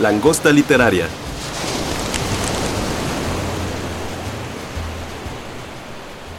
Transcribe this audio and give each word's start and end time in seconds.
Langosta 0.00 0.52
literaria. 0.52 1.08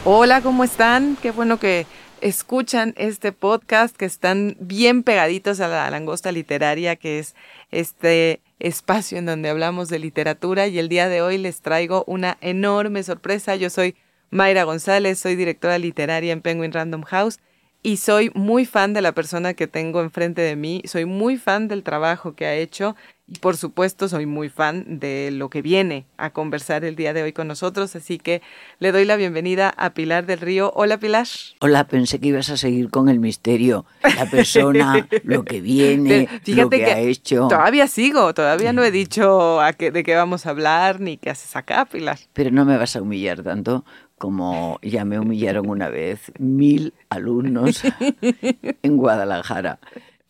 Hola, 0.06 0.40
¿cómo 0.40 0.64
están? 0.64 1.18
Qué 1.20 1.30
bueno 1.30 1.58
que 1.58 1.86
escuchan 2.22 2.94
este 2.96 3.32
podcast, 3.32 3.94
que 3.94 4.06
están 4.06 4.56
bien 4.60 5.02
pegaditos 5.02 5.60
a 5.60 5.68
la 5.68 5.90
langosta 5.90 6.32
literaria, 6.32 6.96
que 6.96 7.18
es 7.18 7.34
este 7.70 8.40
espacio 8.60 9.18
en 9.18 9.26
donde 9.26 9.50
hablamos 9.50 9.90
de 9.90 9.98
literatura 9.98 10.66
y 10.66 10.78
el 10.78 10.88
día 10.88 11.10
de 11.10 11.20
hoy 11.20 11.36
les 11.36 11.60
traigo 11.60 12.04
una 12.06 12.38
enorme 12.40 13.02
sorpresa. 13.02 13.56
Yo 13.56 13.68
soy 13.68 13.94
Mayra 14.30 14.64
González, 14.64 15.18
soy 15.18 15.36
directora 15.36 15.76
literaria 15.76 16.32
en 16.32 16.40
Penguin 16.40 16.72
Random 16.72 17.02
House 17.02 17.40
y 17.82 17.96
soy 17.96 18.30
muy 18.34 18.66
fan 18.66 18.92
de 18.92 19.00
la 19.02 19.12
persona 19.12 19.54
que 19.54 19.66
tengo 19.66 20.00
enfrente 20.00 20.42
de 20.42 20.56
mí, 20.56 20.82
soy 20.84 21.06
muy 21.06 21.36
fan 21.36 21.68
del 21.68 21.82
trabajo 21.82 22.34
que 22.34 22.46
ha 22.46 22.54
hecho 22.54 22.94
y 23.30 23.38
por 23.38 23.56
supuesto 23.56 24.08
soy 24.08 24.26
muy 24.26 24.48
fan 24.48 24.98
de 24.98 25.30
lo 25.32 25.50
que 25.50 25.62
viene 25.62 26.04
a 26.16 26.30
conversar 26.30 26.84
el 26.84 26.96
día 26.96 27.12
de 27.12 27.22
hoy 27.22 27.32
con 27.32 27.46
nosotros, 27.46 27.94
así 27.94 28.18
que 28.18 28.42
le 28.80 28.90
doy 28.90 29.04
la 29.04 29.14
bienvenida 29.14 29.72
a 29.76 29.94
Pilar 29.94 30.26
del 30.26 30.40
Río. 30.40 30.72
Hola 30.74 30.98
Pilar. 30.98 31.28
Hola, 31.60 31.86
pensé 31.86 32.18
que 32.18 32.28
ibas 32.28 32.50
a 32.50 32.56
seguir 32.56 32.90
con 32.90 33.08
el 33.08 33.20
misterio, 33.20 33.86
la 34.02 34.26
persona, 34.26 35.08
lo 35.22 35.44
que 35.44 35.60
viene, 35.60 36.28
lo 36.46 36.68
que, 36.68 36.84
ha 36.84 36.98
hecho. 36.98 37.46
Todavía 37.48 37.86
sigo, 37.86 38.34
todavía 38.34 38.72
no 38.72 38.82
he 38.82 38.90
dicho 38.90 39.60
a 39.60 39.74
qué, 39.74 39.92
de 39.92 40.02
qué 40.02 40.16
vamos 40.16 40.46
a 40.46 40.50
hablar 40.50 41.00
ni 41.00 41.16
qué 41.16 41.30
haces 41.30 41.54
acá, 41.54 41.84
Pilar. 41.84 42.18
Pero 42.32 42.50
no 42.50 42.64
me 42.64 42.76
vas 42.76 42.96
a 42.96 43.02
humillar 43.02 43.42
tanto 43.42 43.84
como 44.18 44.78
ya 44.82 45.06
me 45.06 45.18
humillaron 45.18 45.70
una 45.70 45.88
vez 45.88 46.30
mil 46.38 46.92
alumnos 47.08 47.82
en 48.82 48.96
Guadalajara. 48.96 49.78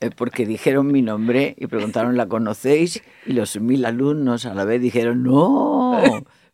Eh, 0.00 0.10
porque 0.16 0.46
dijeron 0.46 0.86
mi 0.86 1.02
nombre 1.02 1.54
y 1.58 1.66
preguntaron, 1.66 2.16
¿la 2.16 2.26
conocéis? 2.26 3.02
Y 3.26 3.34
los 3.34 3.60
mil 3.60 3.84
alumnos 3.84 4.46
a 4.46 4.54
la 4.54 4.64
vez 4.64 4.80
dijeron, 4.80 5.22
no, 5.22 6.00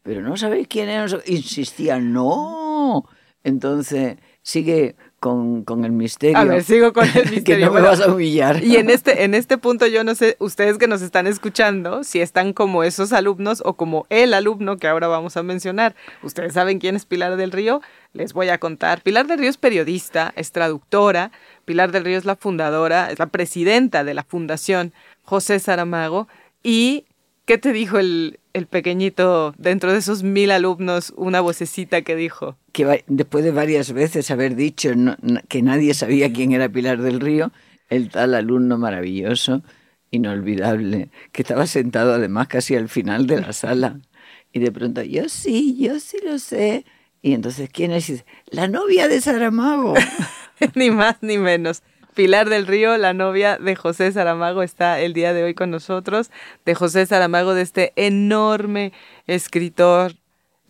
pero 0.02 0.20
no 0.22 0.36
sabéis 0.36 0.66
quién 0.69 0.89
es. 0.89 1.16
Insistían, 1.27 2.12
no. 2.12 3.05
Entonces, 3.44 4.17
sigue 4.42 4.97
con, 5.20 5.64
con, 5.64 5.84
el 5.84 5.92
misterio. 5.92 6.39
A 6.39 6.44
ver, 6.44 6.62
sigo 6.62 6.92
con 6.92 7.05
el 7.05 7.30
misterio. 7.30 7.44
que 7.44 7.58
no 7.58 7.72
me 7.72 7.80
vas 7.80 8.00
a 8.00 8.12
humillar. 8.12 8.62
Y 8.62 8.77
en 8.77 8.91
este, 8.91 9.24
en 9.24 9.34
este 9.34 9.58
punto 9.58 9.86
yo 9.86 10.05
no 10.05 10.14
sé, 10.14 10.36
ustedes 10.39 10.78
que 10.78 10.89
nos 10.89 11.02
están 11.02 11.27
escuchando, 11.27 12.05
si 12.05 12.20
están 12.20 12.52
como 12.52 12.84
esos 12.84 13.12
alumnos 13.12 13.62
o 13.64 13.74
como 13.74 14.06
el 14.08 14.34
alumno 14.34 14.77
que 14.77 14.89
ahora 14.89 15.08
vamos 15.08 15.36
a 15.36 15.42
mencionar. 15.42 15.94
Ustedes 16.22 16.52
saben 16.52 16.78
quién 16.78 16.97
es 16.97 17.06
Pilar 17.06 17.36
del 17.36 17.50
Río, 17.52 17.80
les 18.12 18.33
voy 18.33 18.48
a 18.48 18.58
contar. 18.58 19.02
Pilar 19.02 19.27
del 19.27 19.39
Río 19.39 19.50
es 19.50 19.58
periodista, 19.58 20.33
es 20.36 20.52
traductora, 20.52 21.33
Pilar 21.67 21.92
del 21.92 22.05
Río 22.05 22.17
es 22.17 22.25
la 22.25 22.36
fundadora, 22.36 23.11
es 23.11 23.19
la 23.19 23.27
presidenta 23.27 24.05
de 24.05 24.14
la 24.14 24.25
Fundación 24.25 24.95
José 25.22 25.59
Saramago. 25.59 26.28
¿Y 26.62 27.05
qué 27.45 27.58
te 27.58 27.73
dijo 27.73 27.98
el, 27.98 28.39
el 28.55 28.67
pequeñito 28.67 29.53
dentro 29.58 29.92
de 29.92 29.98
esos 29.98 30.23
mil 30.23 30.50
alumnos, 30.50 31.12
una 31.17 31.42
vocecita 31.42 32.02
que 32.02 32.17
dijo? 32.17 32.57
Que 32.73 33.05
después 33.08 33.45
de 33.45 33.51
varias 33.51 33.92
veces 33.92 34.30
haber 34.30 34.55
dicho 34.55 34.91
que 35.48 35.61
nadie 35.61 35.92
sabía 35.92 36.33
quién 36.33 36.52
era 36.52 36.68
Pilar 36.70 37.02
del 37.02 37.20
Río, 37.20 37.52
el 37.89 38.11
tal 38.11 38.35
alumno 38.35 38.79
maravilloso, 38.79 39.62
inolvidable, 40.11 41.11
que 41.33 41.42
estaba 41.42 41.67
sentado 41.67 42.14
además 42.14 42.48
casi 42.48 42.77
al 42.77 42.89
final 42.89 43.27
de 43.27 43.41
la 43.41 43.52
sala. 43.52 43.98
Y 44.52 44.61
de 44.61 44.73
pronto, 44.73 45.02
yo 45.02 45.29
sí, 45.29 45.77
yo 45.79 45.98
sí 46.01 46.18
lo 46.24 46.39
sé. 46.39 46.85
Y 47.23 47.35
entonces, 47.35 47.68
¿quién 47.73 47.91
es? 47.91 48.24
La 48.46 48.68
novia 48.68 49.08
de 49.08 49.20
Saramago. 49.20 49.95
ni 50.74 50.90
más 50.90 51.17
ni 51.20 51.39
menos. 51.39 51.83
Pilar 52.14 52.48
del 52.48 52.67
Río, 52.67 52.96
la 52.96 53.12
novia 53.12 53.58
de 53.58 53.77
José 53.77 54.11
Saramago, 54.11 54.62
está 54.62 55.00
el 55.00 55.12
día 55.12 55.34
de 55.34 55.44
hoy 55.44 55.55
con 55.55 55.70
nosotros. 55.70 56.30
De 56.64 56.74
José 56.74 57.05
Saramago, 57.05 57.52
de 57.52 57.62
este 57.62 57.92
enorme 57.96 58.92
escritor 59.27 60.14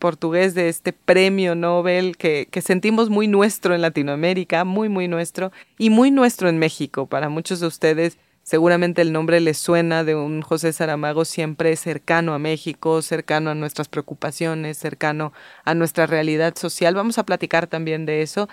portugués, 0.00 0.54
de 0.54 0.68
este 0.68 0.92
premio 0.92 1.54
Nobel 1.54 2.16
que, 2.16 2.48
que 2.50 2.62
sentimos 2.62 3.10
muy 3.10 3.28
nuestro 3.28 3.74
en 3.74 3.80
Latinoamérica, 3.80 4.64
muy, 4.64 4.88
muy 4.88 5.08
nuestro, 5.08 5.52
y 5.78 5.90
muy 5.90 6.10
nuestro 6.10 6.48
en 6.48 6.58
México. 6.58 7.06
Para 7.06 7.28
muchos 7.28 7.60
de 7.60 7.68
ustedes, 7.68 8.18
seguramente 8.42 9.02
el 9.02 9.12
nombre 9.12 9.40
les 9.40 9.58
suena 9.58 10.04
de 10.04 10.14
un 10.14 10.42
José 10.42 10.72
Saramago 10.72 11.24
siempre 11.24 11.74
cercano 11.76 12.34
a 12.34 12.38
México, 12.38 13.02
cercano 13.02 13.50
a 13.50 13.54
nuestras 13.54 13.88
preocupaciones, 13.88 14.78
cercano 14.78 15.32
a 15.64 15.74
nuestra 15.74 16.06
realidad 16.06 16.56
social. 16.56 16.94
Vamos 16.94 17.18
a 17.18 17.24
platicar 17.24 17.66
también 17.66 18.04
de 18.04 18.22
eso, 18.22 18.48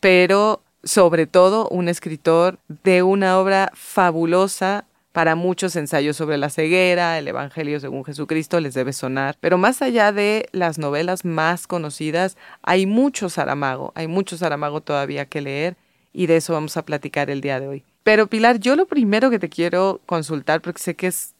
pero 0.00 0.62
sobre 0.86 1.26
todo 1.26 1.68
un 1.68 1.88
escritor 1.88 2.58
de 2.68 3.02
una 3.02 3.38
obra 3.38 3.70
fabulosa. 3.74 4.86
Para 5.12 5.34
muchos 5.34 5.76
ensayos 5.76 6.14
sobre 6.14 6.36
la 6.36 6.50
ceguera, 6.50 7.18
el 7.18 7.26
Evangelio 7.26 7.80
según 7.80 8.04
Jesucristo 8.04 8.60
les 8.60 8.74
debe 8.74 8.92
sonar. 8.92 9.36
Pero 9.40 9.56
más 9.56 9.80
allá 9.80 10.12
de 10.12 10.46
las 10.52 10.78
novelas 10.78 11.24
más 11.24 11.66
conocidas, 11.66 12.36
hay 12.62 12.84
mucho 12.84 13.30
Saramago, 13.30 13.92
hay 13.94 14.08
mucho 14.08 14.36
Saramago 14.36 14.82
todavía 14.82 15.24
que 15.24 15.40
leer 15.40 15.76
y 16.12 16.26
de 16.26 16.36
eso 16.36 16.52
vamos 16.52 16.76
a 16.76 16.84
platicar 16.84 17.30
el 17.30 17.40
día 17.40 17.58
de 17.60 17.66
hoy. 17.66 17.84
Pero 18.02 18.26
Pilar, 18.26 18.60
yo 18.60 18.76
lo 18.76 18.86
primero 18.86 19.30
que 19.30 19.38
te 19.38 19.48
quiero 19.48 20.02
consultar, 20.04 20.60
porque 20.60 20.82
sé 20.82 20.94
que 20.94 21.06
es 21.06 21.34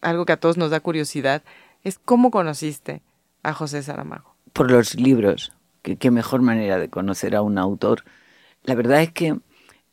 algo 0.00 0.24
que 0.24 0.32
a 0.32 0.40
todos 0.40 0.56
nos 0.56 0.70
da 0.70 0.80
curiosidad, 0.80 1.42
es 1.84 1.98
cómo 1.98 2.30
conociste 2.30 3.02
a 3.42 3.52
José 3.52 3.82
Saramago. 3.82 4.34
Por 4.54 4.70
los 4.70 4.94
libros. 4.94 5.52
qué 5.82 6.10
mejor 6.10 6.40
manera 6.40 6.78
de 6.78 6.88
conocer 6.88 7.36
a 7.36 7.42
un 7.42 7.58
autor 7.58 8.04
la 8.64 8.74
verdad 8.74 9.02
es 9.02 9.12
que 9.12 9.38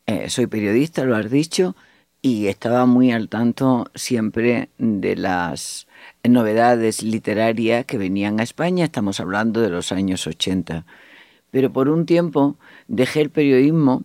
eh, 0.06 0.28
soy 0.30 0.46
periodista, 0.46 1.04
lo 1.04 1.16
has 1.16 1.30
dicho, 1.30 1.74
y 2.22 2.46
estaba 2.48 2.86
muy 2.86 3.12
al 3.12 3.28
tanto 3.28 3.90
siempre 3.94 4.70
de 4.78 5.16
las 5.16 5.86
novedades 6.24 7.02
literarias 7.02 7.84
que 7.86 7.98
venían 7.98 8.40
a 8.40 8.42
España, 8.42 8.84
estamos 8.84 9.20
hablando 9.20 9.60
de 9.60 9.70
los 9.70 9.92
años 9.92 10.26
80. 10.26 10.84
Pero 11.50 11.72
por 11.72 11.88
un 11.88 12.06
tiempo 12.06 12.56
dejé 12.88 13.20
el 13.20 13.30
periodismo 13.30 14.04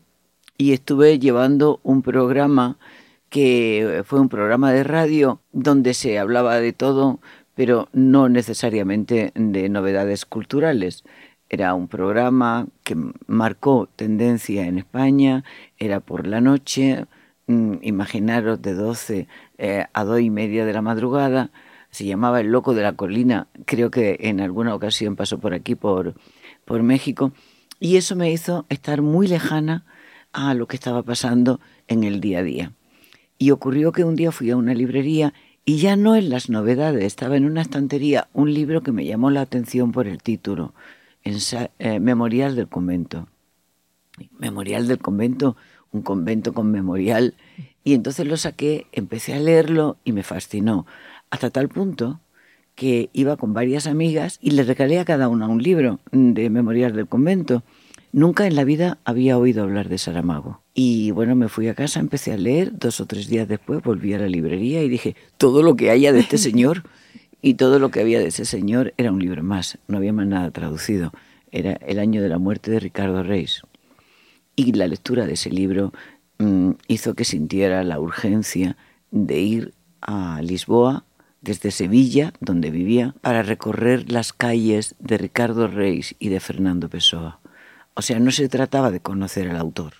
y 0.57 0.73
estuve 0.73 1.19
llevando 1.19 1.79
un 1.83 2.01
programa 2.01 2.77
que 3.29 4.03
fue 4.05 4.19
un 4.19 4.29
programa 4.29 4.71
de 4.71 4.83
radio 4.83 5.41
donde 5.51 5.93
se 5.93 6.19
hablaba 6.19 6.59
de 6.59 6.73
todo, 6.73 7.19
pero 7.55 7.89
no 7.93 8.29
necesariamente 8.29 9.31
de 9.35 9.69
novedades 9.69 10.25
culturales. 10.25 11.03
Era 11.53 11.73
un 11.73 11.89
programa 11.89 12.67
que 12.85 12.95
marcó 13.27 13.89
tendencia 13.97 14.67
en 14.67 14.77
España, 14.77 15.43
era 15.77 15.99
por 15.99 16.25
la 16.25 16.39
noche, 16.39 17.07
mm, 17.47 17.73
imaginaros 17.81 18.61
de 18.61 18.73
12 18.73 19.27
eh, 19.57 19.85
a 19.91 20.03
2 20.05 20.21
y 20.21 20.29
media 20.29 20.65
de 20.65 20.71
la 20.71 20.81
madrugada, 20.81 21.51
se 21.89 22.05
llamaba 22.05 22.39
El 22.39 22.53
Loco 22.53 22.73
de 22.73 22.83
la 22.83 22.93
Colina, 22.93 23.49
creo 23.65 23.91
que 23.91 24.15
en 24.21 24.39
alguna 24.39 24.73
ocasión 24.73 25.17
pasó 25.17 25.39
por 25.39 25.53
aquí, 25.53 25.75
por, 25.75 26.15
por 26.63 26.83
México, 26.83 27.33
y 27.81 27.97
eso 27.97 28.15
me 28.15 28.31
hizo 28.31 28.65
estar 28.69 29.01
muy 29.01 29.27
lejana 29.27 29.83
a 30.31 30.53
lo 30.53 30.69
que 30.69 30.77
estaba 30.77 31.03
pasando 31.03 31.59
en 31.89 32.05
el 32.05 32.21
día 32.21 32.39
a 32.39 32.43
día. 32.43 32.71
Y 33.37 33.51
ocurrió 33.51 33.91
que 33.91 34.05
un 34.05 34.15
día 34.15 34.31
fui 34.31 34.51
a 34.51 34.55
una 34.55 34.73
librería 34.73 35.33
y 35.65 35.79
ya 35.79 35.97
no 35.97 36.15
en 36.15 36.29
las 36.29 36.49
novedades, 36.49 37.03
estaba 37.03 37.35
en 37.35 37.43
una 37.43 37.61
estantería 37.61 38.29
un 38.31 38.53
libro 38.53 38.83
que 38.83 38.93
me 38.93 39.03
llamó 39.05 39.31
la 39.31 39.41
atención 39.41 39.91
por 39.91 40.07
el 40.07 40.23
título. 40.23 40.73
Eh, 41.23 41.99
memorial 41.99 42.55
del 42.55 42.67
convento. 42.67 43.27
Memorial 44.39 44.87
del 44.87 44.97
convento, 44.97 45.55
un 45.91 46.01
convento 46.01 46.53
con 46.53 46.71
memorial. 46.71 47.35
Y 47.83 47.93
entonces 47.93 48.27
lo 48.27 48.37
saqué, 48.37 48.87
empecé 48.91 49.33
a 49.33 49.39
leerlo 49.39 49.97
y 50.03 50.13
me 50.13 50.23
fascinó. 50.23 50.85
Hasta 51.29 51.49
tal 51.49 51.69
punto 51.69 52.19
que 52.75 53.09
iba 53.13 53.37
con 53.37 53.53
varias 53.53 53.87
amigas 53.87 54.39
y 54.41 54.51
les 54.51 54.67
regalé 54.67 54.99
a 54.99 55.05
cada 55.05 55.27
una 55.27 55.47
un 55.47 55.61
libro 55.61 55.99
de 56.11 56.49
Memorial 56.49 56.93
del 56.95 57.07
convento. 57.07 57.63
Nunca 58.11 58.45
en 58.47 58.55
la 58.55 58.63
vida 58.63 58.97
había 59.05 59.37
oído 59.37 59.63
hablar 59.63 59.87
de 59.87 59.97
Saramago. 59.97 60.61
Y 60.73 61.11
bueno, 61.11 61.35
me 61.35 61.47
fui 61.47 61.67
a 61.67 61.75
casa, 61.75 61.99
empecé 61.99 62.33
a 62.33 62.37
leer, 62.37 62.77
dos 62.77 62.99
o 62.99 63.05
tres 63.05 63.27
días 63.27 63.47
después 63.47 63.81
volví 63.81 64.13
a 64.13 64.19
la 64.19 64.27
librería 64.27 64.83
y 64.83 64.89
dije, 64.89 65.15
todo 65.37 65.63
lo 65.63 65.75
que 65.75 65.91
haya 65.91 66.11
de 66.11 66.19
este 66.19 66.37
señor 66.39 66.83
y 67.41 67.55
todo 67.55 67.79
lo 67.79 67.89
que 67.89 68.01
había 68.01 68.19
de 68.19 68.27
ese 68.27 68.45
señor 68.45 68.93
era 68.97 69.11
un 69.11 69.19
libro 69.19 69.43
más, 69.43 69.79
no 69.87 69.97
había 69.97 70.13
más 70.13 70.27
nada 70.27 70.51
traducido. 70.51 71.11
Era 71.51 71.73
el 71.73 71.99
año 71.99 72.21
de 72.21 72.29
la 72.29 72.37
muerte 72.37 72.71
de 72.71 72.79
Ricardo 72.79 73.23
Reis. 73.23 73.63
Y 74.55 74.73
la 74.73 74.87
lectura 74.87 75.25
de 75.25 75.33
ese 75.33 75.49
libro 75.49 75.91
mm, 76.37 76.71
hizo 76.87 77.13
que 77.15 77.25
sintiera 77.25 77.83
la 77.83 77.99
urgencia 77.99 78.77
de 79.09 79.39
ir 79.39 79.73
a 80.01 80.41
Lisboa 80.41 81.03
desde 81.41 81.71
Sevilla, 81.71 82.33
donde 82.39 82.69
vivía, 82.69 83.15
para 83.21 83.41
recorrer 83.41 84.11
las 84.11 84.31
calles 84.31 84.95
de 84.99 85.17
Ricardo 85.17 85.67
Reis 85.67 86.15
y 86.19 86.29
de 86.29 86.39
Fernando 86.39 86.87
Pessoa. 86.89 87.39
O 87.95 88.01
sea, 88.03 88.19
no 88.19 88.31
se 88.31 88.47
trataba 88.47 88.91
de 88.91 88.99
conocer 88.99 89.49
al 89.49 89.57
autor, 89.57 89.93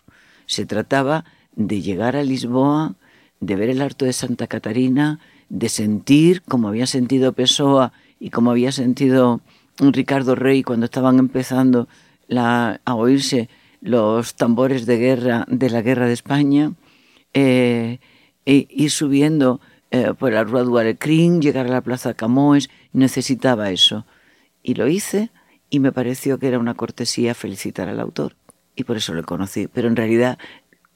se 0.46 0.66
trataba 0.66 1.26
de 1.56 1.82
llegar 1.82 2.16
a 2.16 2.24
Lisboa, 2.24 2.96
de 3.40 3.56
ver 3.56 3.70
el 3.70 3.82
harto 3.82 4.06
de 4.06 4.14
Santa 4.14 4.48
Catarina, 4.48 5.20
de 5.52 5.68
sentir 5.68 6.42
como 6.44 6.70
había 6.70 6.88
sentido 6.88 7.34
Pessoa 7.34 7.92
y 8.20 8.30
como 8.30 8.52
había 8.52 8.72
sentido 8.72 9.42
Ricardo 9.78 10.36
Rey 10.36 10.64
cuando 10.64 10.86
estaban 10.86 11.20
empezando 11.20 11.90
a 12.34 12.96
oírse 12.96 13.50
los 13.82 14.36
tambores 14.36 14.86
de 14.86 14.98
guerra 14.98 15.46
de 15.50 15.70
la 15.70 15.82
guerra 15.82 16.08
de 16.08 16.14
España, 16.14 16.74
eh, 17.34 18.00
e 18.46 18.68
ir 18.70 18.92
subiendo 18.92 19.60
eh, 19.92 20.14
por 20.18 20.32
la 20.32 20.44
Rua 20.44 20.64
du 20.64 20.80
llegar 21.42 21.66
a 21.66 21.70
la 21.70 21.82
Plaza 21.82 22.14
Camões, 22.14 22.70
necesitaba 22.94 23.72
eso. 23.72 24.06
Y 24.64 24.76
lo 24.76 24.88
hice 24.88 25.32
y 25.70 25.80
me 25.80 25.92
pareció 25.92 26.40
que 26.40 26.48
era 26.48 26.60
una 26.60 26.76
cortesía 26.76 27.34
felicitar 27.34 27.90
al 27.90 28.00
autor. 28.00 28.36
Y 28.76 28.84
por 28.84 28.98
eso 28.98 29.14
lo 29.14 29.24
conocí. 29.24 29.68
Pero 29.68 29.88
en 29.88 29.96
realidad 29.96 30.38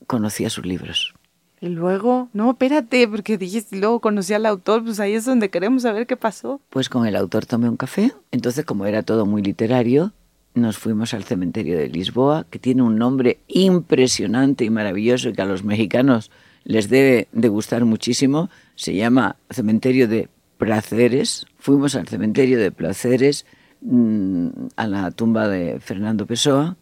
conocía 0.07 0.49
sus 0.49 0.65
libros. 0.65 1.13
Y 1.61 1.69
luego, 1.69 2.29
no, 2.33 2.51
espérate, 2.51 3.07
porque 3.07 3.37
dijiste, 3.37 3.77
luego 3.77 3.99
conocí 3.99 4.33
al 4.33 4.45
autor, 4.45 4.83
pues 4.83 4.99
ahí 4.99 5.13
es 5.13 5.25
donde 5.25 5.49
queremos 5.49 5.83
saber 5.83 6.05
qué 6.05 6.17
pasó. 6.17 6.59
Pues 6.69 6.89
con 6.89 7.07
el 7.07 7.15
autor 7.15 7.45
tomé 7.45 7.69
un 7.69 7.77
café. 7.77 8.11
Entonces, 8.31 8.65
como 8.65 8.85
era 8.85 9.03
todo 9.03 9.25
muy 9.25 9.41
literario, 9.41 10.13
nos 10.53 10.77
fuimos 10.77 11.13
al 11.13 11.23
cementerio 11.23 11.77
de 11.77 11.89
Lisboa, 11.89 12.45
que 12.49 12.59
tiene 12.59 12.81
un 12.81 12.97
nombre 12.97 13.39
impresionante 13.47 14.65
y 14.65 14.69
maravilloso 14.69 15.29
y 15.29 15.33
que 15.33 15.41
a 15.41 15.45
los 15.45 15.63
mexicanos 15.63 16.31
les 16.63 16.89
debe 16.89 17.27
de 17.31 17.49
gustar 17.49 17.85
muchísimo. 17.85 18.49
Se 18.75 18.95
llama 18.95 19.37
Cementerio 19.49 20.07
de 20.07 20.29
Placeres. 20.57 21.45
Fuimos 21.57 21.95
al 21.95 22.07
cementerio 22.07 22.57
de 22.57 22.71
Placeres, 22.71 23.45
mm, 23.81 24.47
a 24.75 24.87
la 24.87 25.11
tumba 25.11 25.47
de 25.47 25.79
Fernando 25.79 26.25
Pessoa, 26.25 26.77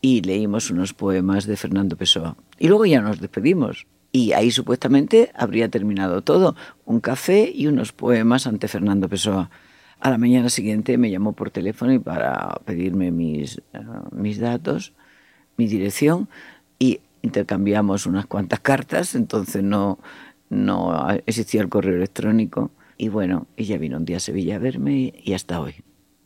y 0.00 0.22
leímos 0.22 0.70
unos 0.70 0.92
poemas 0.92 1.46
de 1.46 1.56
Fernando 1.56 1.96
Pessoa. 1.96 2.36
Y 2.58 2.68
luego 2.68 2.86
ya 2.86 3.00
nos 3.00 3.20
despedimos. 3.20 3.86
Y 4.12 4.32
ahí 4.32 4.50
supuestamente 4.50 5.30
habría 5.34 5.68
terminado 5.68 6.22
todo. 6.22 6.56
Un 6.84 7.00
café 7.00 7.50
y 7.54 7.66
unos 7.66 7.92
poemas 7.92 8.46
ante 8.46 8.68
Fernando 8.68 9.08
Pessoa. 9.08 9.50
A 10.00 10.10
la 10.10 10.18
mañana 10.18 10.48
siguiente 10.48 10.98
me 10.98 11.10
llamó 11.10 11.32
por 11.32 11.50
teléfono 11.50 11.92
y 11.92 11.98
para 11.98 12.60
pedirme 12.64 13.10
mis, 13.10 13.58
eh, 13.72 13.80
mis 14.12 14.38
datos, 14.38 14.92
mi 15.56 15.66
dirección, 15.66 16.28
y 16.78 17.00
intercambiamos 17.22 18.06
unas 18.06 18.26
cuantas 18.26 18.60
cartas, 18.60 19.14
entonces 19.14 19.62
no, 19.62 19.98
no 20.50 21.08
existía 21.26 21.62
el 21.62 21.68
correo 21.68 21.96
electrónico. 21.96 22.70
Y 22.98 23.08
bueno, 23.08 23.46
ella 23.56 23.78
vino 23.78 23.96
un 23.96 24.04
día 24.04 24.18
a 24.18 24.20
Sevilla 24.20 24.56
a 24.56 24.58
verme 24.58 25.14
y 25.22 25.32
hasta 25.32 25.60
hoy. 25.60 25.74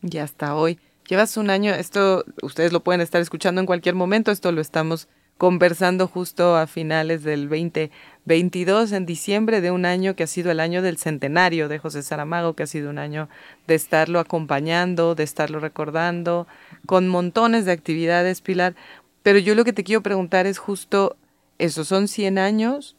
Y 0.01 0.17
hasta 0.17 0.55
hoy. 0.55 0.79
Llevas 1.07 1.35
un 1.35 1.49
año, 1.49 1.73
esto 1.73 2.23
ustedes 2.41 2.71
lo 2.71 2.81
pueden 2.81 3.01
estar 3.01 3.21
escuchando 3.21 3.59
en 3.59 3.67
cualquier 3.67 3.95
momento, 3.95 4.31
esto 4.31 4.51
lo 4.51 4.61
estamos 4.61 5.09
conversando 5.41 6.07
justo 6.07 6.55
a 6.55 6.67
finales 6.67 7.23
del 7.23 7.49
2022, 7.49 8.91
en 8.91 9.07
diciembre 9.07 9.59
de 9.59 9.71
un 9.71 9.85
año 9.85 10.15
que 10.15 10.21
ha 10.21 10.27
sido 10.27 10.51
el 10.51 10.59
año 10.59 10.83
del 10.83 10.97
centenario 10.97 11.67
de 11.67 11.79
José 11.79 12.03
Saramago, 12.03 12.53
que 12.53 12.61
ha 12.61 12.67
sido 12.67 12.91
un 12.91 12.99
año 12.99 13.27
de 13.65 13.73
estarlo 13.73 14.19
acompañando, 14.19 15.15
de 15.15 15.23
estarlo 15.23 15.59
recordando, 15.59 16.45
con 16.85 17.07
montones 17.07 17.65
de 17.65 17.71
actividades, 17.71 18.39
Pilar. 18.39 18.75
Pero 19.23 19.39
yo 19.39 19.55
lo 19.55 19.65
que 19.65 19.73
te 19.73 19.83
quiero 19.83 20.03
preguntar 20.03 20.45
es 20.45 20.59
justo 20.59 21.17
eso, 21.57 21.85
son 21.85 22.07
100 22.07 22.37
años 22.37 22.95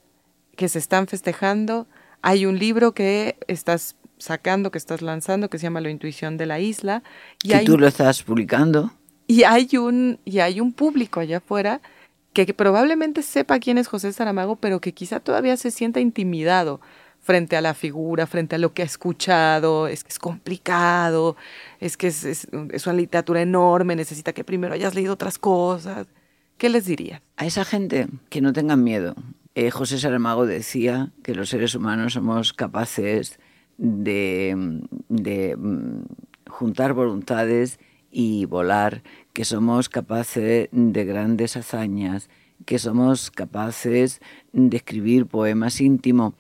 que 0.57 0.69
se 0.69 0.81
están 0.81 1.07
festejando, 1.07 1.87
hay 2.23 2.45
un 2.45 2.59
libro 2.59 2.91
que 2.91 3.37
estás 3.47 3.95
sacando, 4.19 4.73
que 4.73 4.79
estás 4.79 5.01
lanzando, 5.01 5.49
que 5.49 5.59
se 5.59 5.63
llama 5.63 5.81
La 5.81 5.91
intuición 5.91 6.39
de 6.39 6.47
la 6.47 6.59
isla. 6.59 7.05
Y 7.45 7.57
tú 7.65 7.79
lo 7.79 7.87
estás 7.87 8.25
publicando. 8.25 8.91
Y 9.29 9.45
hay 9.45 9.77
un, 9.77 10.19
y 10.25 10.41
hay 10.41 10.61
un 10.61 10.73
público 10.73 11.21
allá 11.21 11.37
afuera 11.37 11.81
que, 12.33 12.55
probablemente 12.55 13.23
sepa 13.23 13.59
quién 13.59 13.79
es 13.79 13.89
José 13.89 14.13
Saramago, 14.13 14.57
pero 14.57 14.81
que 14.81 14.93
quizá 14.93 15.21
todavía 15.21 15.57
se 15.57 15.71
sienta 15.71 16.01
intimidado 16.01 16.81
frente 17.21 17.57
a 17.57 17.61
la 17.61 17.75
figura, 17.75 18.27
frente 18.27 18.57
a 18.57 18.59
lo 18.59 18.75
que 18.75 18.83
ha 18.83 18.85
escuchado, 18.85 19.87
es 19.87 20.03
que 20.03 20.11
es 20.11 20.19
complicado, 20.19 21.37
es 21.79 21.97
que 21.97 22.09
es, 22.09 22.25
es, 22.25 22.49
una 22.87 22.97
literatura 22.97 23.43
enorme, 23.43 23.95
necesita 23.95 24.33
que 24.33 24.43
primero 24.43 24.75
hayas 24.75 24.95
leído 24.95 25.13
otras 25.13 25.39
cosas. 25.39 26.09
¿Qué 26.59 26.69
les 26.69 26.87
dirías? 26.87 27.23
A 27.37 27.47
esa 27.47 27.65
gente 27.65 28.09
que 28.29 28.41
no 28.41 28.53
tengan 28.53 28.83
miedo. 28.83 29.15
Eh, 29.55 29.71
José 29.71 29.99
Saramago 29.99 30.47
decía 30.47 31.13
que 31.23 31.35
los 31.35 31.51
seres 31.51 31.75
humanos 31.75 32.15
somos 32.15 32.53
capaces 32.53 33.39
de, 33.77 34.81
de 35.09 35.57
mm, 35.57 36.03
juntar 36.49 36.93
voluntades 36.93 37.79
y 38.11 38.45
volar, 38.45 39.03
que 39.33 39.45
somos 39.45 39.89
capaces 39.89 40.69
de 40.73 41.05
grandes 41.05 41.57
hazañas, 41.57 42.29
que 42.65 42.79
somos 42.79 43.31
capaces 43.31 44.21
de 44.53 44.77
escribir 44.77 45.27
poemas 45.27 45.81
íntimos 45.81 46.35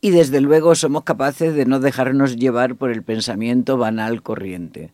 y 0.00 0.10
desde 0.10 0.40
luego 0.40 0.74
somos 0.74 1.04
capaces 1.04 1.54
de 1.54 1.66
no 1.66 1.80
dejarnos 1.80 2.36
llevar 2.36 2.76
por 2.76 2.90
el 2.90 3.02
pensamiento 3.02 3.76
banal 3.76 4.22
corriente. 4.22 4.92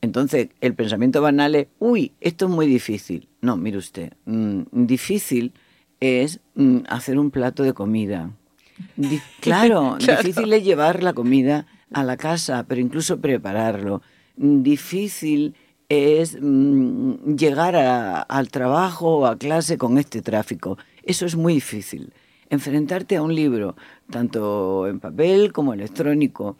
Entonces, 0.00 0.48
el 0.60 0.74
pensamiento 0.74 1.22
banal 1.22 1.54
es, 1.54 1.66
uy, 1.78 2.12
esto 2.20 2.46
es 2.46 2.50
muy 2.50 2.66
difícil. 2.66 3.28
No, 3.40 3.56
mire 3.56 3.78
usted, 3.78 4.12
mm, 4.26 4.62
difícil 4.72 5.52
es 6.00 6.40
mm, 6.54 6.80
hacer 6.88 7.18
un 7.18 7.30
plato 7.30 7.62
de 7.62 7.72
comida. 7.72 8.30
claro, 9.40 9.96
difícil 9.98 10.52
es 10.52 10.64
llevar 10.64 11.02
la 11.02 11.12
comida 11.12 11.66
a 11.92 12.04
la 12.04 12.16
casa, 12.16 12.64
pero 12.68 12.80
incluso 12.80 13.20
prepararlo. 13.20 14.02
Difícil 14.36 15.54
es 15.88 16.38
mm, 16.40 17.36
llegar 17.36 17.76
al 17.76 18.48
trabajo 18.50 19.18
o 19.18 19.26
a 19.26 19.36
clase 19.36 19.78
con 19.78 19.98
este 19.98 20.22
tráfico. 20.22 20.78
Eso 21.02 21.26
es 21.26 21.36
muy 21.36 21.54
difícil. 21.54 22.12
Enfrentarte 22.50 23.16
a 23.16 23.22
un 23.22 23.34
libro, 23.34 23.76
tanto 24.10 24.86
en 24.86 25.00
papel 25.00 25.52
como 25.52 25.74
electrónico, 25.74 26.56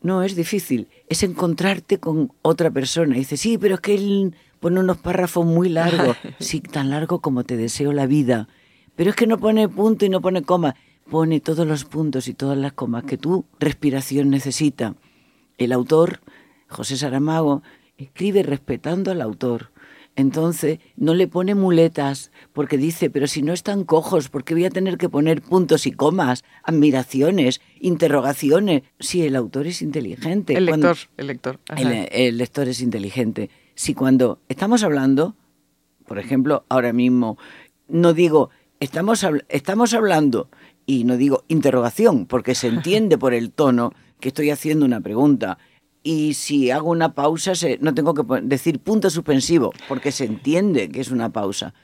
no 0.00 0.22
es 0.22 0.36
difícil. 0.36 0.88
Es 1.08 1.22
encontrarte 1.22 1.98
con 1.98 2.32
otra 2.42 2.70
persona. 2.70 3.16
Y 3.16 3.20
dices, 3.20 3.40
sí, 3.40 3.58
pero 3.58 3.76
es 3.76 3.80
que 3.80 3.94
él 3.94 4.36
pone 4.60 4.80
unos 4.80 4.98
párrafos 4.98 5.46
muy 5.46 5.68
largos. 5.68 6.16
sí, 6.38 6.60
tan 6.60 6.90
largo 6.90 7.20
como 7.20 7.44
te 7.44 7.56
deseo 7.56 7.92
la 7.92 8.06
vida. 8.06 8.48
Pero 8.96 9.10
es 9.10 9.16
que 9.16 9.26
no 9.26 9.38
pone 9.38 9.68
punto 9.68 10.04
y 10.04 10.08
no 10.08 10.20
pone 10.20 10.42
coma. 10.42 10.76
Pone 11.10 11.40
todos 11.40 11.66
los 11.66 11.84
puntos 11.84 12.28
y 12.28 12.34
todas 12.34 12.56
las 12.56 12.72
comas 12.72 13.04
que 13.04 13.18
tu 13.18 13.44
respiración 13.58 14.30
necesita. 14.30 14.94
El 15.58 15.72
autor, 15.72 16.20
José 16.68 16.96
Saramago, 16.96 17.62
escribe 17.98 18.42
respetando 18.42 19.10
al 19.10 19.20
autor. 19.20 19.70
Entonces 20.16 20.78
no 20.96 21.14
le 21.14 21.26
pone 21.26 21.54
muletas 21.54 22.30
porque 22.52 22.78
dice, 22.78 23.10
pero 23.10 23.26
si 23.26 23.42
no 23.42 23.52
están 23.52 23.84
cojos, 23.84 24.28
¿por 24.28 24.44
qué 24.44 24.54
voy 24.54 24.64
a 24.64 24.70
tener 24.70 24.96
que 24.96 25.08
poner 25.08 25.42
puntos 25.42 25.86
y 25.86 25.92
comas, 25.92 26.44
admiraciones, 26.62 27.60
interrogaciones? 27.80 28.82
Si 29.00 29.22
el 29.22 29.34
autor 29.34 29.66
es 29.66 29.82
inteligente. 29.82 30.56
El 30.56 30.66
lector, 30.66 30.96
el 31.16 31.26
lector. 31.26 31.58
El, 31.76 32.38
lector 32.38 32.68
es 32.68 32.80
inteligente. 32.80 33.50
Si 33.74 33.94
cuando 33.94 34.38
estamos 34.48 34.84
hablando, 34.84 35.34
por 36.06 36.20
ejemplo, 36.20 36.64
ahora 36.68 36.92
mismo, 36.92 37.36
no 37.88 38.12
digo, 38.12 38.50
estamos, 38.78 39.26
estamos 39.48 39.94
hablando 39.94 40.48
y 40.86 41.02
no 41.02 41.16
digo 41.16 41.42
interrogación, 41.48 42.26
porque 42.26 42.54
se 42.54 42.68
entiende 42.68 43.18
por 43.18 43.34
el 43.34 43.50
tono 43.50 43.92
que 44.20 44.28
estoy 44.28 44.50
haciendo 44.50 44.84
una 44.86 45.00
pregunta 45.00 45.58
y 46.06 46.34
si 46.34 46.70
hago 46.70 46.90
una 46.90 47.14
pausa 47.14 47.54
no 47.80 47.94
tengo 47.94 48.12
que 48.12 48.42
decir 48.42 48.78
punto 48.78 49.08
suspensivo, 49.08 49.72
porque 49.88 50.12
se 50.12 50.26
entiende 50.26 50.90
que 50.90 51.00
es 51.00 51.10
una 51.10 51.32
pausa. 51.32 51.74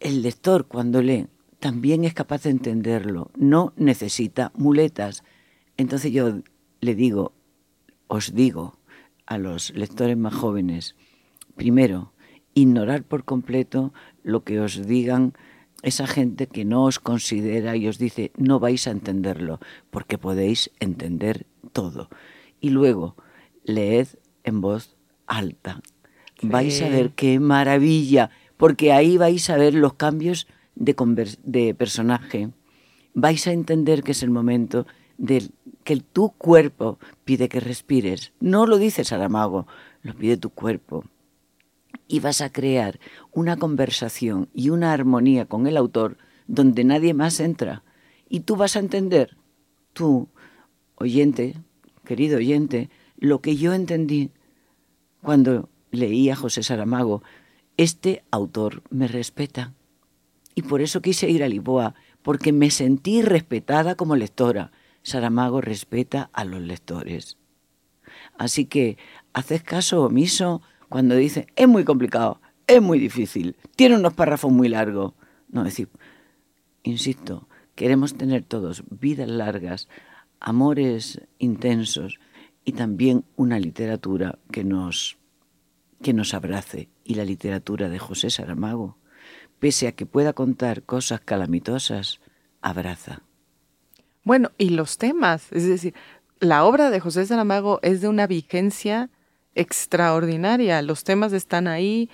El 0.00 0.22
lector 0.22 0.66
cuando 0.66 1.00
lee 1.00 1.28
también 1.60 2.04
es 2.04 2.12
capaz 2.12 2.42
de 2.42 2.50
entenderlo, 2.50 3.30
no 3.36 3.72
necesita 3.76 4.50
muletas. 4.56 5.22
Entonces 5.76 6.12
yo 6.12 6.40
le 6.80 6.94
digo, 6.96 7.32
os 8.08 8.34
digo 8.34 8.78
a 9.26 9.38
los 9.38 9.70
lectores 9.76 10.16
más 10.16 10.34
jóvenes, 10.34 10.96
primero, 11.54 12.12
ignorar 12.54 13.04
por 13.04 13.24
completo 13.24 13.92
lo 14.24 14.42
que 14.42 14.58
os 14.58 14.88
digan 14.88 15.34
esa 15.82 16.08
gente 16.08 16.48
que 16.48 16.64
no 16.64 16.84
os 16.84 16.98
considera 16.98 17.76
y 17.76 17.86
os 17.86 17.98
dice 17.98 18.32
no 18.36 18.58
vais 18.58 18.88
a 18.88 18.90
entenderlo, 18.90 19.60
porque 19.90 20.18
podéis 20.18 20.72
entender 20.80 21.46
todo. 21.72 22.08
Y 22.60 22.70
luego, 22.70 23.16
leed 23.64 24.08
en 24.44 24.60
voz 24.60 24.96
alta. 25.26 25.80
Vais 26.42 26.80
a 26.82 26.88
ver 26.88 27.10
qué 27.10 27.40
maravilla, 27.40 28.30
porque 28.56 28.92
ahí 28.92 29.16
vais 29.16 29.48
a 29.50 29.56
ver 29.56 29.74
los 29.74 29.94
cambios 29.94 30.46
de, 30.74 30.94
de 31.44 31.74
personaje. 31.74 32.50
Vais 33.14 33.46
a 33.46 33.52
entender 33.52 34.02
que 34.02 34.12
es 34.12 34.22
el 34.22 34.30
momento 34.30 34.86
de 35.18 35.50
que 35.84 35.96
tu 35.96 36.30
cuerpo 36.30 36.98
pide 37.24 37.48
que 37.48 37.60
respires. 37.60 38.32
No 38.40 38.66
lo 38.66 38.78
dice 38.78 39.04
Saramago, 39.04 39.66
lo 40.02 40.14
pide 40.14 40.36
tu 40.36 40.50
cuerpo. 40.50 41.04
y 42.08 42.18
vas 42.20 42.40
a 42.40 42.50
crear 42.50 42.98
una 43.32 43.56
conversación 43.56 44.48
y 44.52 44.70
una 44.70 44.92
armonía 44.92 45.46
con 45.46 45.66
el 45.66 45.76
autor 45.76 46.18
donde 46.48 46.82
nadie 46.82 47.14
más 47.14 47.38
entra. 47.38 47.84
Y 48.28 48.40
tú 48.40 48.56
vas 48.56 48.74
a 48.74 48.80
entender, 48.80 49.36
tú, 49.92 50.28
oyente, 50.96 51.54
querido 52.10 52.38
oyente, 52.38 52.90
lo 53.18 53.40
que 53.40 53.54
yo 53.54 53.72
entendí 53.72 54.32
cuando 55.22 55.68
leí 55.92 56.28
a 56.28 56.34
José 56.34 56.64
Saramago. 56.64 57.22
Este 57.76 58.24
autor 58.32 58.82
me 58.90 59.06
respeta. 59.06 59.74
Y 60.56 60.62
por 60.62 60.80
eso 60.80 61.02
quise 61.02 61.30
ir 61.30 61.44
a 61.44 61.48
Lisboa, 61.48 61.94
porque 62.22 62.52
me 62.52 62.72
sentí 62.72 63.22
respetada 63.22 63.94
como 63.94 64.16
lectora. 64.16 64.72
Saramago 65.04 65.60
respeta 65.60 66.30
a 66.32 66.44
los 66.44 66.60
lectores. 66.60 67.36
Así 68.36 68.64
que 68.64 68.98
haces 69.32 69.62
caso 69.62 70.02
omiso 70.02 70.62
cuando 70.88 71.14
dice, 71.14 71.46
es 71.54 71.68
muy 71.68 71.84
complicado, 71.84 72.40
es 72.66 72.82
muy 72.82 72.98
difícil, 72.98 73.54
tiene 73.76 73.94
unos 73.94 74.14
párrafos 74.14 74.50
muy 74.50 74.68
largos. 74.68 75.12
No, 75.48 75.62
decir, 75.62 75.88
insisto, 76.82 77.46
queremos 77.76 78.16
tener 78.16 78.42
todos 78.42 78.82
vidas 78.90 79.28
largas, 79.28 79.88
amores 80.40 81.20
intensos 81.38 82.18
y 82.64 82.72
también 82.72 83.24
una 83.36 83.58
literatura 83.58 84.38
que 84.50 84.64
nos, 84.64 85.18
que 86.02 86.12
nos 86.12 86.34
abrace. 86.34 86.88
Y 87.04 87.14
la 87.14 87.24
literatura 87.24 87.88
de 87.88 87.98
José 87.98 88.30
Saramago, 88.30 88.96
pese 89.58 89.88
a 89.88 89.92
que 89.92 90.06
pueda 90.06 90.32
contar 90.32 90.82
cosas 90.82 91.20
calamitosas, 91.20 92.20
abraza. 92.62 93.22
Bueno, 94.24 94.50
y 94.58 94.70
los 94.70 94.98
temas, 94.98 95.50
es 95.52 95.66
decir, 95.66 95.94
la 96.40 96.64
obra 96.64 96.90
de 96.90 97.00
José 97.00 97.26
Saramago 97.26 97.80
es 97.82 98.00
de 98.00 98.08
una 98.08 98.26
vigencia 98.26 99.10
extraordinaria. 99.54 100.80
Los 100.82 101.04
temas 101.04 101.32
están 101.32 101.68
ahí, 101.68 102.08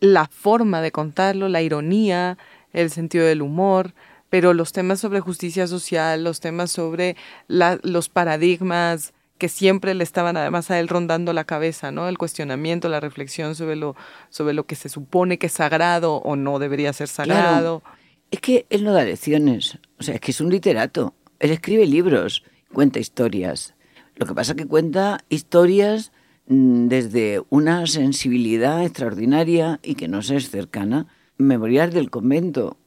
la 0.00 0.26
forma 0.26 0.80
de 0.80 0.92
contarlo, 0.92 1.48
la 1.48 1.62
ironía, 1.62 2.38
el 2.72 2.90
sentido 2.90 3.26
del 3.26 3.42
humor, 3.42 3.94
pero 4.32 4.54
los 4.54 4.72
temas 4.72 4.98
sobre 4.98 5.20
justicia 5.20 5.66
social, 5.66 6.24
los 6.24 6.40
temas 6.40 6.70
sobre 6.70 7.16
los 7.48 8.08
paradigmas 8.08 9.12
que 9.36 9.50
siempre 9.50 9.92
le 9.92 10.02
estaban 10.04 10.38
además 10.38 10.70
a 10.70 10.80
él 10.80 10.88
rondando 10.88 11.34
la 11.34 11.44
cabeza, 11.44 11.92
¿no? 11.92 12.08
El 12.08 12.16
cuestionamiento, 12.16 12.88
la 12.88 12.98
reflexión 12.98 13.54
sobre 13.54 13.76
lo, 13.76 13.94
sobre 14.30 14.54
lo 14.54 14.64
que 14.64 14.74
se 14.74 14.88
supone 14.88 15.36
que 15.36 15.48
es 15.48 15.52
sagrado 15.52 16.14
o 16.14 16.34
no 16.34 16.58
debería 16.58 16.94
ser 16.94 17.08
sagrado. 17.08 17.82
Es 18.30 18.40
que 18.40 18.64
él 18.70 18.84
no 18.84 18.94
da 18.94 19.04
lecciones, 19.04 19.78
o 20.00 20.02
sea, 20.02 20.14
es 20.14 20.20
que 20.22 20.30
es 20.30 20.40
un 20.40 20.48
literato. 20.48 21.12
Él 21.38 21.50
escribe 21.50 21.84
libros, 21.84 22.42
cuenta 22.72 23.00
historias. 23.00 23.74
Lo 24.16 24.24
que 24.24 24.32
pasa 24.32 24.52
es 24.52 24.56
que 24.56 24.66
cuenta 24.66 25.18
historias 25.28 26.10
mm, 26.46 26.88
desde 26.88 27.42
una 27.50 27.86
sensibilidad 27.86 28.82
extraordinaria 28.82 29.78
y 29.82 29.94
que 29.94 30.08
nos 30.08 30.30
es 30.30 30.48
cercana. 30.48 31.06
Memorial 31.36 31.92
del 31.92 32.08
convento, 32.08 32.78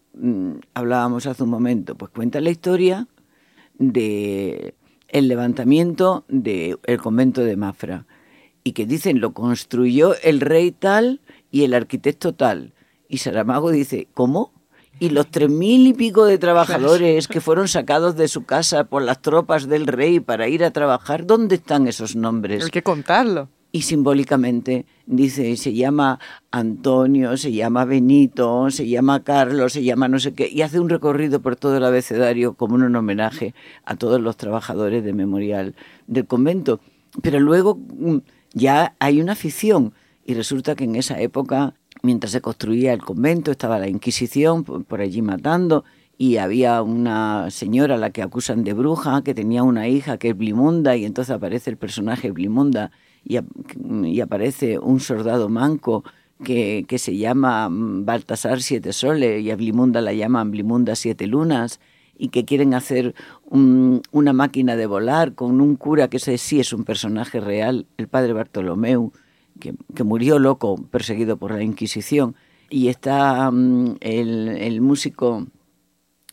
hablábamos 0.74 1.25
hace 1.25 1.43
un 1.43 1.50
momento, 1.50 1.95
pues 1.95 2.12
cuenta 2.12 2.41
la 2.41 2.50
historia 2.50 3.07
de 3.77 4.75
el 5.07 5.27
levantamiento 5.27 6.25
del 6.27 6.77
convento 7.01 7.41
de 7.41 7.55
Mafra 7.55 8.05
y 8.63 8.74
que 8.74 8.86
dicen 8.86 9.22
lo 9.22 9.34
construyó 9.34 10.15
el 10.24 10.41
rey 10.41 10.72
tal 10.72 11.22
y 11.51 11.63
el 11.63 11.74
arquitecto 11.74 12.34
tal. 12.34 12.74
Y 13.07 13.19
Saramago 13.19 13.72
dice, 13.72 14.07
¿cómo? 14.13 14.51
Y 15.00 15.10
los 15.10 15.29
tres 15.29 15.50
mil 15.50 15.88
y 15.88 15.93
pico 15.93 16.25
de 16.25 16.38
trabajadores 16.38 17.27
que 17.27 17.41
fueron 17.41 17.67
sacados 17.67 18.15
de 18.15 18.27
su 18.27 18.45
casa 18.45 18.86
por 18.86 19.03
las 19.03 19.22
tropas 19.22 19.67
del 19.67 19.88
rey 19.88 20.19
para 20.19 20.48
ir 20.48 20.63
a 20.63 20.72
trabajar, 20.72 21.25
¿dónde 21.25 21.55
están 21.55 21.88
esos 21.88 22.15
nombres? 22.15 22.63
Hay 22.63 22.72
que 22.72 22.81
contarlo. 22.81 23.50
Y 23.72 23.81
simbólicamente 23.81 24.86
dice, 25.05 25.55
se 25.57 25.74
llama 25.74 26.19
Antonio, 26.51 27.38
se 27.38 27.51
llama 27.51 27.85
Benito, 27.85 28.69
se 28.71 28.88
llama 28.88 29.24
Carlos, 29.24 29.74
se 29.74 29.83
llama 29.83 30.07
no 30.07 30.19
sé 30.19 30.33
qué, 30.33 30.50
y 30.50 30.62
hace 30.62 30.79
un 30.79 30.89
recorrido 30.89 31.41
por 31.41 31.55
todo 31.55 31.77
el 31.77 31.85
abecedario 31.85 32.53
como 32.53 32.75
un 32.75 32.95
homenaje 32.95 33.53
a 33.83 33.95
todos 33.95 34.21
los 34.21 34.38
trabajadores 34.38 35.03
de 35.03 35.13
memorial 35.13 35.75
del 36.07 36.25
convento. 36.27 36.79
Pero 37.21 37.39
luego 37.39 37.75
mm, 37.75 38.17
ya 38.53 38.95
hay 39.00 39.21
una 39.21 39.33
afición 39.33 39.93
y 40.25 40.33
resulta 40.33 40.75
que 40.75 40.85
en 40.85 40.95
esa 40.95 41.19
época 41.21 41.75
mientras 42.05 42.31
se 42.31 42.41
construía 42.41 42.93
el 42.93 43.01
convento, 43.01 43.51
estaba 43.51 43.79
la 43.79 43.88
Inquisición 43.88 44.63
por 44.63 45.01
allí 45.01 45.21
matando 45.21 45.83
y 46.17 46.38
había 46.38 46.81
una 46.81 47.50
señora 47.51 47.95
a 47.95 47.97
la 47.97 48.12
que 48.12 48.21
acusan 48.21 48.63
de 48.63 48.74
bruja, 48.74 49.21
que 49.24 49.33
tenía 49.33 49.63
una 49.63 49.88
hija 49.88 50.17
que 50.17 50.29
es 50.29 50.38
Blimunda 50.38 50.95
y 50.95 51.03
entonces 51.03 51.35
aparece 51.35 51.69
el 51.69 51.77
personaje 51.77 52.31
Blimunda 52.31 52.91
y, 53.25 54.22
aparece 54.22 54.79
un 54.79 55.00
soldado 55.00 55.50
manco 55.50 56.03
que, 56.44 56.86
que, 56.88 57.00
se 57.00 57.17
llama 57.17 57.67
Baltasar 57.72 58.62
Siete 58.62 58.94
Soles 58.94 59.44
y 59.44 59.51
a 59.51 59.55
Blimunda 59.55 60.01
la 60.01 60.13
llaman 60.13 60.51
Blimunda 60.51 60.96
Siete 60.96 61.27
Lunas 61.27 61.79
y 62.17 62.29
que 62.29 62.46
quieren 62.46 62.74
hacer 62.74 63.13
una 63.50 64.34
máquina 64.34 64.75
de 64.75 64.86
volar 64.86 65.34
con 65.34 65.62
un 65.62 65.75
cura 65.75 66.08
que 66.08 66.17
ese 66.17 66.38
sí 66.38 66.60
es 66.60 66.74
un 66.74 66.84
personaje 66.84 67.39
real, 67.39 67.86
el 67.98 68.08
padre 68.08 68.34
Bartolomeu, 68.34 69.12
que, 69.60 70.03
murió 70.03 70.39
loco, 70.39 70.75
perseguido 70.91 71.38
por 71.38 71.51
la 71.51 71.63
Inquisición, 71.63 72.36
y 72.70 72.88
está 72.88 73.50
mm, 73.51 73.98
el, 74.01 74.82
músico 74.82 75.48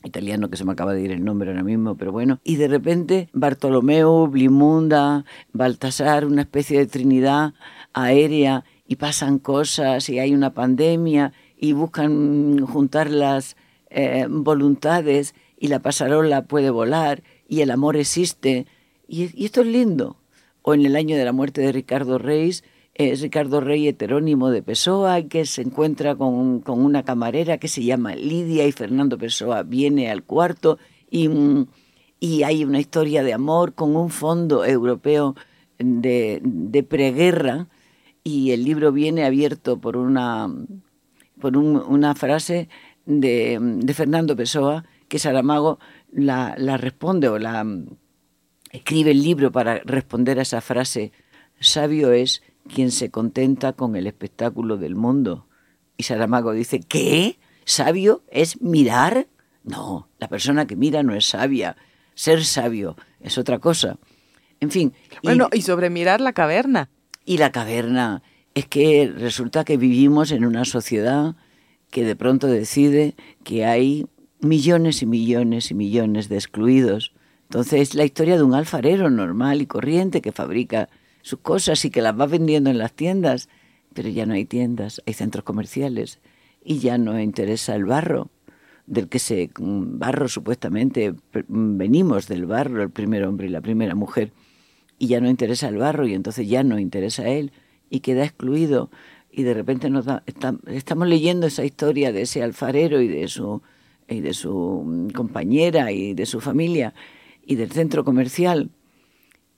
italiano 0.04 0.50
que 0.50 0.56
se 0.56 0.64
me 0.64 0.72
acaba 0.72 0.94
de 0.94 1.02
ir 1.02 1.10
el 1.10 1.24
nombre 1.24 1.50
ahora 1.50 1.62
mismo, 1.62 1.96
pero 1.96 2.12
bueno, 2.12 2.40
y 2.44 2.56
de 2.56 2.68
repente 2.68 3.28
Bartolomeo, 3.32 4.26
Blimunda, 4.28 5.24
Baltasar, 5.52 6.24
una 6.24 6.42
especie 6.42 6.78
de 6.78 6.86
trinidad 6.86 7.54
aérea, 7.92 8.64
y 8.86 8.96
pasan 8.96 9.38
cosas, 9.38 10.08
y 10.08 10.18
hay 10.18 10.34
una 10.34 10.52
pandemia, 10.52 11.32
y 11.56 11.72
buscan 11.72 12.66
juntar 12.66 13.10
las 13.10 13.56
eh, 13.90 14.26
voluntades, 14.28 15.34
y 15.58 15.68
la 15.68 15.80
pasarola 15.80 16.44
puede 16.44 16.70
volar, 16.70 17.22
y 17.48 17.60
el 17.60 17.70
amor 17.70 17.96
existe, 17.96 18.66
y, 19.08 19.30
y 19.40 19.46
esto 19.46 19.62
es 19.62 19.68
lindo. 19.68 20.16
O 20.62 20.74
en 20.74 20.84
el 20.84 20.96
año 20.96 21.16
de 21.16 21.24
la 21.24 21.32
muerte 21.32 21.60
de 21.60 21.72
Ricardo 21.72 22.18
Reis, 22.18 22.64
es 22.94 23.20
Ricardo 23.22 23.60
Rey 23.60 23.88
heterónimo 23.88 24.50
de 24.50 24.62
Pessoa, 24.62 25.22
que 25.22 25.46
se 25.46 25.62
encuentra 25.62 26.14
con, 26.14 26.60
con, 26.60 26.84
una 26.84 27.04
camarera 27.04 27.58
que 27.58 27.68
se 27.68 27.82
llama 27.82 28.14
Lidia 28.14 28.66
y 28.66 28.72
Fernando 28.72 29.16
Pessoa 29.16 29.62
viene 29.62 30.10
al 30.10 30.24
cuarto 30.24 30.78
y, 31.10 31.28
y 32.20 32.42
hay 32.42 32.64
una 32.64 32.80
historia 32.80 33.22
de 33.22 33.32
amor 33.32 33.74
con 33.74 33.96
un 33.96 34.10
fondo 34.10 34.64
europeo 34.64 35.34
de, 35.78 36.40
de 36.42 36.82
preguerra 36.82 37.68
y 38.24 38.52
el 38.52 38.64
libro 38.64 38.92
viene 38.92 39.24
abierto 39.24 39.80
por 39.80 39.96
una, 39.96 40.48
por 41.40 41.56
una 41.56 42.14
frase 42.14 42.68
de, 43.06 43.58
de, 43.60 43.94
Fernando 43.94 44.36
Pessoa 44.36 44.84
que 45.08 45.18
Saramago 45.18 45.78
la, 46.12 46.54
la 46.58 46.76
responde 46.76 47.28
o 47.28 47.38
la 47.38 47.66
escribe 48.70 49.10
el 49.10 49.22
libro 49.22 49.50
para 49.50 49.80
responder 49.80 50.38
a 50.38 50.42
esa 50.42 50.60
frase. 50.60 51.12
Sabio 51.58 52.12
es 52.12 52.42
quien 52.68 52.90
se 52.90 53.10
contenta 53.10 53.72
con 53.72 53.96
el 53.96 54.06
espectáculo 54.06 54.76
del 54.76 54.94
mundo. 54.94 55.46
Y 55.96 56.04
Saramago 56.04 56.52
dice, 56.52 56.80
¿qué? 56.80 57.38
¿Sabio 57.64 58.22
es 58.28 58.60
mirar? 58.60 59.28
No, 59.64 60.08
la 60.18 60.28
persona 60.28 60.66
que 60.66 60.76
mira 60.76 61.02
no 61.02 61.14
es 61.14 61.26
sabia. 61.26 61.76
Ser 62.14 62.44
sabio 62.44 62.96
es 63.20 63.38
otra 63.38 63.58
cosa. 63.58 63.98
En 64.60 64.70
fin. 64.70 64.92
Bueno, 65.22 65.48
y, 65.52 65.62
sobre 65.62 65.90
mirar 65.90 66.20
la 66.20 66.32
caverna. 66.32 66.88
Y 67.24 67.38
la 67.38 67.52
caverna. 67.52 68.22
Es 68.54 68.66
que 68.66 69.12
resulta 69.16 69.64
que 69.64 69.76
vivimos 69.76 70.30
en 70.30 70.44
una 70.44 70.64
sociedad 70.64 71.36
que 71.90 72.04
de 72.04 72.16
pronto 72.16 72.46
decide 72.46 73.14
que 73.44 73.64
hay 73.64 74.06
millones 74.40 75.02
y 75.02 75.06
millones 75.06 75.70
y 75.70 75.74
millones 75.74 76.28
de 76.28 76.36
excluidos. 76.36 77.12
Entonces 77.44 77.80
es 77.80 77.94
la 77.94 78.04
historia 78.04 78.36
de 78.36 78.42
un 78.42 78.54
alfarero 78.54 79.10
normal 79.10 79.62
y 79.62 79.66
corriente 79.66 80.20
que 80.20 80.32
fabrica 80.32 80.88
sus 81.22 81.40
cosas 81.40 81.84
y 81.84 81.90
que 81.90 82.02
las 82.02 82.18
va 82.18 82.26
vendiendo 82.26 82.70
en 82.70 82.78
las 82.78 82.92
tiendas, 82.92 83.48
pero 83.94 84.08
ya 84.08 84.26
no 84.26 84.34
hay 84.34 84.44
tiendas, 84.44 85.02
hay 85.06 85.14
centros 85.14 85.44
comerciales 85.44 86.20
y 86.64 86.78
ya 86.78 86.98
no 86.98 87.18
interesa 87.20 87.74
el 87.74 87.84
barro, 87.84 88.30
del 88.86 89.08
que 89.08 89.18
se 89.18 89.50
mm, 89.58 89.98
barro 89.98 90.28
supuestamente 90.28 91.12
mm, 91.12 91.78
venimos 91.78 92.28
del 92.28 92.46
barro, 92.46 92.82
el 92.82 92.90
primer 92.90 93.24
hombre 93.24 93.46
y 93.46 93.50
la 93.50 93.60
primera 93.60 93.94
mujer, 93.94 94.32
y 94.98 95.06
ya 95.06 95.20
no 95.20 95.30
interesa 95.30 95.68
el 95.68 95.78
barro 95.78 96.06
y 96.06 96.14
entonces 96.14 96.48
ya 96.48 96.62
no 96.62 96.78
interesa 96.78 97.22
a 97.22 97.28
él 97.28 97.52
y 97.90 98.00
queda 98.00 98.24
excluido 98.24 98.90
y 99.30 99.44
de 99.44 99.54
repente 99.54 99.88
nos 99.90 100.06
estamos 100.66 101.08
leyendo 101.08 101.46
esa 101.46 101.64
historia 101.64 102.12
de 102.12 102.22
ese 102.22 102.42
alfarero 102.42 103.00
y 103.00 103.08
de 103.08 103.26
su 103.28 103.62
y 104.08 104.20
de 104.20 104.34
su 104.34 104.84
mm, 104.84 105.10
compañera 105.10 105.90
y 105.92 106.14
de 106.14 106.26
su 106.26 106.40
familia 106.40 106.94
y 107.44 107.54
del 107.54 107.72
centro 107.72 108.04
comercial 108.04 108.70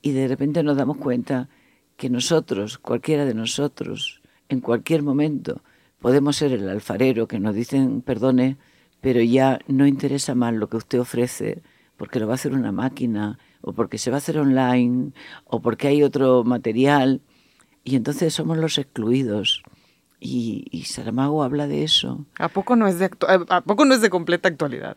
y 0.00 0.12
de 0.12 0.28
repente 0.28 0.62
nos 0.62 0.76
damos 0.76 0.99
cuenta 0.99 1.49
que 1.97 2.11
nosotros, 2.11 2.79
cualquiera 2.79 3.25
de 3.25 3.35
nosotros, 3.35 4.23
en 4.49 4.61
cualquier 4.61 5.03
momento, 5.03 5.63
podemos 6.01 6.37
ser 6.37 6.53
el 6.53 6.69
alfarero 6.69 7.27
que 7.29 7.41
nos 7.41 7.55
dicen, 7.55 8.03
perdone, 8.03 8.57
pero 9.01 9.21
ya 9.23 9.59
no 9.69 9.87
interesa 9.87 10.35
más 10.35 10.55
lo 10.55 10.69
que 10.69 10.77
usted 10.77 11.01
ofrece, 11.01 11.63
porque 11.97 12.19
lo 12.19 12.27
va 12.27 12.33
a 12.33 12.35
hacer 12.35 12.53
una 12.53 12.73
máquina, 12.73 13.39
o 13.61 13.73
porque 13.73 13.99
se 13.99 14.11
va 14.11 14.17
a 14.17 14.19
hacer 14.19 14.39
online, 14.39 15.13
o 15.45 15.61
porque 15.61 15.89
hay 15.89 16.03
otro 16.03 16.45
material, 16.45 17.21
y 17.85 17.97
entonces 17.97 18.35
somos 18.35 18.59
los 18.59 18.79
excluidos. 18.79 19.63
Y, 20.21 20.85
Saramago 20.87 21.43
habla 21.43 21.67
de 21.67 21.85
eso. 21.85 22.25
¿A 22.39 22.49
poco 22.49 22.77
no 22.77 22.87
es 22.87 22.99
de, 22.99 23.11
¿a 23.49 23.61
poco 23.61 23.85
no 23.85 23.95
es 23.95 24.01
de 24.01 24.09
completa 24.09 24.49
actualidad? 24.49 24.97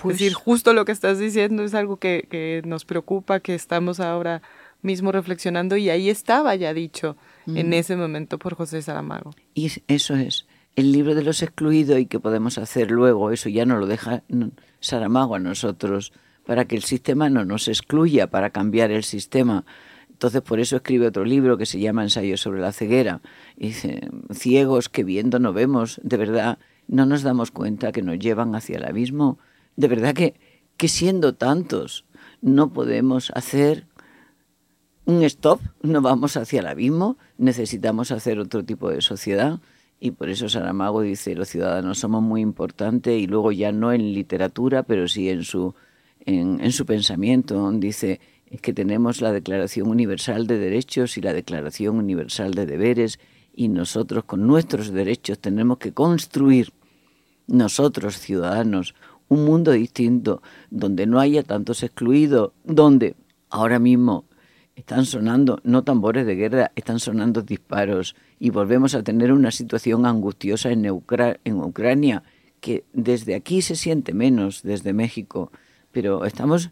Pues, 0.00 0.14
es 0.14 0.20
decir, 0.20 0.34
justo 0.34 0.72
lo 0.72 0.84
que 0.84 0.92
estás 0.92 1.18
diciendo 1.18 1.64
es 1.64 1.74
algo 1.74 1.96
que, 1.96 2.28
que 2.30 2.62
nos 2.64 2.84
preocupa, 2.84 3.40
que 3.40 3.56
estamos 3.56 3.98
ahora 3.98 4.42
mismo 4.82 5.12
reflexionando 5.12 5.76
y 5.76 5.90
ahí 5.90 6.10
estaba 6.10 6.54
ya 6.54 6.72
dicho 6.72 7.16
en 7.46 7.72
ese 7.72 7.96
momento 7.96 8.38
por 8.38 8.54
José 8.54 8.82
Saramago. 8.82 9.32
Y 9.54 9.70
eso 9.88 10.14
es 10.14 10.46
el 10.76 10.92
libro 10.92 11.16
de 11.16 11.24
los 11.24 11.42
excluidos 11.42 11.98
y 11.98 12.06
que 12.06 12.20
podemos 12.20 12.56
hacer 12.56 12.92
luego, 12.92 13.32
eso 13.32 13.48
ya 13.48 13.66
no 13.66 13.78
lo 13.78 13.86
deja 13.88 14.22
Saramago 14.78 15.34
a 15.34 15.40
nosotros, 15.40 16.12
para 16.46 16.66
que 16.66 16.76
el 16.76 16.84
sistema 16.84 17.28
no 17.28 17.44
nos 17.44 17.66
excluya, 17.66 18.28
para 18.28 18.50
cambiar 18.50 18.92
el 18.92 19.02
sistema. 19.02 19.64
Entonces 20.08 20.40
por 20.40 20.60
eso 20.60 20.76
escribe 20.76 21.08
otro 21.08 21.24
libro 21.24 21.58
que 21.58 21.66
se 21.66 21.80
llama 21.80 22.04
Ensayo 22.04 22.36
sobre 22.36 22.60
la 22.60 22.72
ceguera. 22.72 23.20
dice, 23.56 24.08
ciegos 24.32 24.88
que 24.88 25.02
viendo 25.02 25.40
no 25.40 25.52
vemos, 25.52 26.00
de 26.04 26.16
verdad 26.16 26.58
no 26.86 27.06
nos 27.06 27.22
damos 27.22 27.50
cuenta 27.50 27.90
que 27.90 28.02
nos 28.02 28.18
llevan 28.20 28.54
hacia 28.54 28.76
el 28.76 28.84
abismo. 28.84 29.40
De 29.74 29.88
verdad 29.88 30.14
que, 30.14 30.34
que 30.76 30.86
siendo 30.86 31.34
tantos 31.34 32.04
no 32.40 32.72
podemos 32.72 33.32
hacer 33.34 33.87
un 35.08 35.22
stop, 35.22 35.62
no 35.80 36.02
vamos 36.02 36.36
hacia 36.36 36.60
el 36.60 36.66
abismo, 36.66 37.16
necesitamos 37.38 38.10
hacer 38.10 38.38
otro 38.38 38.62
tipo 38.62 38.90
de 38.90 39.00
sociedad. 39.00 39.58
Y 39.98 40.10
por 40.10 40.28
eso 40.28 40.50
Saramago 40.50 41.00
dice, 41.00 41.34
los 41.34 41.48
ciudadanos 41.48 41.98
somos 41.98 42.22
muy 42.22 42.42
importantes 42.42 43.18
y 43.18 43.26
luego 43.26 43.50
ya 43.50 43.72
no 43.72 43.90
en 43.90 44.12
literatura, 44.12 44.82
pero 44.82 45.08
sí 45.08 45.30
en 45.30 45.44
su, 45.44 45.74
en, 46.26 46.70
su 46.72 46.84
pensamiento. 46.84 47.72
Dice 47.72 48.20
que 48.60 48.74
tenemos 48.74 49.22
la 49.22 49.32
Declaración 49.32 49.88
Universal 49.88 50.46
de 50.46 50.58
Derechos 50.58 51.16
y 51.16 51.22
la 51.22 51.32
Declaración 51.32 51.96
Universal 51.96 52.52
de 52.52 52.66
Deberes 52.66 53.18
y 53.56 53.68
nosotros 53.68 54.24
con 54.24 54.46
nuestros 54.46 54.92
derechos 54.92 55.38
tenemos 55.38 55.78
que 55.78 55.94
construir, 55.94 56.74
nosotros 57.46 58.18
ciudadanos, 58.18 58.94
un 59.28 59.46
mundo 59.46 59.72
distinto, 59.72 60.42
donde 60.70 61.06
no 61.06 61.18
haya 61.18 61.42
tantos 61.42 61.82
excluidos, 61.82 62.52
donde 62.62 63.16
ahora 63.48 63.78
mismo 63.78 64.27
están 64.78 65.04
sonando 65.06 65.58
no 65.64 65.82
tambores 65.82 66.24
de 66.24 66.36
guerra, 66.36 66.70
están 66.76 67.00
sonando 67.00 67.42
disparos. 67.42 68.14
Y 68.38 68.50
volvemos 68.50 68.94
a 68.94 69.02
tener 69.02 69.32
una 69.32 69.50
situación 69.50 70.06
angustiosa 70.06 70.70
en, 70.70 70.88
Ucrania 70.88 72.22
que 72.60 72.84
desde 72.92 73.34
aquí 73.34 73.60
se 73.60 73.74
siente 73.74 74.14
menos, 74.14 74.62
desde 74.62 74.92
México, 74.92 75.50
pero 75.90 76.24
estamos 76.24 76.70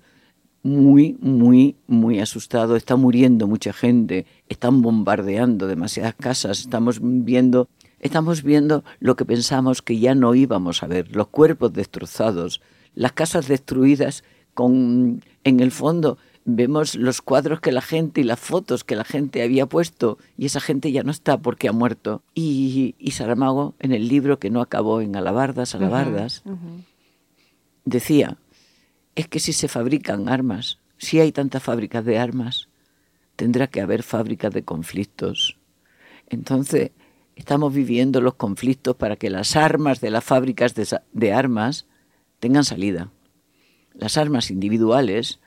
muy, 0.63 1.17
muy, 1.21 1.77
muy 1.89 2.21
asustados, 2.21 2.77
está 2.77 2.97
muriendo 2.97 3.49
mucha 3.49 3.73
gente, 3.73 4.27
están 4.49 4.83
bombardeando 4.83 5.67
demasiadas 5.67 6.15
casas, 6.15 6.61
estamos 6.61 6.99
viendo, 7.03 7.69
estamos 7.99 8.43
viendo 8.43 8.85
lo 9.01 9.17
que 9.17 9.25
pensamos 9.25 9.83
que 9.83 9.99
ya 9.99 10.15
no 10.15 10.35
íbamos 10.35 10.83
a 10.83 10.87
ver, 10.87 11.15
los 11.15 11.29
cuerpos 11.29 11.73
destrozados, 11.73 12.61
las 12.95 13.13
casas 13.13 13.49
destruidas 13.49 14.23
con 14.55 15.23
en 15.45 15.61
el 15.61 15.71
fondo 15.71 16.19
vemos 16.47 16.95
los 16.95 17.23
cuadros 17.23 17.61
que 17.61 17.73
la 17.73 17.83
gente 17.83 18.21
y 18.21 18.25
las 18.25 18.39
fotos 18.39 18.85
que 18.85 18.95
la 18.95 19.05
gente 19.05 19.43
había 19.43 19.67
puesto 19.67 20.17
y 20.39 20.47
esa 20.47 20.61
gente 20.61 20.93
ya 20.93 21.03
no 21.03 21.11
está 21.11 21.39
porque 21.39 21.69
ha 21.69 21.73
muerto. 21.73 22.23
Y, 22.35 22.95
Saramago, 23.11 23.75
en 23.81 23.93
el 23.93 24.09
libro 24.09 24.39
que 24.39 24.49
no 24.49 24.63
acabó 24.63 25.01
en 25.01 25.17
Alabardas, 25.17 25.75
Alabardas, 25.75 26.45
decía, 27.85 28.39
es 29.17 29.27
que 29.27 29.41
si 29.41 29.53
se 29.53 29.67
fabrican 29.67 30.29
armas, 30.29 30.79
si 30.99 31.19
hay 31.19 31.33
tantas 31.33 31.65
fábricas 31.65 32.05
de 32.05 32.19
armas, 32.19 32.69
tendrá 33.35 33.67
que 33.67 33.81
haber 33.81 34.05
fábricas 34.05 34.55
de 34.55 34.63
conflictos. 34.63 35.59
Entonces, 36.29 36.93
estamos 37.35 37.75
viviendo 37.75 38.21
los 38.21 38.35
conflictos 38.35 38.95
para 38.95 39.17
que 39.17 39.31
las 39.31 39.57
armas 39.57 40.01
de 40.01 40.11
las 40.11 40.23
fábricas 40.23 40.75
de 41.13 41.33
armas 41.33 41.87
tengan 42.39 42.65
salida. 42.65 43.11
Las 43.95 44.17
armas 44.17 44.51
individuales 44.53 45.41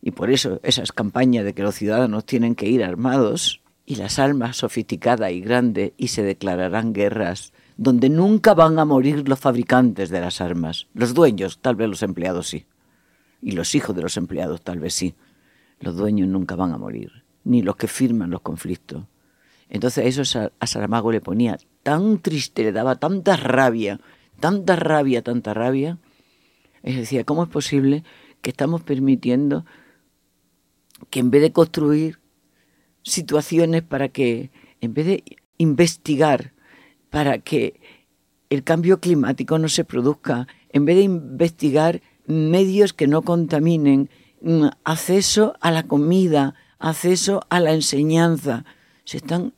y 0.00 0.12
por 0.12 0.30
eso 0.30 0.60
esas 0.62 0.92
campañas 0.92 1.44
de 1.44 1.54
que 1.54 1.62
los 1.62 1.74
ciudadanos 1.74 2.24
tienen 2.24 2.54
que 2.54 2.68
ir 2.68 2.84
armados 2.84 3.60
y 3.84 3.96
las 3.96 4.18
armas 4.18 4.58
sofisticadas 4.58 5.32
y 5.32 5.40
grandes 5.40 5.92
y 5.96 6.08
se 6.08 6.22
declararán 6.22 6.92
guerras 6.92 7.52
donde 7.76 8.08
nunca 8.08 8.54
van 8.54 8.78
a 8.78 8.84
morir 8.84 9.28
los 9.28 9.38
fabricantes 9.38 10.10
de 10.10 10.20
las 10.20 10.40
armas. 10.40 10.88
Los 10.94 11.14
dueños, 11.14 11.60
tal 11.60 11.76
vez 11.76 11.88
los 11.88 12.02
empleados 12.02 12.48
sí. 12.48 12.66
Y 13.40 13.52
los 13.52 13.74
hijos 13.74 13.94
de 13.94 14.02
los 14.02 14.16
empleados, 14.16 14.62
tal 14.62 14.80
vez 14.80 14.94
sí. 14.94 15.14
Los 15.80 15.96
dueños 15.96 16.28
nunca 16.28 16.56
van 16.56 16.72
a 16.72 16.78
morir, 16.78 17.24
ni 17.44 17.62
los 17.62 17.76
que 17.76 17.86
firman 17.86 18.30
los 18.30 18.40
conflictos. 18.40 19.04
Entonces 19.68 20.18
eso 20.18 20.50
a 20.58 20.66
Saramago 20.66 21.12
le 21.12 21.20
ponía 21.20 21.58
tan 21.82 22.18
triste, 22.18 22.64
le 22.64 22.72
daba 22.72 22.96
tanta 22.96 23.36
rabia, 23.36 24.00
tanta 24.40 24.74
rabia, 24.76 25.22
tanta 25.22 25.54
rabia. 25.54 25.98
Es 26.82 26.96
decía, 26.96 27.24
¿cómo 27.24 27.44
es 27.44 27.48
posible 27.48 28.02
que 28.42 28.50
estamos 28.50 28.82
permitiendo 28.82 29.64
que 31.10 31.20
en 31.20 31.30
vez 31.30 31.42
de 31.42 31.52
construir 31.52 32.18
situaciones 33.02 33.82
para 33.82 34.08
que, 34.08 34.50
en 34.80 34.94
vez 34.94 35.06
de 35.06 35.24
investigar 35.58 36.52
para 37.10 37.38
que 37.38 37.80
el 38.50 38.64
cambio 38.64 39.00
climático 39.00 39.58
no 39.58 39.68
se 39.68 39.84
produzca, 39.84 40.46
en 40.70 40.84
vez 40.84 40.96
de 40.96 41.02
investigar 41.02 42.00
medios 42.26 42.92
que 42.92 43.06
no 43.06 43.22
contaminen, 43.22 44.10
mm, 44.40 44.66
acceso 44.84 45.54
a 45.60 45.70
la 45.70 45.84
comida, 45.84 46.54
acceso 46.78 47.42
a 47.48 47.60
la 47.60 47.72
enseñanza, 47.72 48.64
se 49.04 49.18
están 49.18 49.54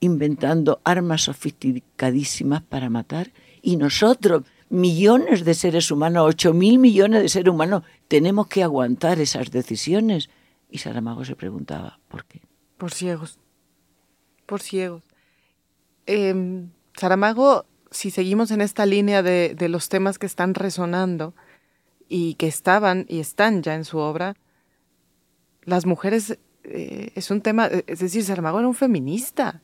inventando 0.00 0.80
armas 0.84 1.22
sofisticadísimas 1.22 2.62
para 2.62 2.90
matar. 2.90 3.32
Y 3.62 3.76
nosotros, 3.76 4.44
millones 4.68 5.44
de 5.44 5.54
seres 5.54 5.90
humanos, 5.90 6.26
ocho 6.26 6.52
mil 6.52 6.78
millones 6.78 7.22
de 7.22 7.28
seres 7.28 7.52
humanos, 7.52 7.82
tenemos 8.06 8.46
que 8.48 8.62
aguantar 8.62 9.20
esas 9.20 9.50
decisiones 9.50 10.28
y 10.70 10.78
Saramago 10.78 11.24
se 11.24 11.36
preguntaba, 11.36 11.98
¿por 12.08 12.24
qué? 12.24 12.42
Por 12.76 12.92
ciegos, 12.92 13.38
por 14.46 14.60
ciegos. 14.60 15.02
Em, 16.06 16.70
Saramago, 16.96 17.66
si 17.90 18.10
seguimos 18.10 18.50
en 18.50 18.60
esta 18.60 18.86
línea 18.86 19.22
de, 19.22 19.56
los 19.68 19.88
temas 19.88 20.18
que 20.18 20.26
están 20.26 20.54
resonando 20.54 21.34
y 22.08 22.34
que 22.34 22.46
estaban 22.46 23.06
y 23.08 23.20
están 23.20 23.62
ya 23.62 23.74
en 23.74 23.84
su 23.84 23.98
obra, 23.98 24.34
las 25.64 25.86
mujeres 25.86 26.38
eh, 26.64 27.12
es 27.14 27.30
un 27.30 27.40
tema, 27.40 27.66
es 27.66 27.98
decir, 27.98 28.24
Saramago 28.24 28.58
era 28.58 28.68
un 28.68 28.74
feminista. 28.74 29.62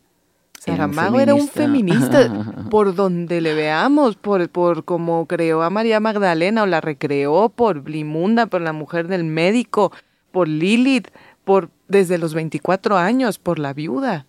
Saramago 0.58 1.20
era 1.20 1.34
un 1.34 1.48
feminista, 1.48 2.30
por 2.70 2.94
donde 2.94 3.40
le 3.40 3.54
veamos, 3.54 4.16
por, 4.16 4.48
por 4.48 4.84
cómo 4.84 5.26
creó 5.26 5.62
a 5.62 5.70
María 5.70 6.00
Magdalena 6.00 6.62
o 6.62 6.66
la 6.66 6.80
recreó, 6.80 7.50
por 7.50 7.80
Blimunda, 7.80 8.46
por 8.46 8.62
la 8.62 8.72
mujer 8.72 9.08
del 9.08 9.24
médico, 9.24 9.92
por 10.34 10.48
Lilith, 10.48 11.12
por 11.44 11.70
desde 11.86 12.18
los 12.18 12.34
24 12.34 12.96
años, 12.96 13.38
por 13.38 13.60
la 13.60 13.72
viuda. 13.72 14.26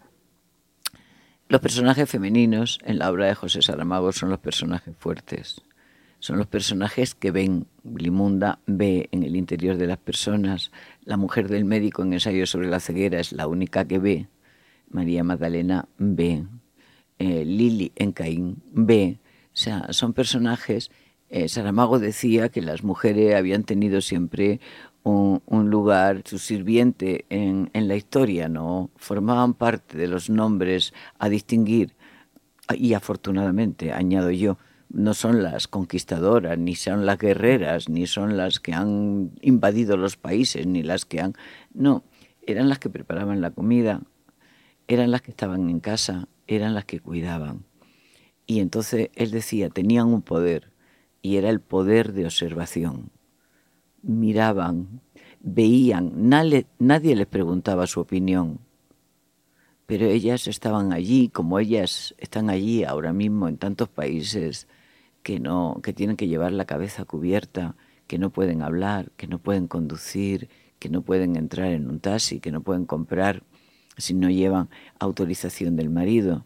Los 1.50 1.62
personajes 1.62 2.08
femeninos 2.08 2.78
en 2.86 3.00
la 3.00 3.10
obra 3.10 3.26
de 3.26 3.34
José 3.34 3.64
Saramago 3.64 4.12
son 4.12 4.30
los 4.30 4.38
personajes 4.38 4.96
fuertes, 5.00 5.64
son 6.20 6.38
los 6.38 6.46
personajes 6.46 7.16
que 7.16 7.32
ven, 7.32 7.66
Blimunda 7.82 8.60
ve 8.68 9.10
en 9.12 9.24
el 9.24 9.36
interior 9.36 9.78
de 9.78 9.88
las 9.88 9.98
personas, 9.98 10.72
la 11.06 11.18
mujer 11.18 11.48
del 11.48 11.66
médico 11.66 12.04
en 12.04 12.14
ensayo 12.14 12.46
sobre 12.46 12.70
la 12.70 12.80
ceguera 12.80 13.20
es 13.20 13.32
la 13.32 13.48
única 13.48 13.86
que 13.86 13.98
ve, 13.98 14.28
María 14.92 15.24
Magdalena 15.24 15.88
ve, 15.98 16.46
eh, 17.18 17.46
Lili 17.46 17.94
en 17.96 18.12
Caín 18.12 18.62
ve, 18.72 19.18
o 19.48 19.58
sea, 19.58 19.88
son 19.92 20.14
personajes 20.14 20.92
eh, 21.30 21.50
Saramago 21.50 22.00
decía 22.00 22.50
que 22.50 22.62
las 22.62 22.84
mujeres 22.84 23.36
habían 23.36 23.64
tenido 23.64 24.02
siempre 24.02 24.60
un, 25.06 25.70
lugar, 25.70 26.24
su 26.26 26.40
sirviente 26.40 27.26
en, 27.30 27.70
la 27.74 27.96
historia, 27.96 28.50
¿no? 28.50 28.90
Formaban 28.96 29.54
parte 29.54 29.98
de 29.98 30.08
los 30.08 30.32
nombres 30.32 30.94
a 31.20 31.30
distinguir. 31.30 31.96
Y 32.74 32.94
afortunadamente, 32.94 33.94
añado 33.94 34.32
yo, 34.32 34.58
no 34.90 35.14
son 35.14 35.44
las 35.44 35.68
conquistadoras, 35.68 36.58
ni 36.58 36.76
son 36.76 37.06
las 37.06 37.20
guerreras, 37.20 37.88
ni 37.88 38.08
son 38.08 38.36
las 38.36 38.60
que 38.60 38.74
han 38.74 39.32
invadido 39.42 39.96
los 39.96 40.18
países, 40.18 40.66
ni 40.66 40.82
las 40.82 41.06
que 41.06 41.22
han... 41.22 41.34
No, 41.72 42.04
eran 42.42 42.68
las 42.68 42.80
que 42.80 42.90
preparaban 42.90 43.42
la 43.42 43.52
comida, 43.52 44.02
eran 44.88 45.12
las 45.12 45.22
que 45.22 45.32
estaban 45.32 45.70
en 45.70 45.80
casa, 45.82 46.28
eran 46.48 46.74
las 46.74 46.86
que 46.86 47.00
cuidaban. 47.00 47.64
Y 48.48 48.60
entonces 48.60 49.12
él 49.14 49.30
decía, 49.30 49.70
tenían 49.70 50.08
un 50.08 50.24
poder, 50.24 50.72
y 51.22 51.38
era 51.38 51.50
el 51.50 51.60
poder 51.60 52.14
de 52.14 52.26
observación 52.26 53.12
miraban, 54.06 55.02
veían, 55.42 56.12
nadie, 56.16 57.16
les 57.16 57.28
preguntaba 57.28 57.88
su 57.88 58.00
opinión, 58.00 58.60
pero 59.86 60.06
ellas 60.06 60.48
estaban 60.48 60.94
allí, 60.94 61.30
como 61.30 61.60
ellas 61.60 62.16
están 62.18 62.50
allí 62.50 62.84
ahora 62.84 63.14
mismo 63.14 63.48
en 63.48 63.58
tantos 63.58 63.90
países 63.90 64.68
que 65.22 65.40
no, 65.40 65.80
que 65.84 65.94
tienen 65.94 66.18
que 66.18 66.28
llevar 66.28 66.52
la 66.52 66.66
cabeza 66.66 67.06
cubierta, 67.06 67.76
que 68.08 68.18
no 68.18 68.32
pueden 68.32 68.62
hablar, 68.62 69.12
que 69.18 69.28
no 69.28 69.40
pueden 69.40 69.68
conducir, 69.68 70.50
que 70.80 70.90
no 70.90 71.02
pueden 71.02 71.36
entrar 71.36 71.72
en 71.72 71.90
un 71.90 72.00
taxi, 72.00 72.40
que 72.40 72.52
no 72.52 72.62
pueden 72.62 72.86
comprar 72.86 73.44
si 73.98 74.14
no 74.14 74.30
llevan 74.30 74.70
autorización 75.00 75.76
del 75.76 75.90
marido. 75.90 76.46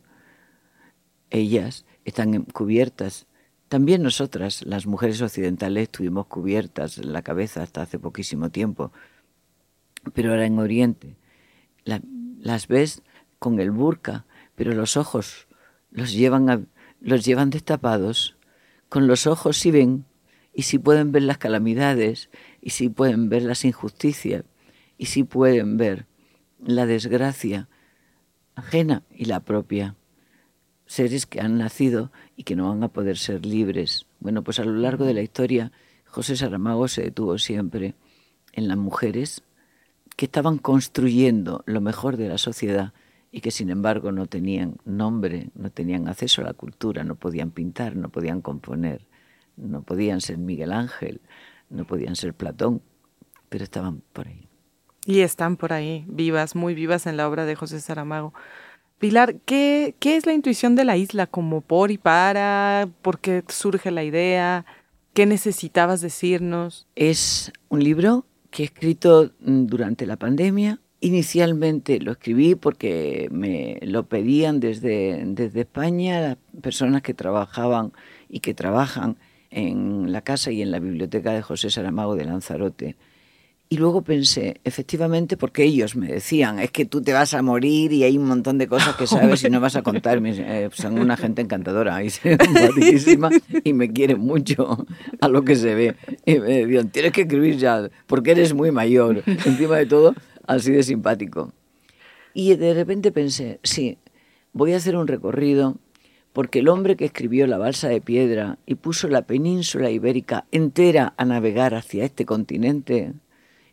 ellas 1.30 1.86
están 2.06 2.43
cubiertas. 2.45 3.28
También 3.69 4.01
nosotras, 4.01 4.65
las 4.65 4.88
mujeres 4.88 5.21
occidentales, 5.21 5.84
estuvimos 5.84 6.25
cubiertas 6.25 6.97
la 6.97 7.21
cabeza 7.21 7.62
hasta 7.62 7.84
hace 7.84 7.99
poquísimo 7.99 8.49
tiempo. 8.49 8.91
Pero 10.13 10.32
ahora 10.32 10.47
en 10.47 10.58
Oriente 10.58 11.15
las 11.86 12.67
ves 12.67 13.03
con 13.38 13.60
el 13.60 13.69
burka, 13.69 14.25
pero 14.55 14.73
los 14.73 14.97
ojos 14.97 15.47
los 15.91 16.13
llevan, 16.13 16.67
los 16.99 17.23
llevan 17.23 17.51
destapados. 17.51 18.38
Con 18.89 19.05
los 19.05 19.27
ojos 19.27 19.58
sí 19.58 19.69
ven, 19.69 20.05
y 20.51 20.63
sí 20.63 20.79
pueden 20.79 21.12
ver 21.12 21.23
las 21.23 21.38
calamidades, 21.38 22.29
y 22.62 22.71
sí 22.71 22.89
pueden 22.89 23.29
ver 23.29 23.43
las 23.43 23.65
injusticias, 23.65 24.45
y 24.97 25.05
sí 25.05 25.23
pueden 25.23 25.77
ver 25.77 26.08
la 26.60 26.88
desgracia 26.88 27.69
ajena 28.55 29.03
y 29.12 29.25
la 29.25 29.41
propia. 29.41 29.95
Seres 30.89 31.28
que 31.28 31.39
han 31.39 31.60
nacido 31.60 32.12
y 32.36 32.45
que 32.45 32.56
no 32.56 32.69
van 32.69 32.84
a 32.84 32.88
poder 32.88 33.19
ser 33.19 33.45
libres. 33.45 34.08
Bueno, 34.19 34.43
pues 34.43 34.58
a 34.58 34.63
lo 34.63 34.73
largo 34.73 35.06
de 35.06 35.13
la 35.13 35.21
historia, 35.21 35.71
José 36.06 36.36
Saramago 36.36 36.88
se 36.88 37.04
detuvo 37.04 37.38
siempre 37.38 37.93
en 38.54 38.67
las 38.67 38.75
mujeres 38.75 39.43
que 40.15 40.25
estaban 40.25 40.58
construyendo 40.58 41.63
lo 41.67 41.80
mejor 41.80 42.17
de 42.17 42.28
la 42.28 42.39
sociedad 42.39 42.91
y 43.32 43.41
que 43.41 43.52
sin 43.52 43.69
embargo 43.69 44.12
no 44.12 44.25
tenían 44.25 44.78
nombre, 44.84 45.52
no 45.54 45.69
tenían 45.69 46.08
acceso 46.08 46.41
a 46.41 46.45
la 46.45 46.54
cultura, 46.54 47.04
no 47.04 47.13
podían 47.13 47.52
pintar, 47.52 47.95
no 47.95 48.10
podían 48.10 48.41
componer, 48.41 49.06
no 49.58 49.84
podían 49.84 50.21
ser 50.21 50.39
Miguel 50.39 50.73
Ángel, 50.73 51.21
no 51.69 51.86
podían 51.86 52.15
ser 52.15 52.34
Platón, 52.34 52.82
pero 53.47 53.63
estaban 53.63 54.02
por 54.12 54.28
ahí. 54.28 54.49
Y 55.06 55.19
están 55.19 55.56
por 55.56 55.71
ahí, 55.71 56.04
vivas, 56.08 56.56
muy 56.56 56.73
vivas 56.73 57.06
en 57.06 57.15
la 57.15 57.30
obra 57.30 57.45
de 57.45 57.56
José 57.56 57.80
Saramago. 57.80 58.34
Pilar, 58.99 59.35
¿qué, 59.45 59.95
¿qué 59.99 60.17
es 60.17 60.25
la 60.25 60.33
intuición 60.33 60.75
de 60.75 60.83
la 60.83 60.97
isla? 60.97 61.25
¿Como 61.25 61.62
por 61.62 61.89
y 61.89 61.97
para? 61.97 62.89
¿Por 63.01 63.19
qué 63.19 63.43
surge 63.47 63.91
la 63.91 64.03
idea? 64.03 64.65
¿Qué 65.13 65.25
necesitabas 65.25 66.01
decirnos? 66.01 66.85
Es 66.97 67.53
un 67.69 67.81
libro 67.81 68.25
que 68.51 68.63
he 68.63 68.65
escrito 68.65 69.31
mm, 69.39 69.67
durante 69.67 70.05
la 70.05 70.17
pandemia. 70.17 70.81
Inicialmente 70.99 72.01
lo 72.01 72.12
escribí 72.12 72.55
porque 72.55 73.29
me 73.31 73.79
lo 73.83 74.03
pedían 74.03 74.59
desde, 74.59 75.23
desde 75.27 75.62
España 75.62 76.19
las 76.19 76.38
personas 76.62 77.01
que 77.01 77.13
trabajaban 77.13 77.93
y 78.27 78.41
que 78.41 78.53
trabajan 78.53 79.15
en 79.49 80.12
la 80.12 80.21
casa 80.21 80.51
y 80.51 80.62
en 80.62 80.71
la 80.71 80.79
biblioteca 80.79 81.31
de 81.31 81.41
José 81.41 81.69
Saramago 81.69 82.15
de 82.15 82.25
Lanzarote. 82.25 82.97
Y 83.71 83.77
luego 83.77 84.01
pensé, 84.01 84.62
efectivamente, 84.63 85.38
porque 85.38 85.63
ellos 85.63 85.95
me 85.95 86.08
decían, 86.08 86.58
es 86.58 86.71
que 86.71 86.86
tú 86.86 87.03
te 87.03 87.13
vas 87.13 87.36
a 87.36 87.43
morir 87.43 87.93
y 87.93 88.03
hay 88.03 88.17
un 88.17 88.25
montón 88.25 88.58
de 88.58 88.67
cosas 88.67 88.95
que 88.95 89.05
sabes 89.08 89.43
y 89.43 89.49
no 89.51 89.60
vas 89.60 89.75
a 89.75 89.84
contar. 89.84 90.19
Eh, 90.25 90.69
son 90.73 90.97
una 90.97 91.15
gente 91.15 91.43
encantadora 91.43 92.03
y 92.03 92.10
y 93.63 93.73
me 93.73 93.91
quieren 93.91 94.21
mucho 94.21 94.88
a 95.21 95.27
lo 95.27 95.43
que 95.43 95.55
se 95.55 95.75
ve. 95.75 95.95
Y 96.25 96.39
me 96.39 96.65
decían, 96.65 96.89
tienes 96.89 97.12
que 97.12 97.21
escribir 97.21 97.58
ya, 97.58 97.89
porque 98.08 98.32
eres 98.32 98.55
muy 98.55 98.71
mayor. 98.71 99.21
Encima 99.27 99.77
de 99.77 99.86
todo, 99.86 100.15
así 100.47 100.71
de 100.71 100.82
simpático. 100.82 101.53
Y 102.34 102.55
de 102.55 102.73
repente 102.73 103.12
pensé, 103.12 103.60
sí, 103.62 103.99
voy 104.51 104.73
a 104.73 104.77
hacer 104.77 104.95
un 104.95 105.08
recorrido 105.08 105.77
porque 106.34 106.60
el 106.60 106.69
hombre 106.69 106.95
que 106.95 107.05
escribió 107.05 107.45
La 107.47 107.58
balsa 107.58 107.88
de 107.88 108.01
piedra 108.01 108.58
y 108.65 108.75
puso 108.75 109.08
la 109.08 109.23
península 109.23 109.91
ibérica 109.91 110.45
entera 110.51 111.13
a 111.17 111.25
navegar 111.25 111.75
hacia 111.75 112.05
este 112.05 112.25
continente, 112.25 113.13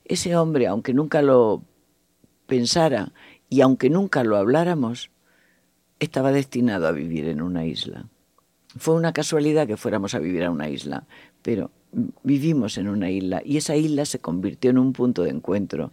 ese 0.09 0.37
hombre, 0.37 0.67
aunque 0.67 0.95
nunca 0.95 1.23
lo 1.23 1.63
pensara 2.47 3.13
y 3.49 3.61
aunque 3.61 3.91
nunca 3.91 4.25
lo 4.25 4.37
habláramos, 4.37 5.11
estaba 5.99 6.33
destinado 6.33 6.87
a 6.87 6.93
vivir 6.93 7.29
en 7.29 7.43
una 7.43 7.65
isla. 7.65 8.07
Fue 8.79 8.95
una 8.95 9.13
casualidad 9.13 9.67
que 9.67 9.77
fuéramos 9.77 10.15
a 10.15 10.19
vivir 10.19 10.45
a 10.45 10.51
una 10.51 10.69
isla, 10.69 11.07
pero 11.43 11.71
vivimos 12.23 12.77
en 12.79 12.89
una 12.89 13.11
isla 13.11 13.41
y 13.45 13.57
esa 13.57 13.77
isla 13.77 14.05
se 14.05 14.19
convirtió 14.19 14.71
en 14.71 14.79
un 14.79 14.93
punto 14.93 15.23
de 15.23 15.31
encuentro. 15.31 15.93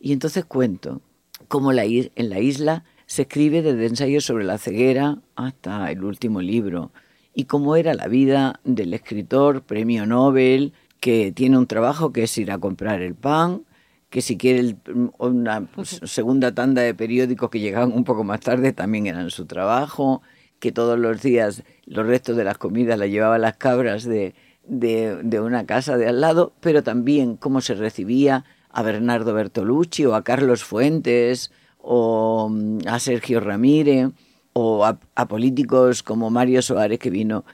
Y 0.00 0.12
entonces 0.12 0.44
cuento 0.44 1.02
cómo 1.48 1.72
en 1.72 2.30
la 2.30 2.40
isla 2.40 2.84
se 3.06 3.22
escribe 3.22 3.62
desde 3.62 3.86
ensayos 3.86 4.24
sobre 4.24 4.44
la 4.44 4.58
ceguera 4.58 5.18
hasta 5.36 5.90
el 5.90 6.02
último 6.04 6.40
libro, 6.40 6.92
y 7.34 7.44
cómo 7.44 7.76
era 7.76 7.94
la 7.94 8.08
vida 8.08 8.60
del 8.64 8.94
escritor, 8.94 9.62
premio 9.62 10.06
Nobel, 10.06 10.72
que 11.02 11.32
tiene 11.32 11.58
un 11.58 11.66
trabajo 11.66 12.12
que 12.12 12.22
es 12.22 12.38
ir 12.38 12.52
a 12.52 12.58
comprar 12.58 13.02
el 13.02 13.16
pan, 13.16 13.64
que 14.08 14.22
si 14.22 14.38
quiere 14.38 14.76
una 15.18 15.68
segunda 16.04 16.54
tanda 16.54 16.80
de 16.82 16.94
periódicos 16.94 17.50
que 17.50 17.58
llegaban 17.58 17.92
un 17.92 18.04
poco 18.04 18.22
más 18.22 18.38
tarde 18.38 18.72
también 18.72 19.08
eran 19.08 19.28
su 19.30 19.46
trabajo, 19.46 20.22
que 20.60 20.70
todos 20.70 21.00
los 21.00 21.20
días 21.20 21.64
los 21.86 22.06
restos 22.06 22.36
de 22.36 22.44
las 22.44 22.56
comidas 22.56 23.00
las 23.00 23.08
llevaba 23.08 23.36
las 23.38 23.56
cabras 23.56 24.04
de, 24.04 24.36
de, 24.62 25.40
una 25.40 25.66
casa 25.66 25.96
de 25.96 26.06
al 26.06 26.20
lado, 26.20 26.52
pero 26.60 26.84
también 26.84 27.36
cómo 27.36 27.60
se 27.62 27.74
recibía 27.74 28.44
a 28.70 28.82
Bernardo 28.82 29.34
Bertolucci 29.34 30.06
o 30.06 30.14
a 30.14 30.22
Carlos 30.22 30.62
Fuentes 30.62 31.50
o 31.78 32.48
mm, 32.48 32.86
a 32.86 33.00
Sergio 33.00 33.40
Ramírez 33.40 34.10
o 34.52 34.84
a, 34.84 35.00
a 35.16 35.26
políticos 35.26 36.04
como 36.04 36.30
Mario 36.30 36.62
Soares 36.62 37.00
que 37.00 37.10
vino 37.10 37.44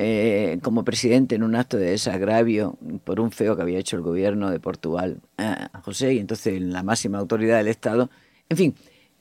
eh, 0.00 0.60
como 0.62 0.84
presidente 0.84 1.34
en 1.34 1.42
un 1.42 1.56
acto 1.56 1.76
de 1.76 1.90
desagravio 1.90 2.78
por 3.02 3.18
un 3.18 3.32
feo 3.32 3.56
que 3.56 3.62
había 3.62 3.80
hecho 3.80 3.96
el 3.96 4.02
gobierno 4.02 4.48
de 4.48 4.60
Portugal 4.60 5.20
a 5.38 5.80
José 5.82 6.14
y 6.14 6.20
entonces 6.20 6.62
la 6.62 6.84
máxima 6.84 7.18
autoridad 7.18 7.56
del 7.56 7.66
Estado. 7.66 8.08
En 8.48 8.56
fin, 8.56 8.74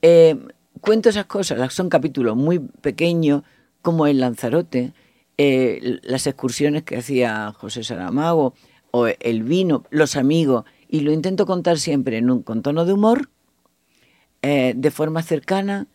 eh, 0.04 0.38
cuento 0.80 1.10
esas 1.10 1.26
cosas, 1.26 1.74
son 1.74 1.90
capítulos 1.90 2.36
muy 2.36 2.60
pequeños, 2.60 3.42
como 3.82 4.06
en 4.06 4.20
Lanzarote, 4.20 4.94
eh, 5.40 5.98
las 6.04 6.28
excursiones 6.28 6.84
que 6.84 6.98
hacía 6.98 7.54
José 7.58 7.84
Saramago, 7.84 8.54
o 8.92 9.08
el 9.08 9.42
vino, 9.42 9.84
los 9.90 10.16
amigos, 10.16 10.64
y 10.88 11.00
lo 11.00 11.12
intento 11.12 11.48
contar 11.48 11.80
siempre 11.80 12.24
con 12.44 12.62
tono 12.62 12.86
de 12.86 12.94
humor, 12.94 13.32
de 14.44 14.92
forma 14.92 15.24
cercana, 15.24 15.88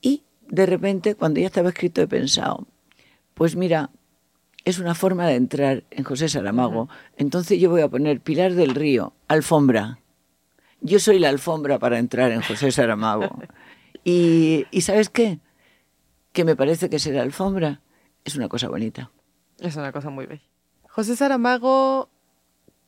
y 0.00 0.22
de 0.48 0.64
repente, 0.64 1.16
cuando 1.16 1.40
ya 1.40 1.46
estaba 1.46 1.70
escrito, 1.70 2.00
he 2.00 2.06
pensado, 2.06 2.68
pues 3.38 3.56
mira, 3.56 3.90
es 4.64 4.78
una 4.78 4.94
forma 4.94 5.26
de 5.26 5.36
entrar 5.36 5.84
en 5.90 6.04
José 6.04 6.28
Saramago. 6.28 6.88
Entonces 7.16 7.58
yo 7.60 7.70
voy 7.70 7.80
a 7.80 7.88
poner 7.88 8.20
Pilar 8.20 8.54
del 8.54 8.74
Río, 8.74 9.14
alfombra. 9.28 10.00
Yo 10.80 10.98
soy 10.98 11.18
la 11.18 11.28
alfombra 11.28 11.78
para 11.78 11.98
entrar 11.98 12.32
en 12.32 12.42
José 12.42 12.70
Saramago. 12.70 13.38
Y, 14.04 14.64
¿sabes 14.80 15.10
qué? 15.10 15.38
Que 16.32 16.44
me 16.44 16.56
parece 16.56 16.88
que 16.88 16.98
ser 16.98 17.18
alfombra 17.18 17.82
es 18.24 18.36
una 18.36 18.48
cosa 18.48 18.68
bonita. 18.68 19.10
Es 19.58 19.76
una 19.76 19.92
cosa 19.92 20.08
muy 20.08 20.24
bella. 20.24 20.40
José 20.88 21.14
Saramago, 21.14 22.08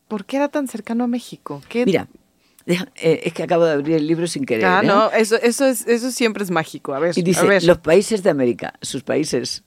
¿por 0.08 0.24
qué 0.24 0.36
era 0.36 0.48
tan 0.48 0.66
cercano 0.66 1.04
a 1.04 1.06
México? 1.08 1.60
Mira, 1.74 2.08
eh, 2.66 3.20
es 3.24 3.34
que 3.34 3.42
acabo 3.42 3.66
de 3.66 3.72
abrir 3.72 3.96
el 3.96 4.06
libro 4.06 4.26
sin 4.28 4.46
querer. 4.46 4.64
Ah, 4.64 4.80
¿eh? 4.82 4.86
no, 4.86 5.10
eso, 5.10 5.36
eso, 5.36 5.66
es, 5.66 5.86
eso 5.86 6.10
siempre 6.10 6.42
es 6.42 6.50
mágico. 6.50 6.94
A 6.94 7.00
ver, 7.00 7.12
y 7.18 7.22
dice, 7.22 7.60
los 7.66 7.78
países 7.78 8.22
de 8.22 8.30
América, 8.30 8.72
sus 8.80 9.02
países 9.02 9.64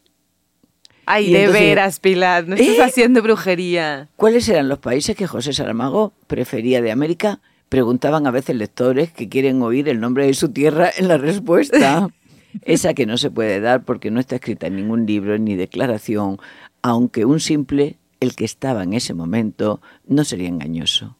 Ay, 1.05 1.31
de 1.31 1.47
veras, 1.47 1.99
Pilar, 1.99 2.47
no 2.47 2.55
estás 2.55 2.77
¿Eh? 2.77 2.83
haciendo 2.83 3.21
brujería. 3.21 4.09
¿Cuáles 4.15 4.47
eran 4.47 4.69
los 4.69 4.79
países 4.79 5.15
que 5.15 5.27
José 5.27 5.53
Saramago 5.53 6.13
prefería 6.27 6.81
de 6.81 6.91
América? 6.91 7.41
Preguntaban 7.69 8.27
a 8.27 8.31
veces 8.31 8.55
lectores 8.55 9.11
que 9.11 9.29
quieren 9.29 9.61
oír 9.61 9.89
el 9.89 9.99
nombre 9.99 10.25
de 10.25 10.33
su 10.33 10.49
tierra 10.49 10.89
en 10.95 11.07
la 11.07 11.17
respuesta. 11.17 12.09
Esa 12.61 12.93
que 12.93 13.05
no 13.05 13.17
se 13.17 13.31
puede 13.31 13.59
dar 13.59 13.83
porque 13.83 14.11
no 14.11 14.19
está 14.19 14.35
escrita 14.35 14.67
en 14.67 14.75
ningún 14.75 15.05
libro 15.05 15.37
ni 15.37 15.55
declaración, 15.55 16.37
aunque 16.81 17.25
un 17.25 17.39
simple, 17.39 17.97
el 18.19 18.35
que 18.35 18.45
estaba 18.45 18.83
en 18.83 18.93
ese 18.93 19.13
momento, 19.13 19.81
no 20.05 20.23
sería 20.23 20.49
engañoso. 20.49 21.17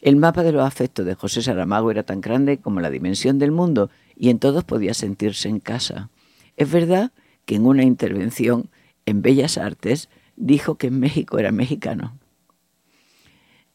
El 0.00 0.16
mapa 0.16 0.42
de 0.42 0.52
los 0.52 0.66
afectos 0.66 1.06
de 1.06 1.14
José 1.14 1.42
Saramago 1.42 1.90
era 1.90 2.02
tan 2.02 2.20
grande 2.20 2.58
como 2.58 2.80
la 2.80 2.90
dimensión 2.90 3.38
del 3.38 3.52
mundo 3.52 3.90
y 4.16 4.30
en 4.30 4.38
todos 4.38 4.64
podía 4.64 4.94
sentirse 4.94 5.48
en 5.48 5.60
casa. 5.60 6.10
Es 6.56 6.70
verdad 6.70 7.12
que 7.44 7.56
en 7.56 7.66
una 7.66 7.84
intervención 7.84 8.70
en 9.06 9.22
Bellas 9.22 9.58
Artes 9.58 10.08
dijo 10.36 10.76
que 10.76 10.90
México 10.90 11.38
era 11.38 11.52
mexicano. 11.52 12.18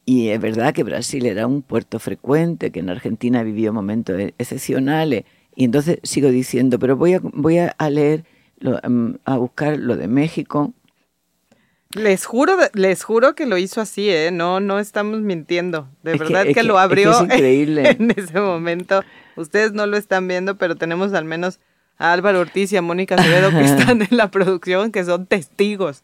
Y 0.06 0.30
es 0.30 0.42
verdad 0.42 0.74
que 0.74 0.84
Brasil 0.84 1.26
era 1.26 1.46
un 1.46 1.62
puerto 1.62 2.00
frecuente, 2.00 2.72
que 2.72 2.80
en 2.80 2.90
Argentina 2.90 3.44
vivió 3.44 3.72
momentos 3.74 4.20
e-, 4.20 4.34
excepcionales. 4.38 5.26
Y 5.56 5.66
entonces 5.66 6.00
sigo 6.04 6.30
diciendo, 6.30 6.80
pero 6.80 6.98
voy 6.98 7.14
a, 7.14 7.20
voy 7.22 7.60
a 7.60 7.90
leer, 7.90 8.24
mm, 8.62 9.12
a 9.26 9.38
buscar 9.38 9.78
lo 9.78 9.98
de 9.98 10.08
México. 10.08 10.74
Les 11.92 12.24
juro, 12.26 12.56
les 12.74 13.04
juro 13.04 13.34
que 13.34 13.48
lo 13.48 13.58
hizo 13.58 13.82
así, 13.82 14.12
¿eh? 14.12 14.30
No, 14.32 14.60
no 14.60 14.78
estamos 14.78 15.22
mintiendo. 15.22 15.90
De 16.04 16.18
verdad 16.18 16.46
que, 16.54 16.62
lo 16.62 16.78
abrió 16.78 17.20
increíble. 17.24 17.98
en 18.00 18.12
ese 18.16 18.40
momento. 18.40 19.04
Ustedes 19.36 19.74
no 19.74 19.88
lo 19.88 19.98
están 19.98 20.28
viendo, 20.28 20.56
pero 20.56 20.76
tenemos 20.76 21.14
al 21.14 21.26
menos 21.26 21.60
a 22.00 22.14
Álvaro 22.14 22.40
Ortiz 22.40 22.74
y 22.74 22.78
a 22.78 22.82
Mónica 22.82 23.16
Acevedo 23.16 23.52
que 23.52 23.62
están 23.66 24.02
en 24.02 24.18
la 24.18 24.32
producción, 24.32 24.92
que 24.92 25.04
son 25.04 25.28
testigos. 25.28 26.02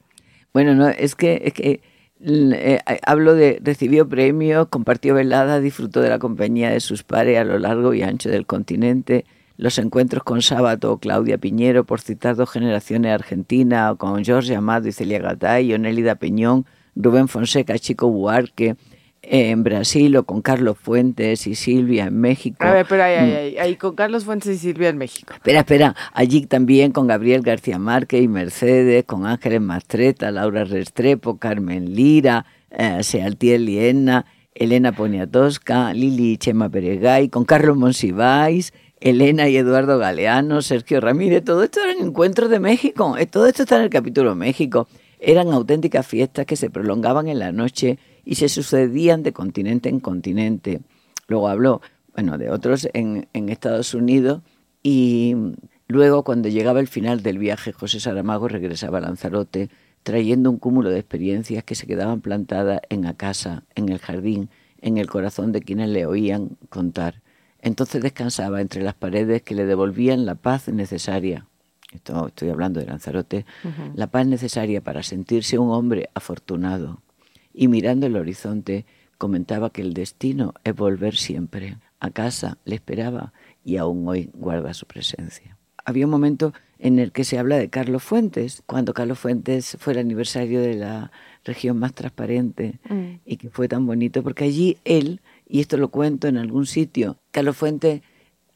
Bueno, 0.53 0.75
no, 0.75 0.87
es 0.87 1.15
que, 1.15 1.41
es 1.45 1.53
que 1.53 1.81
eh, 2.21 2.79
hablo 3.05 3.33
de 3.33 3.59
recibió 3.63 4.07
premios, 4.07 4.67
compartió 4.67 5.13
velada, 5.15 5.59
disfrutó 5.59 6.01
de 6.01 6.09
la 6.09 6.19
compañía 6.19 6.69
de 6.69 6.79
sus 6.79 7.03
pares 7.03 7.39
a 7.39 7.43
lo 7.43 7.59
largo 7.59 7.93
y 7.93 8.03
ancho 8.03 8.29
del 8.29 8.45
continente. 8.45 9.25
los 9.57 9.77
encuentros 9.77 10.23
con 10.23 10.41
Sábato, 10.41 10.97
Claudia 10.97 11.37
Piñero, 11.37 11.85
por 11.85 12.01
citar 12.01 12.35
dos 12.35 12.49
generaciones 12.49 13.13
argentinas, 13.13 13.95
con 13.95 14.23
Jorge 14.25 14.55
Amado 14.55 14.87
y 14.87 14.91
Celia 14.91 15.19
Gatay, 15.19 15.73
Onelida 15.73 16.15
Peñón, 16.15 16.65
Rubén 16.95 17.29
Fonseca, 17.29 17.79
Chico 17.79 18.09
Buarque, 18.09 18.75
en 19.27 19.63
Brasil 19.63 20.15
o 20.17 20.23
con 20.23 20.41
Carlos 20.41 20.77
Fuentes 20.77 21.47
y 21.47 21.55
Silvia 21.55 22.05
en 22.05 22.19
México. 22.19 22.57
A 22.59 22.71
ver, 22.71 22.85
pero 22.87 23.03
ahí, 23.03 23.15
ahí, 23.15 23.31
ahí, 23.33 23.57
ahí, 23.57 23.75
con 23.75 23.95
Carlos 23.95 24.25
Fuentes 24.25 24.55
y 24.55 24.57
Silvia 24.57 24.89
en 24.89 24.97
México. 24.97 25.33
Espera, 25.33 25.59
espera, 25.59 25.95
allí 26.13 26.45
también 26.45 26.91
con 26.91 27.07
Gabriel 27.07 27.41
García 27.41 27.79
Márquez 27.79 28.21
y 28.21 28.27
Mercedes, 28.27 29.05
con 29.05 29.25
Ángeles 29.25 29.61
Mastreta, 29.61 30.31
Laura 30.31 30.63
Restrepo, 30.63 31.37
Carmen 31.37 31.95
Lira, 31.95 32.45
eh, 32.69 33.03
Sealtiel 33.03 33.65
Liena, 33.65 34.25
Elena 34.53 34.93
Poniatowska, 34.93 35.93
Lili 35.93 36.37
Chema 36.37 36.69
Peregay, 36.69 37.29
con 37.29 37.45
Carlos 37.45 37.75
Monsiváis, 37.75 38.73
Elena 39.01 39.49
y 39.49 39.57
Eduardo 39.57 39.97
Galeano, 39.97 40.61
Sergio 40.61 41.01
Ramírez, 41.01 41.43
todo 41.43 41.63
esto 41.63 41.81
eran 41.81 42.05
encuentros 42.05 42.49
de 42.49 42.59
México, 42.59 43.17
eh, 43.17 43.25
todo 43.25 43.47
esto 43.47 43.63
está 43.63 43.77
en 43.77 43.83
el 43.83 43.89
capítulo 43.89 44.33
México. 44.35 44.87
Eran 45.19 45.51
auténticas 45.51 46.05
fiestas 46.05 46.45
que 46.45 46.55
se 46.55 46.69
prolongaban 46.69 47.27
en 47.27 47.39
la 47.39 47.51
noche 47.51 47.97
y 48.25 48.35
se 48.35 48.49
sucedían 48.49 49.23
de 49.23 49.31
continente 49.31 49.89
en 49.89 49.99
continente. 49.99 50.81
Luego 51.27 51.47
habló, 51.47 51.81
bueno, 52.13 52.37
de 52.37 52.49
otros 52.49 52.87
en, 52.93 53.27
en 53.33 53.49
Estados 53.49 53.93
Unidos 53.93 54.41
y 54.83 55.35
luego 55.87 56.23
cuando 56.23 56.49
llegaba 56.49 56.79
el 56.79 56.87
final 56.87 57.23
del 57.23 57.37
viaje, 57.37 57.71
José 57.71 57.99
Saramago 57.99 58.47
regresaba 58.47 58.97
a 58.97 59.01
Lanzarote 59.01 59.69
trayendo 60.03 60.51
un 60.51 60.57
cúmulo 60.57 60.89
de 60.89 60.99
experiencias 60.99 61.63
que 61.63 61.73
se 61.73 61.87
quedaban 61.87 62.21
plantadas 62.21 62.81
en 62.89 63.01
la 63.01 63.15
casa, 63.15 63.63
en 63.73 63.89
el 63.89 63.97
jardín, 63.97 64.49
en 64.79 64.97
el 64.97 65.07
corazón 65.07 65.51
de 65.51 65.61
quienes 65.61 65.89
le 65.89 66.05
oían 66.05 66.57
contar. 66.69 67.23
Entonces 67.59 68.03
descansaba 68.03 68.61
entre 68.61 68.83
las 68.83 68.93
paredes 68.93 69.41
que 69.41 69.55
le 69.55 69.65
devolvían 69.65 70.27
la 70.27 70.35
paz 70.35 70.67
necesaria. 70.67 71.47
Esto, 71.91 72.27
estoy 72.27 72.49
hablando 72.49 72.79
de 72.79 72.85
Lanzarote, 72.85 73.45
uh 73.63 73.67
-huh. 73.67 73.91
la 73.95 74.07
paz 74.07 74.27
necesaria 74.27 74.81
para 74.81 75.01
sentirse 75.01 75.57
un 75.57 75.71
hombre 75.71 76.09
afortunado. 76.13 77.01
Y 77.57 77.69
mirando 77.69 78.05
el 78.05 78.17
horizonte, 78.17 78.85
comentaba 79.17 79.69
que 79.69 79.81
el 79.81 79.93
destino 79.93 80.53
es 80.65 80.75
volver 80.75 81.15
siempre. 81.15 81.77
A 82.01 82.11
casa 82.11 82.57
le 82.65 82.75
esperaba 82.75 83.31
y 83.63 83.77
aún 83.77 84.05
hoy 84.07 84.29
guarda 84.33 84.73
su 84.73 84.85
presencia. 84.85 85.57
Había 85.85 86.05
un 86.05 86.11
momento 86.11 86.53
en 86.79 86.99
el 86.99 87.13
que 87.13 87.23
se 87.23 87.39
habla 87.39 87.57
de 87.57 87.69
Carlos 87.69 88.03
Fuentes, 88.03 88.61
cuando 88.65 88.93
Carlos 88.93 89.19
Fuentes 89.19 89.77
fue 89.79 89.93
el 89.93 89.99
aniversario 89.99 90.59
de 90.61 90.75
la 90.75 91.11
región 91.45 91.79
más 91.79 91.93
transparente 91.93 92.79
mm. 92.89 93.19
y 93.23 93.37
que 93.37 93.49
fue 93.49 93.69
tan 93.69 93.85
bonito, 93.87 94.21
porque 94.21 94.43
allí 94.43 94.77
él, 94.83 95.21
y 95.47 95.61
esto 95.61 95.77
lo 95.77 95.89
cuento 95.89 96.27
en 96.27 96.37
algún 96.37 96.65
sitio, 96.65 97.17
Carlos 97.31 97.55
Fuentes 97.55 98.01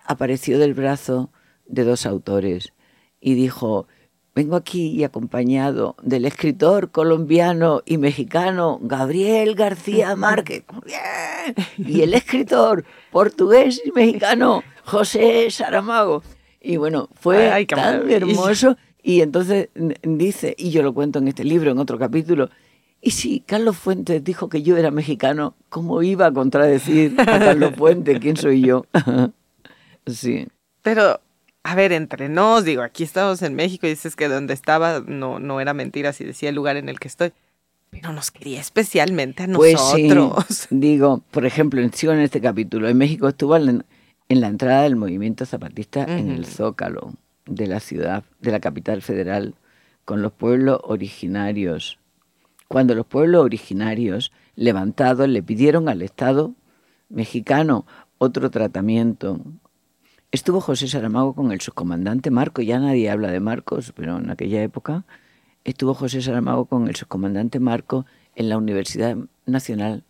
apareció 0.04 0.60
del 0.60 0.74
brazo 0.74 1.32
de 1.68 1.86
dos 1.86 2.06
autores 2.06 2.74
y 3.22 3.36
dijo, 3.36 3.88
vengo 4.40 4.56
aquí 4.56 4.88
y 4.92 5.04
acompañado 5.04 5.98
del 6.02 6.24
escritor 6.24 6.92
colombiano 6.92 7.82
y 7.86 7.98
mexicano 7.98 8.80
Gabriel 8.82 9.54
García 9.54 10.16
Márquez, 10.16 10.64
y 11.78 12.04
el 12.04 12.14
escritor 12.14 12.86
portugués 13.12 13.82
y 13.84 13.92
mexicano 13.92 14.64
José 14.86 15.52
Saramago. 15.52 16.24
Y 16.62 16.78
bueno, 16.78 17.10
fue 17.16 17.52
Ay, 17.52 17.66
tan 17.66 18.10
hermoso. 18.10 18.78
Y 19.04 19.20
entonces 19.20 19.68
dice, 20.04 20.56
y 20.58 20.70
yo 20.70 20.84
lo 20.84 20.94
cuento 20.94 21.20
en 21.20 21.28
este 21.28 21.44
libro, 21.44 21.72
en 21.72 21.78
otro 21.78 22.00
capítulo, 22.00 22.50
y 23.02 23.12
si 23.12 23.42
Carlos 23.42 23.76
Fuentes 23.76 24.24
dijo 24.24 24.48
que 24.48 24.62
yo 24.62 24.78
era 24.78 24.90
mexicano, 24.90 25.56
¿cómo 25.68 26.02
iba 26.02 26.28
a 26.28 26.32
contradecir 26.32 27.20
a 27.20 27.26
Carlos 27.26 27.76
Fuentes? 27.76 28.18
¿Quién 28.22 28.38
soy 28.38 28.62
yo? 28.62 28.86
sí. 30.08 30.48
Pero, 30.82 31.20
a 31.64 31.76
ver, 31.76 31.92
entre 31.92 32.30
nos, 32.30 32.64
digo, 32.64 32.82
aquí 32.82 33.04
estamos 33.04 33.42
en 33.42 33.56
México 33.56 33.86
y 33.86 33.92
dices 33.92 34.16
que 34.16 34.28
donde 34.28 34.54
estaba 34.54 35.02
no, 35.06 35.40
no 35.40 35.60
era 35.60 35.74
mentira 35.74 36.14
si 36.14 36.24
decía 36.24 36.50
el 36.50 36.56
lugar 36.56 36.78
en 36.78 36.90
el 36.90 37.00
que 37.00 37.08
estoy. 37.08 37.34
Pero 37.90 38.14
nos 38.14 38.32
quería 38.32 38.60
especialmente 38.60 39.44
a 39.44 39.48
nosotros. 39.48 40.34
Pues 40.36 40.46
sí, 40.48 40.68
digo, 40.70 41.24
por 41.32 41.46
ejemplo, 41.46 41.82
sigo 41.92 42.14
en 42.14 42.20
este 42.20 42.40
capítulo, 42.40 42.88
en 42.88 42.98
México 42.98 43.28
estuvo 43.28 43.56
en, 43.56 43.84
en 44.30 44.42
la 44.42 44.48
entrada 44.48 44.84
del 44.84 44.96
movimiento 44.96 45.46
zapatista 45.46 46.02
uh 46.02 46.04
-huh. 46.04 46.20
en 46.20 46.32
el 46.32 46.46
Zócalo 46.46 47.14
de 47.46 47.68
la 47.68 47.80
ciudad, 47.80 48.24
de 48.40 48.52
la 48.52 48.60
capital 48.60 49.02
federal, 49.02 49.56
con 50.06 50.22
los 50.22 50.32
pueblos 50.32 50.80
originarios. 50.84 51.98
Cuando 52.68 52.94
los 52.94 53.08
pueblos 53.08 53.44
originarios 53.44 54.32
levantados 54.56 55.28
le 55.28 55.42
pidieron 55.42 55.90
al 55.90 56.04
Estado 56.04 56.54
mexicano 57.10 57.86
otro 58.20 58.52
tratamiento. 58.52 59.40
Estuvo 60.32 60.62
José 60.62 60.88
Saramago 60.88 61.34
con 61.34 61.52
el 61.52 61.60
subcomandante 61.60 62.30
Marcos, 62.30 62.66
ya 62.66 62.80
nadie 62.80 63.10
habla 63.10 63.32
de 63.32 63.40
Marcos, 63.40 63.94
pero 63.96 64.18
en 64.18 64.30
aquella 64.30 64.62
época 64.62 65.06
estuvo 65.64 65.96
José 65.96 66.22
Saramago 66.22 66.66
con 66.66 66.88
el 66.88 66.96
subcomandante 66.96 67.60
Marcos 67.60 68.06
en 68.36 68.50
la 68.50 68.58
Universidad 68.58 69.18
Nacional. 69.48 70.04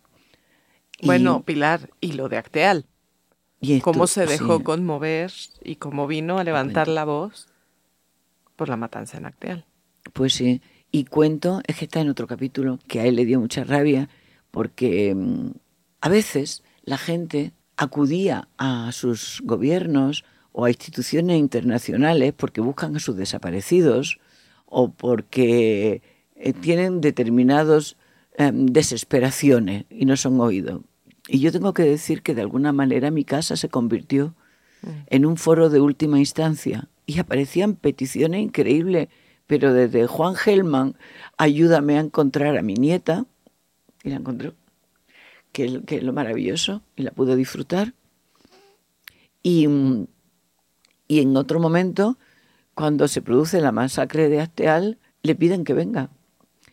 Bueno, 1.02 1.38
y, 1.40 1.42
Pilar, 1.44 1.90
y 2.02 2.12
lo 2.12 2.28
de 2.28 2.36
Acteal. 2.36 2.84
Y 3.60 3.74
esto, 3.74 3.84
cómo 3.84 4.06
se 4.06 4.26
dejó 4.26 4.58
sí. 4.58 4.62
conmover 4.64 5.32
y 5.62 5.76
cómo 5.76 6.06
vino 6.06 6.38
a 6.38 6.44
levantar 6.44 6.88
la 6.88 7.04
voz 7.04 7.48
por 8.56 8.68
la 8.68 8.76
matanza 8.76 9.16
en 9.16 9.24
Acteal. 9.24 9.64
Pues 10.12 10.34
sí, 10.34 10.60
y 10.92 11.04
cuento, 11.04 11.62
es 11.66 11.76
que 11.76 11.86
está 11.86 12.00
en 12.00 12.10
otro 12.10 12.26
capítulo, 12.26 12.78
que 12.88 13.00
a 13.00 13.06
él 13.06 13.16
le 13.16 13.24
dio 13.24 13.40
mucha 13.40 13.64
rabia, 13.64 14.10
porque 14.50 15.14
um, 15.14 15.54
a 16.00 16.08
veces 16.10 16.62
la 16.82 16.98
gente 16.98 17.52
acudía 17.80 18.46
a 18.58 18.92
sus 18.92 19.40
gobiernos 19.42 20.24
o 20.52 20.66
a 20.66 20.70
instituciones 20.70 21.38
internacionales 21.38 22.34
porque 22.36 22.60
buscan 22.60 22.94
a 22.94 23.00
sus 23.00 23.16
desaparecidos 23.16 24.20
o 24.66 24.90
porque 24.92 26.02
eh, 26.36 26.52
tienen 26.52 27.00
determinados 27.00 27.96
eh, 28.36 28.50
desesperaciones 28.52 29.86
y 29.88 30.04
no 30.04 30.18
son 30.18 30.38
oídos. 30.40 30.82
Y 31.26 31.40
yo 31.40 31.52
tengo 31.52 31.72
que 31.72 31.84
decir 31.84 32.20
que 32.22 32.34
de 32.34 32.42
alguna 32.42 32.72
manera 32.72 33.10
mi 33.10 33.24
casa 33.24 33.56
se 33.56 33.70
convirtió 33.70 34.34
mm. 34.82 34.88
en 35.06 35.24
un 35.24 35.38
foro 35.38 35.70
de 35.70 35.80
última 35.80 36.18
instancia 36.18 36.90
y 37.06 37.18
aparecían 37.18 37.76
peticiones 37.76 38.42
increíbles, 38.42 39.08
pero 39.46 39.72
desde 39.72 40.06
Juan 40.06 40.34
Gelman, 40.34 40.96
ayúdame 41.38 41.96
a 41.96 42.00
encontrar 42.00 42.58
a 42.58 42.62
mi 42.62 42.74
nieta, 42.74 43.24
y 44.04 44.10
la 44.10 44.16
encontró, 44.16 44.52
que, 45.52 45.82
es 45.86 46.02
lo 46.02 46.12
maravilloso, 46.12 46.82
y 46.96 47.02
la 47.02 47.10
pudo 47.10 47.36
disfrutar. 47.36 47.94
Y, 49.42 49.66
y 51.08 51.20
en 51.20 51.36
otro 51.36 51.60
momento, 51.60 52.18
cuando 52.74 53.08
se 53.08 53.22
produce 53.22 53.60
la 53.60 53.72
masacre 53.72 54.28
de 54.28 54.40
Asteal, 54.40 54.98
le 55.22 55.34
piden 55.34 55.64
que 55.64 55.74
venga. 55.74 56.10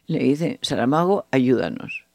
Le 0.05 0.19
dicen, 0.19 0.59
Saramago, 0.61 1.25
ayúdanos. 1.31 2.05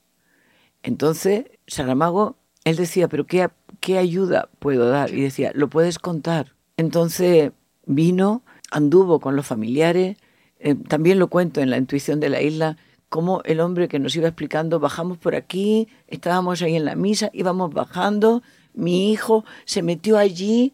Entonces, 0.82 1.44
Saramago, 1.66 2.36
él 2.64 2.76
decía, 2.76 3.08
pero 3.08 3.26
qué, 3.26 3.48
¿qué 3.80 3.98
ayuda 3.98 4.48
puedo 4.58 4.88
dar? 4.88 5.12
Y 5.12 5.22
decía, 5.22 5.52
lo 5.54 5.68
puedes 5.68 5.98
contar. 5.98 6.54
Entonces 6.76 7.52
vino, 7.86 8.42
anduvo 8.70 9.20
con 9.20 9.36
los 9.36 9.46
familiares, 9.46 10.16
eh, 10.58 10.74
también 10.74 11.18
lo 11.18 11.28
cuento 11.28 11.60
en 11.60 11.70
la 11.70 11.78
intuición 11.78 12.20
de 12.20 12.28
la 12.28 12.40
isla, 12.40 12.76
como 13.12 13.42
el 13.44 13.60
hombre 13.60 13.88
que 13.88 13.98
nos 13.98 14.16
iba 14.16 14.26
explicando, 14.26 14.80
bajamos 14.80 15.18
por 15.18 15.34
aquí, 15.34 15.86
estábamos 16.08 16.62
ahí 16.62 16.76
en 16.76 16.86
la 16.86 16.96
misa, 16.96 17.28
íbamos 17.34 17.70
bajando, 17.70 18.42
mi 18.72 19.12
hijo 19.12 19.44
se 19.66 19.82
metió 19.82 20.16
allí, 20.16 20.72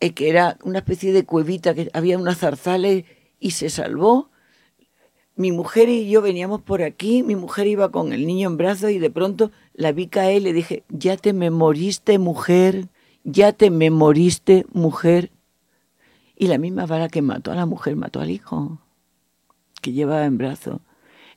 eh, 0.00 0.12
que 0.12 0.28
era 0.28 0.58
una 0.64 0.80
especie 0.80 1.12
de 1.12 1.24
cuevita, 1.24 1.72
que 1.72 1.88
había 1.92 2.18
unas 2.18 2.38
zarzales 2.38 3.04
y 3.38 3.52
se 3.52 3.70
salvó. 3.70 4.28
Mi 5.36 5.52
mujer 5.52 5.88
y 5.88 6.10
yo 6.10 6.20
veníamos 6.20 6.60
por 6.62 6.82
aquí, 6.82 7.22
mi 7.22 7.36
mujer 7.36 7.68
iba 7.68 7.92
con 7.92 8.12
el 8.12 8.26
niño 8.26 8.48
en 8.48 8.56
brazos 8.56 8.90
y 8.90 8.98
de 8.98 9.10
pronto 9.10 9.52
la 9.72 9.92
vi 9.92 10.08
caer 10.08 10.38
y 10.38 10.44
le 10.46 10.52
dije, 10.52 10.82
ya 10.88 11.16
te 11.16 11.32
me 11.32 11.50
moriste 11.50 12.18
mujer, 12.18 12.88
ya 13.22 13.52
te 13.52 13.70
me 13.70 13.88
moriste 13.90 14.66
mujer. 14.72 15.30
Y 16.34 16.48
la 16.48 16.58
misma 16.58 16.86
vara 16.86 17.08
que 17.08 17.22
mató 17.22 17.52
a 17.52 17.54
la 17.54 17.66
mujer 17.66 17.94
mató 17.94 18.18
al 18.18 18.30
hijo, 18.30 18.80
que 19.80 19.92
llevaba 19.92 20.24
en 20.24 20.38
brazos. 20.38 20.80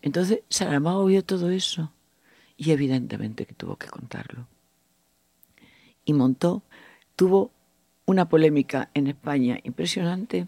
Entonces 0.06 0.41
Saramago 0.50 1.04
vio 1.06 1.26
todo 1.26 1.50
eso 1.50 1.91
y 2.56 2.72
evidentemente 2.72 3.48
que 3.48 3.56
tuvo 3.56 3.76
que 3.76 3.88
contarlo. 3.88 4.48
Y 6.06 6.13
montó, 6.13 6.62
tuvo 7.15 7.50
una 8.06 8.30
polémica 8.30 8.91
en 8.94 9.08
España 9.08 9.60
impresionante 9.63 10.46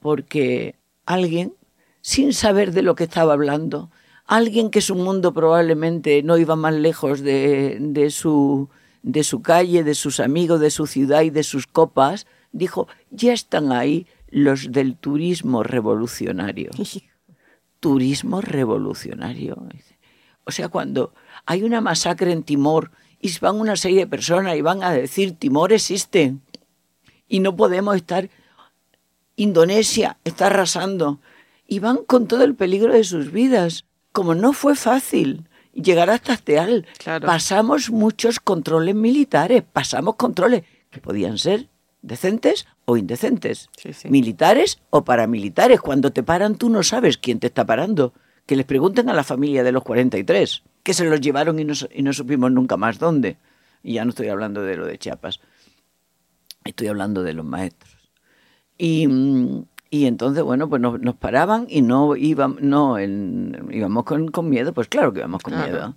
porque 0.00 0.74
alguien, 1.04 1.52
sin 2.00 2.32
saber 2.32 2.72
de 2.72 2.80
lo 2.80 2.94
que 2.94 3.04
estaba 3.04 3.34
hablando, 3.34 3.90
alguien 4.24 4.70
que 4.70 4.80
su 4.80 4.94
mundo 4.94 5.34
probablemente 5.34 6.22
no 6.22 6.38
iba 6.38 6.56
más 6.56 6.72
lejos 6.72 7.20
de, 7.20 7.76
de, 7.78 8.10
su, 8.10 8.70
de 9.02 9.22
su 9.22 9.42
calle, 9.42 9.84
de 9.84 9.94
sus 9.94 10.18
amigos, 10.18 10.60
de 10.60 10.70
su 10.70 10.86
ciudad 10.86 11.20
y 11.20 11.30
de 11.30 11.42
sus 11.42 11.66
copas, 11.66 12.26
dijo, 12.52 12.88
ya 13.10 13.34
están 13.34 13.70
ahí 13.70 14.06
los 14.30 14.72
del 14.72 14.96
turismo 14.96 15.62
revolucionario. 15.62 16.70
turismo 17.80 18.40
revolucionario. 18.40 19.66
O 20.44 20.50
sea, 20.50 20.68
cuando 20.68 21.14
hay 21.46 21.62
una 21.62 21.80
masacre 21.80 22.32
en 22.32 22.42
Timor 22.42 22.90
y 23.20 23.36
van 23.38 23.56
una 23.56 23.76
serie 23.76 24.00
de 24.00 24.06
personas 24.06 24.56
y 24.56 24.62
van 24.62 24.82
a 24.82 24.92
decir, 24.92 25.36
Timor 25.36 25.72
existe, 25.72 26.36
y 27.28 27.40
no 27.40 27.54
podemos 27.56 27.96
estar... 27.96 28.30
Indonesia 29.36 30.18
está 30.24 30.46
arrasando 30.46 31.20
y 31.66 31.78
van 31.78 31.98
con 31.98 32.26
todo 32.26 32.42
el 32.42 32.56
peligro 32.56 32.92
de 32.92 33.04
sus 33.04 33.30
vidas. 33.30 33.84
Como 34.10 34.34
no 34.34 34.52
fue 34.52 34.74
fácil 34.74 35.48
llegar 35.72 36.10
hasta 36.10 36.32
Asteal, 36.32 36.86
pasamos 37.24 37.90
muchos 37.90 38.40
controles 38.40 38.96
militares, 38.96 39.62
pasamos 39.72 40.16
controles 40.16 40.64
que 40.90 41.00
podían 41.00 41.38
ser 41.38 41.68
decentes 42.02 42.66
o 42.90 42.96
indecentes, 42.96 43.68
militares 44.08 44.80
o 44.88 45.04
paramilitares. 45.04 45.78
Cuando 45.78 46.10
te 46.10 46.22
paran 46.22 46.56
tú 46.56 46.70
no 46.70 46.82
sabes 46.82 47.18
quién 47.18 47.38
te 47.38 47.48
está 47.48 47.66
parando. 47.66 48.14
Que 48.46 48.56
les 48.56 48.64
pregunten 48.64 49.10
a 49.10 49.12
la 49.12 49.24
familia 49.24 49.62
de 49.62 49.72
los 49.72 49.84
43, 49.84 50.62
que 50.82 50.94
se 50.94 51.04
los 51.04 51.20
llevaron 51.20 51.58
y 51.58 51.66
no, 51.66 51.74
y 51.92 52.02
no 52.02 52.14
supimos 52.14 52.50
nunca 52.50 52.78
más 52.78 52.98
dónde. 52.98 53.36
Y 53.82 53.94
ya 53.94 54.06
no 54.06 54.08
estoy 54.08 54.28
hablando 54.28 54.62
de 54.62 54.78
lo 54.78 54.86
de 54.86 54.96
Chiapas, 54.96 55.40
estoy 56.64 56.86
hablando 56.86 57.22
de 57.22 57.34
los 57.34 57.44
maestros. 57.44 58.10
Y, 58.78 59.06
y 59.90 60.06
entonces, 60.06 60.42
bueno, 60.42 60.70
pues 60.70 60.80
nos, 60.80 61.14
paraban 61.16 61.66
y 61.68 61.82
no, 61.82 62.16
íbamos, 62.16 62.62
no 62.62 62.98
íbamos 62.98 64.04
con, 64.04 64.30
con, 64.30 64.48
miedo, 64.48 64.72
pues 64.72 64.88
claro 64.88 65.12
que 65.12 65.18
íbamos 65.18 65.42
con 65.42 65.54
miedo. 65.54 65.94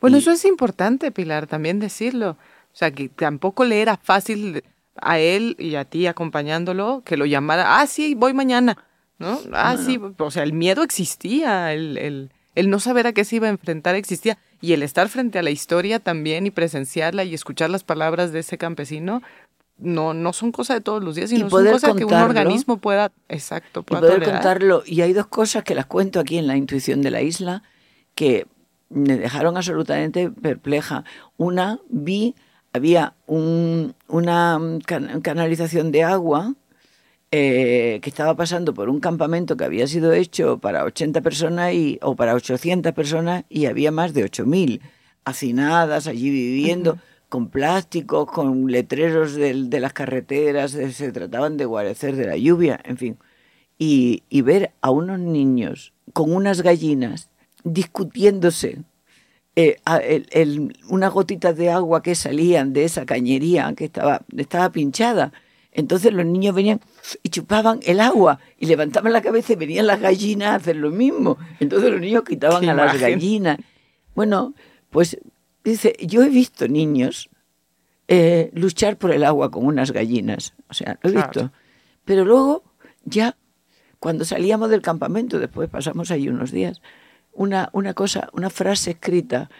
Bueno, 0.00 0.16
eso 0.16 0.30
es 0.30 0.46
importante, 0.46 1.12
Pilar, 1.12 1.46
también 1.46 1.80
decirlo. 1.80 2.30
O 2.30 2.76
sea, 2.76 2.92
que 2.92 3.10
tampoco 3.10 3.66
le 3.66 3.82
era 3.82 3.98
fácil 3.98 4.64
a 5.00 5.18
él 5.18 5.56
y 5.58 5.74
a 5.74 5.84
ti 5.84 6.06
acompañándolo 6.06 7.02
que 7.04 7.16
lo 7.16 7.26
llamara, 7.26 7.80
ah, 7.80 7.86
sí, 7.86 8.14
voy 8.14 8.32
mañana, 8.34 8.78
¿no? 9.18 9.40
Ah, 9.52 9.76
sí, 9.76 10.00
o 10.18 10.30
sea, 10.30 10.42
el 10.42 10.52
miedo 10.52 10.82
existía, 10.82 11.72
el, 11.72 11.98
el, 11.98 12.30
el 12.54 12.70
no 12.70 12.80
saber 12.80 13.06
a 13.06 13.12
qué 13.12 13.24
se 13.24 13.36
iba 13.36 13.46
a 13.46 13.50
enfrentar 13.50 13.94
existía. 13.94 14.38
Y 14.60 14.72
el 14.72 14.82
estar 14.82 15.08
frente 15.08 15.38
a 15.38 15.42
la 15.42 15.50
historia 15.50 15.98
también 15.98 16.46
y 16.46 16.50
presenciarla 16.50 17.24
y 17.24 17.34
escuchar 17.34 17.68
las 17.68 17.84
palabras 17.84 18.32
de 18.32 18.38
ese 18.38 18.56
campesino, 18.56 19.20
no, 19.76 20.14
no 20.14 20.32
son 20.32 20.52
cosas 20.52 20.76
de 20.76 20.80
todos 20.80 21.02
los 21.02 21.16
días, 21.16 21.30
sino 21.30 21.50
son 21.50 21.66
cosas 21.66 21.94
que 21.94 22.04
un 22.04 22.14
organismo 22.14 22.78
pueda, 22.78 23.12
exacto, 23.28 23.82
pueda 23.82 24.00
y 24.00 24.04
poder 24.04 24.24
contarlo. 24.24 24.82
Y 24.86 25.02
hay 25.02 25.12
dos 25.12 25.26
cosas 25.26 25.64
que 25.64 25.74
las 25.74 25.86
cuento 25.86 26.20
aquí 26.20 26.38
en 26.38 26.46
la 26.46 26.56
intuición 26.56 27.02
de 27.02 27.10
la 27.10 27.20
isla 27.20 27.62
que 28.14 28.46
me 28.88 29.16
dejaron 29.16 29.56
absolutamente 29.56 30.30
perpleja. 30.30 31.04
Una, 31.36 31.80
vi, 31.88 32.34
había 32.74 33.14
un, 33.26 33.94
una 34.08 34.60
canalización 35.22 35.92
de 35.92 36.02
agua 36.02 36.54
eh, 37.30 38.00
que 38.02 38.10
estaba 38.10 38.34
pasando 38.34 38.74
por 38.74 38.88
un 38.88 38.98
campamento 39.00 39.56
que 39.56 39.64
había 39.64 39.86
sido 39.86 40.12
hecho 40.12 40.58
para 40.58 40.84
80 40.84 41.20
personas 41.20 41.72
y, 41.72 41.98
o 42.02 42.16
para 42.16 42.34
800 42.34 42.92
personas 42.92 43.44
y 43.48 43.66
había 43.66 43.92
más 43.92 44.12
de 44.12 44.24
8.000 44.24 44.80
hacinadas 45.24 46.08
allí 46.08 46.30
viviendo 46.30 46.98
con 47.28 47.48
plásticos, 47.48 48.30
con 48.30 48.70
letreros 48.70 49.34
de, 49.34 49.80
las 49.80 49.92
carreteras, 49.92 50.72
se 50.72 51.12
trataban 51.12 51.56
de 51.56 51.64
guarecer 51.64 52.16
de 52.16 52.26
la 52.26 52.36
lluvia, 52.36 52.80
en 52.84 52.96
fin. 52.96 53.18
Y, 53.78 54.22
ver 54.42 54.72
a 54.80 54.90
unos 54.90 55.18
niños 55.18 55.92
con 56.12 56.32
unas 56.32 56.62
gallinas 56.62 57.30
discutiéndose 57.64 58.82
eh, 59.56 59.76
unas 60.88 61.12
gotitas 61.12 61.56
de 61.56 61.70
agua 61.70 62.02
que 62.02 62.14
salían 62.14 62.72
de 62.72 62.84
esa 62.84 63.06
cañería 63.06 63.72
que 63.76 63.86
estaba, 63.86 64.22
estaba 64.36 64.70
pinchada. 64.72 65.32
Entonces 65.72 66.12
los 66.12 66.24
niños 66.24 66.54
venían 66.54 66.80
y 67.22 67.30
chupaban 67.30 67.80
el 67.82 68.00
agua 68.00 68.38
y 68.58 68.66
levantaban 68.66 69.12
la 69.12 69.22
cabeza 69.22 69.54
y 69.54 69.56
venían 69.56 69.86
las 69.86 70.00
gallinas 70.00 70.50
a 70.50 70.54
hacer 70.56 70.76
lo 70.76 70.90
mismo. 70.90 71.36
Entonces 71.58 71.90
los 71.90 72.00
niños 72.00 72.22
quitaban 72.24 72.68
a 72.68 72.74
las 72.74 73.00
gallinas. 73.00 73.58
Bueno, 74.14 74.54
pues 74.90 75.18
Dice, 75.64 75.96
yo 75.98 76.22
he 76.22 76.28
visto 76.28 76.68
niños 76.68 77.30
eh, 78.06 78.50
luchar 78.52 78.98
por 78.98 79.10
el 79.12 79.24
agua 79.24 79.50
con 79.50 79.64
unas 79.64 79.92
gallinas, 79.92 80.52
o 80.68 80.74
sea, 80.74 80.98
lo 81.02 81.08
he 81.08 81.14
visto. 81.14 81.52
Pero 82.04 82.26
luego, 82.26 82.64
ya, 83.06 83.38
cuando 83.98 84.26
salíamos 84.26 84.68
del 84.68 84.82
campamento, 84.82 85.38
después 85.38 85.70
pasamos 85.70 86.10
ahí 86.10 86.28
unos 86.28 86.52
días, 86.52 86.82
una, 87.34 87.70
una 87.72 87.94
cosa, 87.94 88.28
una 88.32 88.50
frase 88.50 88.92
escrita, 88.92 89.50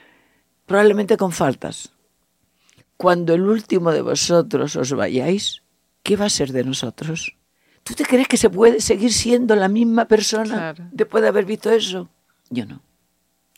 probablemente 0.66 1.16
con 1.16 1.32
faltas. 1.32 1.92
Cuando 2.96 3.34
el 3.34 3.42
último 3.42 3.92
de 3.92 4.02
vosotros 4.02 4.76
os 4.76 4.92
vayáis, 4.92 5.62
¿qué 6.02 6.16
va 6.16 6.26
a 6.26 6.30
ser 6.30 6.52
de 6.52 6.64
nosotros? 6.64 7.36
¿Tú 7.82 7.94
te 7.94 8.04
crees 8.04 8.28
que 8.28 8.36
se 8.36 8.48
puede 8.48 8.80
seguir 8.80 9.12
siendo 9.12 9.56
la 9.56 9.68
misma 9.68 10.06
persona 10.06 10.74
después 10.90 11.22
de 11.22 11.28
haber 11.28 11.44
visto 11.44 11.70
eso? 11.70 12.08
Yo 12.48 12.64
no. 12.64 12.80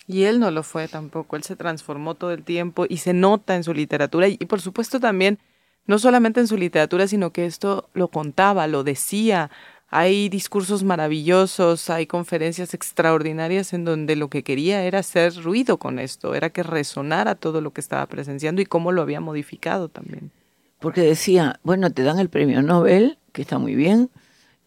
Y 0.09 0.24
él 0.24 0.40
no 0.40 0.50
lo 0.50 0.62
fue 0.62 0.88
tampoco, 0.88 1.37
él 1.37 1.42
se 1.42 1.57
transformó 1.57 2.14
todo 2.14 2.33
el 2.33 2.44
tiempo 2.44 2.87
y 2.88 2.98
se 2.98 3.12
nota 3.12 3.57
en 3.57 3.64
su 3.64 3.74
literatura 3.74 4.29
y, 4.29 4.37
por 4.37 4.61
supuesto 4.61 5.00
también, 5.00 5.38
no 5.87 5.98
solamente 5.98 6.40
en 6.40 6.48
su 6.48 6.57
literatura, 6.57 7.07
sino 7.07 7.33
que 7.33 7.46
esto 7.46 7.88
lo 7.92 8.09
contaba, 8.09 8.66
lo 8.66 8.85
decía. 8.85 9.50
Hay 9.88 10.29
discursos 10.29 10.83
maravillosos, 10.83 11.90
hay 11.90 12.07
conferencias 12.07 12.75
extraordinarias 12.75 13.72
en 13.72 13.85
donde 13.85 14.16
lo 14.16 14.29
que 14.29 14.42
quería 14.42 14.83
era 14.83 14.99
hacer 14.99 15.35
ruido 15.37 15.79
con 15.79 15.99
esto, 15.99 16.35
era 16.35 16.51
que 16.51 16.64
resonara 16.64 17.37
todo 17.37 17.61
lo 17.61 17.72
que 17.72 17.81
estaba 17.81 18.05
presenciando 18.07 18.61
y 18.61 18.66
cómo 18.66 18.90
lo 18.90 19.03
había 19.03 19.20
modificado 19.20 19.88
también. 19.88 20.33
Porque 20.81 21.03
decía, 21.03 21.61
bueno, 21.62 21.90
te 21.90 22.03
dan 22.03 22.18
el 22.18 22.29
premio 22.29 22.62
Nobel, 22.62 23.18
que 23.33 23.42
está 23.42 23.59
muy 23.59 23.77
bien, 23.77 24.11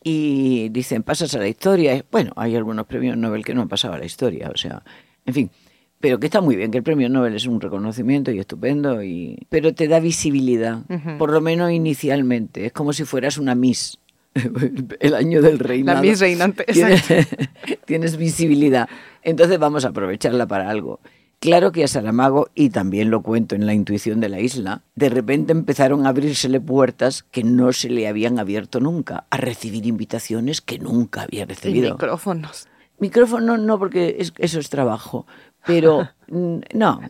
y 0.01 0.69
dicen, 0.69 1.03
pasas 1.03 1.35
a 1.35 1.39
la 1.39 1.47
historia. 1.47 2.03
Bueno, 2.11 2.31
hay 2.37 2.55
algunos 2.55 2.85
premios 2.85 3.17
Nobel 3.17 3.43
que 3.43 3.53
no 3.53 3.61
han 3.61 3.69
pasado 3.69 3.95
a 3.95 3.99
la 3.99 4.05
historia, 4.05 4.49
o 4.53 4.57
sea, 4.57 4.83
en 5.25 5.33
fin, 5.33 5.51
pero 5.99 6.19
que 6.19 6.27
está 6.27 6.39
muy 6.39 6.55
bien, 6.55 6.71
que 6.71 6.77
el 6.77 6.83
premio 6.83 7.09
Nobel 7.09 7.35
es 7.35 7.45
un 7.45 7.59
reconocimiento 7.59 8.31
y 8.31 8.39
estupendo, 8.39 9.03
y, 9.03 9.45
pero 9.49 9.73
te 9.73 9.89
da 9.89 9.99
visibilidad, 9.99 10.79
por 11.17 11.31
lo 11.31 11.41
menos 11.41 11.71
inicialmente. 11.71 12.65
Es 12.67 12.71
como 12.71 12.93
si 12.93 13.03
fueras 13.03 13.37
una 13.37 13.53
Miss. 13.53 13.98
el 14.99 15.13
año 15.13 15.41
del 15.41 15.59
reinado. 15.59 15.97
La 15.97 16.01
Miss 16.01 16.19
reinante, 16.19 16.65
tienes, 16.65 17.03
tienes 17.85 18.17
visibilidad. 18.17 18.89
Entonces 19.23 19.59
vamos 19.59 19.85
a 19.85 19.89
aprovecharla 19.89 20.47
para 20.47 20.69
algo. 20.69 20.99
Claro 21.39 21.71
que 21.71 21.85
a 21.85 21.87
Saramago, 21.87 22.49
y 22.53 22.69
también 22.69 23.09
lo 23.09 23.21
cuento 23.21 23.55
en 23.55 23.65
la 23.65 23.73
intuición 23.73 24.19
de 24.19 24.27
la 24.27 24.41
isla, 24.41 24.81
de 24.95 25.07
repente 25.07 25.53
empezaron 25.53 26.05
a 26.05 26.09
abrírsele 26.09 26.59
puertas 26.59 27.23
que 27.23 27.45
no 27.45 27.71
se 27.71 27.89
le 27.89 28.09
habían 28.09 28.39
abierto 28.39 28.81
nunca, 28.81 29.25
a 29.29 29.37
recibir 29.37 29.85
invitaciones 29.85 30.59
que 30.59 30.79
nunca 30.79 31.21
había 31.21 31.45
recibido. 31.45 31.87
Y 31.87 31.91
micrófonos. 31.91 32.67
Micrófono 32.99 33.57
no, 33.57 33.79
porque 33.79 34.17
eso 34.19 34.59
es 34.59 34.69
trabajo, 34.69 35.25
pero 35.65 36.09
no. 36.27 37.01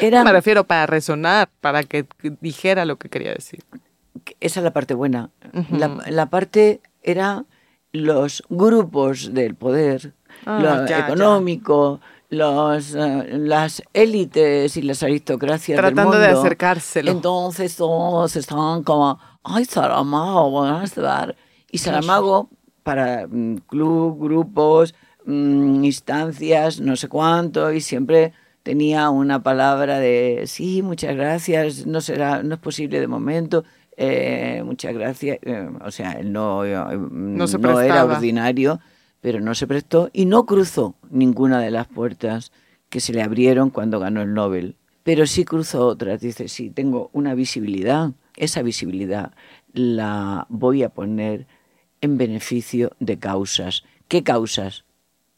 Era, 0.00 0.22
Me 0.22 0.32
refiero 0.32 0.64
para 0.64 0.84
resonar, 0.84 1.48
para 1.62 1.82
que 1.82 2.04
dijera 2.42 2.84
lo 2.84 2.96
que 2.96 3.08
quería 3.08 3.32
decir. 3.32 3.64
Esa 4.40 4.60
es 4.60 4.64
la 4.64 4.72
parte 4.72 4.94
buena. 4.94 5.30
la, 5.70 6.26
parte 6.26 6.80
era 7.02 7.44
los 7.92 8.42
grupos 8.48 9.32
del 9.32 9.54
poder, 9.54 10.14
ah, 10.46 10.60
lo 10.60 10.96
económico, 10.96 12.00
Los, 12.30 12.94
eh, 12.94 13.38
las 13.38 13.82
élites 13.94 14.76
y 14.76 14.82
las 14.82 15.02
aristocracias 15.02 15.78
Tratando 15.78 16.12
del 16.12 16.20
mundo. 16.20 16.40
de 16.40 16.40
acercárselo. 16.40 17.10
Entonces 17.10 17.76
todos 17.76 18.36
estaban 18.36 18.82
como, 18.82 19.18
ay, 19.42 19.64
Saramago, 19.64 20.62
a 20.64 20.84
estar. 20.84 21.34
Y 21.70 21.78
Saramago, 21.78 22.50
para 22.82 23.26
mm, 23.26 23.56
club, 23.66 24.18
grupos, 24.20 24.94
Mm, 25.30 25.84
instancias, 25.84 26.80
no 26.80 26.96
sé 26.96 27.06
cuánto, 27.08 27.70
y 27.70 27.82
siempre 27.82 28.32
tenía 28.62 29.10
una 29.10 29.42
palabra 29.42 29.98
de 29.98 30.44
sí, 30.46 30.80
muchas 30.80 31.14
gracias, 31.14 31.86
no 31.86 32.00
será, 32.00 32.42
no 32.42 32.54
es 32.54 32.60
posible 32.60 32.98
de 32.98 33.08
momento, 33.08 33.62
eh, 34.00 34.62
muchas 34.64 34.94
gracias. 34.94 35.38
Eh, 35.42 35.68
o 35.84 35.90
sea, 35.90 36.12
él 36.12 36.32
no, 36.32 36.64
eh, 36.64 36.72
no, 37.10 37.46
no 37.46 37.80
era 37.80 38.04
ordinario, 38.04 38.78
pero 39.20 39.40
no 39.40 39.56
se 39.56 39.66
prestó 39.66 40.08
y 40.12 40.24
no 40.24 40.46
cruzó 40.46 40.94
ninguna 41.10 41.60
de 41.60 41.72
las 41.72 41.88
puertas 41.88 42.52
que 42.90 43.00
se 43.00 43.12
le 43.12 43.22
abrieron 43.22 43.70
cuando 43.70 43.98
ganó 43.98 44.22
el 44.22 44.34
Nobel. 44.34 44.76
Pero 45.02 45.26
sí 45.26 45.44
cruzó 45.44 45.84
otras. 45.84 46.20
Dice, 46.20 46.46
sí, 46.46 46.70
tengo 46.70 47.10
una 47.12 47.34
visibilidad. 47.34 48.12
Esa 48.36 48.62
visibilidad 48.62 49.32
la 49.72 50.46
voy 50.48 50.84
a 50.84 50.90
poner 50.90 51.48
en 52.00 52.18
beneficio 52.18 52.92
de 53.00 53.18
causas. 53.18 53.82
¿Qué 54.06 54.22
causas? 54.22 54.84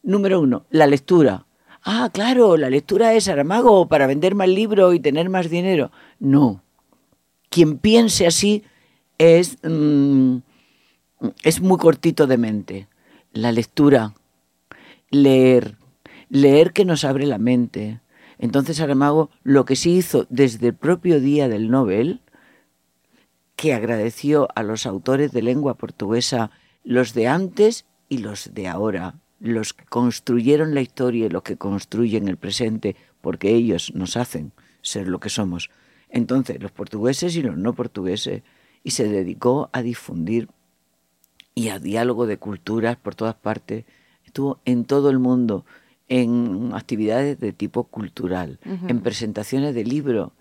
Número 0.03 0.39
uno, 0.39 0.67
la 0.69 0.85
lectura. 0.85 1.47
Ah, 1.83 2.11
claro, 2.13 2.57
la 2.57 2.69
lectura 2.69 3.15
es 3.15 3.27
Aramago 3.27 3.87
para 3.87 4.05
vender 4.05 4.35
más 4.35 4.49
libros 4.49 4.93
y 4.93 4.99
tener 4.99 5.29
más 5.29 5.49
dinero. 5.49 5.91
No. 6.19 6.61
Quien 7.51 7.79
piense 7.79 8.25
así 8.25 8.63
es, 9.17 9.57
mm, 9.61 10.37
es 11.43 11.59
muy 11.59 11.77
cortito 11.77 12.25
de 12.25 12.37
mente. 12.37 12.87
La 13.33 13.51
lectura, 13.51 14.13
leer, 15.09 15.75
leer 16.29 16.71
que 16.71 16.85
nos 16.85 17.03
abre 17.03 17.25
la 17.25 17.39
mente. 17.39 17.99
Entonces 18.39 18.79
Aramago 18.79 19.29
lo 19.43 19.65
que 19.65 19.75
sí 19.75 19.97
hizo 19.97 20.25
desde 20.29 20.67
el 20.67 20.75
propio 20.75 21.19
día 21.19 21.49
del 21.49 21.69
Nobel, 21.69 22.21
que 23.57 23.73
agradeció 23.73 24.47
a 24.55 24.63
los 24.63 24.85
autores 24.85 25.33
de 25.33 25.41
lengua 25.41 25.73
portuguesa, 25.73 26.51
los 26.85 27.13
de 27.13 27.27
antes 27.27 27.85
y 28.07 28.19
los 28.19 28.53
de 28.53 28.69
ahora, 28.69 29.15
los 29.41 29.73
que 29.73 29.83
construyeron 29.83 30.73
la 30.73 30.79
historia 30.79 31.25
y 31.25 31.29
los 31.29 31.43
que 31.43 31.57
construyen 31.57 32.29
el 32.29 32.37
presente, 32.37 32.95
porque 33.19 33.53
ellos 33.53 33.91
nos 33.93 34.15
hacen 34.15 34.53
ser 34.81 35.09
lo 35.09 35.19
que 35.19 35.29
somos. 35.29 35.69
Entonces, 36.11 36.61
los 36.61 36.71
portugueses 36.71 37.35
y 37.35 37.41
los 37.41 37.57
no 37.57 37.73
portugueses, 37.73 38.43
y 38.83 38.91
se 38.91 39.07
dedicó 39.07 39.69
a 39.73 39.81
difundir 39.81 40.49
y 41.55 41.69
a 41.69 41.79
diálogo 41.79 42.27
de 42.27 42.37
culturas 42.37 42.97
por 42.97 43.15
todas 43.15 43.35
partes. 43.35 43.85
Estuvo 44.25 44.59
en 44.65 44.85
todo 44.85 45.09
el 45.09 45.19
mundo, 45.19 45.65
en 46.07 46.71
actividades 46.73 47.39
de 47.39 47.53
tipo 47.53 47.85
cultural, 47.85 48.59
en 48.87 49.01
presentaciones 49.01 49.73
de 49.73 49.85
libros. 49.85 50.31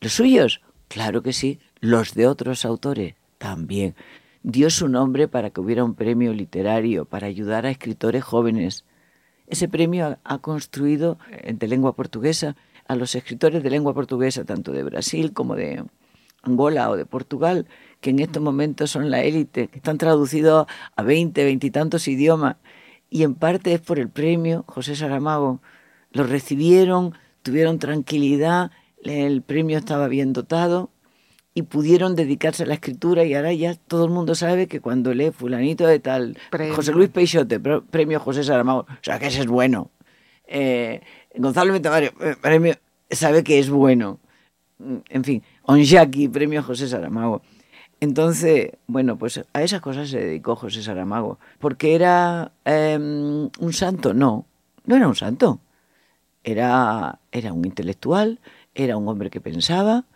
¿Los 0.00 0.14
suyos? 0.14 0.62
Claro 0.88 1.22
que 1.22 1.32
sí. 1.32 1.58
Los 1.80 2.14
de 2.14 2.26
otros 2.26 2.64
autores 2.64 3.14
también. 3.38 3.94
Dio 4.42 4.70
su 4.70 4.88
nombre 4.88 5.28
para 5.28 5.50
que 5.50 5.60
hubiera 5.60 5.84
un 5.84 5.94
premio 5.94 6.32
literario, 6.32 7.04
para 7.04 7.26
ayudar 7.26 7.66
a 7.66 7.70
escritores 7.70 8.24
jóvenes. 8.24 8.84
Ese 9.46 9.68
premio 9.68 10.18
ha, 10.24 10.38
construido 10.38 11.18
eh, 11.30 11.52
de 11.52 11.68
lengua 11.68 11.94
portuguesa 11.94 12.56
a 12.90 12.96
los 12.96 13.14
escritores 13.14 13.62
de 13.62 13.70
lengua 13.70 13.94
portuguesa, 13.94 14.44
tanto 14.44 14.72
de 14.72 14.82
Brasil 14.82 15.32
como 15.32 15.54
de 15.54 15.84
Angola 16.42 16.90
o 16.90 16.96
de 16.96 17.06
Portugal, 17.06 17.68
que 18.00 18.10
en 18.10 18.18
estos 18.18 18.42
momentos 18.42 18.90
son 18.90 19.12
la 19.12 19.22
élite, 19.22 19.68
que 19.68 19.76
están 19.76 19.96
traducidos 19.96 20.66
a 20.96 21.02
20, 21.04 21.44
veintitantos 21.44 22.08
idiomas. 22.08 22.56
Y 23.08 23.22
en 23.22 23.36
parte 23.36 23.72
es 23.74 23.80
por 23.80 24.00
el 24.00 24.08
premio 24.08 24.64
José 24.66 24.96
Saramago. 24.96 25.62
Lo 26.10 26.24
recibieron, 26.24 27.14
tuvieron 27.42 27.78
tranquilidad, 27.78 28.72
el 29.04 29.42
premio 29.42 29.78
estaba 29.78 30.08
bien 30.08 30.32
dotado 30.32 30.90
y 31.54 31.62
pudieron 31.62 32.16
dedicarse 32.16 32.64
a 32.64 32.66
la 32.66 32.74
escritura 32.74 33.22
y 33.22 33.34
ahora 33.34 33.52
ya 33.52 33.76
todo 33.76 34.04
el 34.04 34.10
mundo 34.10 34.34
sabe 34.34 34.66
que 34.66 34.80
cuando 34.80 35.14
lee 35.14 35.30
fulanito 35.30 35.86
de 35.86 36.00
tal, 36.00 36.36
José 36.74 36.90
Luis 36.90 37.10
Peixote, 37.10 37.60
premio 37.60 38.18
José 38.18 38.42
Saramago, 38.42 38.80
o 38.80 38.98
sea 39.00 39.20
que 39.20 39.28
ese 39.28 39.42
es 39.42 39.46
bueno. 39.46 39.92
Eh, 40.52 41.02
Gonzalo 41.34 41.72
Metamario, 41.72 42.12
eh, 42.20 42.36
premio, 42.40 42.74
sabe 43.10 43.44
que 43.44 43.58
es 43.58 43.70
bueno. 43.70 44.18
Mm, 44.78 44.96
en 45.08 45.24
fin, 45.24 45.42
Onjaki, 45.64 46.28
premio 46.28 46.62
José 46.62 46.88
Saramago. 46.88 47.42
Entonces, 48.00 48.72
bueno, 48.86 49.18
pues 49.18 49.42
a 49.52 49.62
esas 49.62 49.80
cosas 49.80 50.08
se 50.08 50.18
dedicó 50.18 50.56
José 50.56 50.82
Saramago. 50.82 51.38
¿Porque 51.58 51.94
era 51.94 52.52
em, 52.64 53.50
un 53.58 53.72
santo? 53.72 54.14
No, 54.14 54.46
no 54.86 54.96
era 54.96 55.06
un 55.06 55.14
santo. 55.16 55.60
Era, 56.42 57.20
era 57.32 57.52
un 57.52 57.64
intelectual, 57.66 58.40
era 58.74 58.96
un 58.96 59.06
hombre 59.08 59.28
que 59.28 59.40
pensaba, 59.42 60.06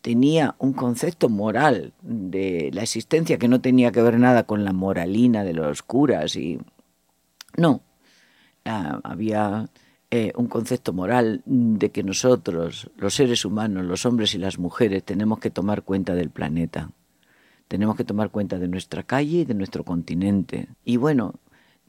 tenía 0.00 0.54
un 0.58 0.72
concepto 0.72 1.28
moral 1.28 1.92
de 2.02 2.70
la 2.72 2.82
existencia 2.82 3.38
que 3.38 3.48
no 3.48 3.60
tenía 3.60 3.92
que 3.92 4.02
ver 4.02 4.18
nada 4.18 4.44
con 4.44 4.64
la 4.64 4.72
moralina 4.72 5.44
de 5.44 5.54
los 5.54 5.82
curas 5.82 6.36
y 6.36 6.58
no 7.56 7.82
ah, 8.64 9.00
había 9.02 9.68
eh, 10.16 10.32
un 10.36 10.46
concepto 10.46 10.92
moral 10.92 11.42
de 11.44 11.90
que 11.90 12.04
nosotros 12.04 12.88
los 12.96 13.14
seres 13.14 13.44
humanos 13.44 13.84
los 13.84 14.06
hombres 14.06 14.32
y 14.36 14.38
las 14.38 14.60
mujeres 14.60 15.02
tenemos 15.02 15.40
que 15.40 15.50
tomar 15.50 15.82
cuenta 15.82 16.14
del 16.14 16.30
planeta. 16.30 16.92
Tenemos 17.66 17.96
que 17.96 18.04
tomar 18.04 18.30
cuenta 18.30 18.60
de 18.60 18.68
nuestra 18.68 19.02
calle 19.02 19.38
y 19.38 19.44
de 19.44 19.54
nuestro 19.54 19.82
continente. 19.82 20.68
Y 20.84 20.98
bueno 20.98 21.34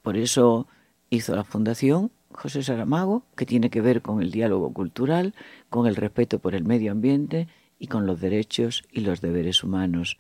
por 0.01 0.17
eso 0.17 0.67
hizo 1.11 1.36
la 1.36 1.43
fundación 1.43 2.09
José 2.32 2.63
Saramago, 2.63 3.28
que 3.36 3.45
tiene 3.45 3.69
que 3.69 3.82
ver 3.82 4.01
con 4.01 4.23
el 4.23 4.32
diálogo 4.32 4.73
cultural, 4.73 5.36
con 5.69 5.86
el 5.86 5.95
respeto 5.95 6.39
por 6.39 6.55
el 6.55 6.63
medio 6.63 6.93
ambiente 6.93 7.47
y 7.78 7.86
con 7.86 8.07
los 8.07 8.19
derechos 8.19 8.86
y 8.91 9.01
los 9.01 9.21
deberes 9.21 9.63
humanos. 9.63 10.17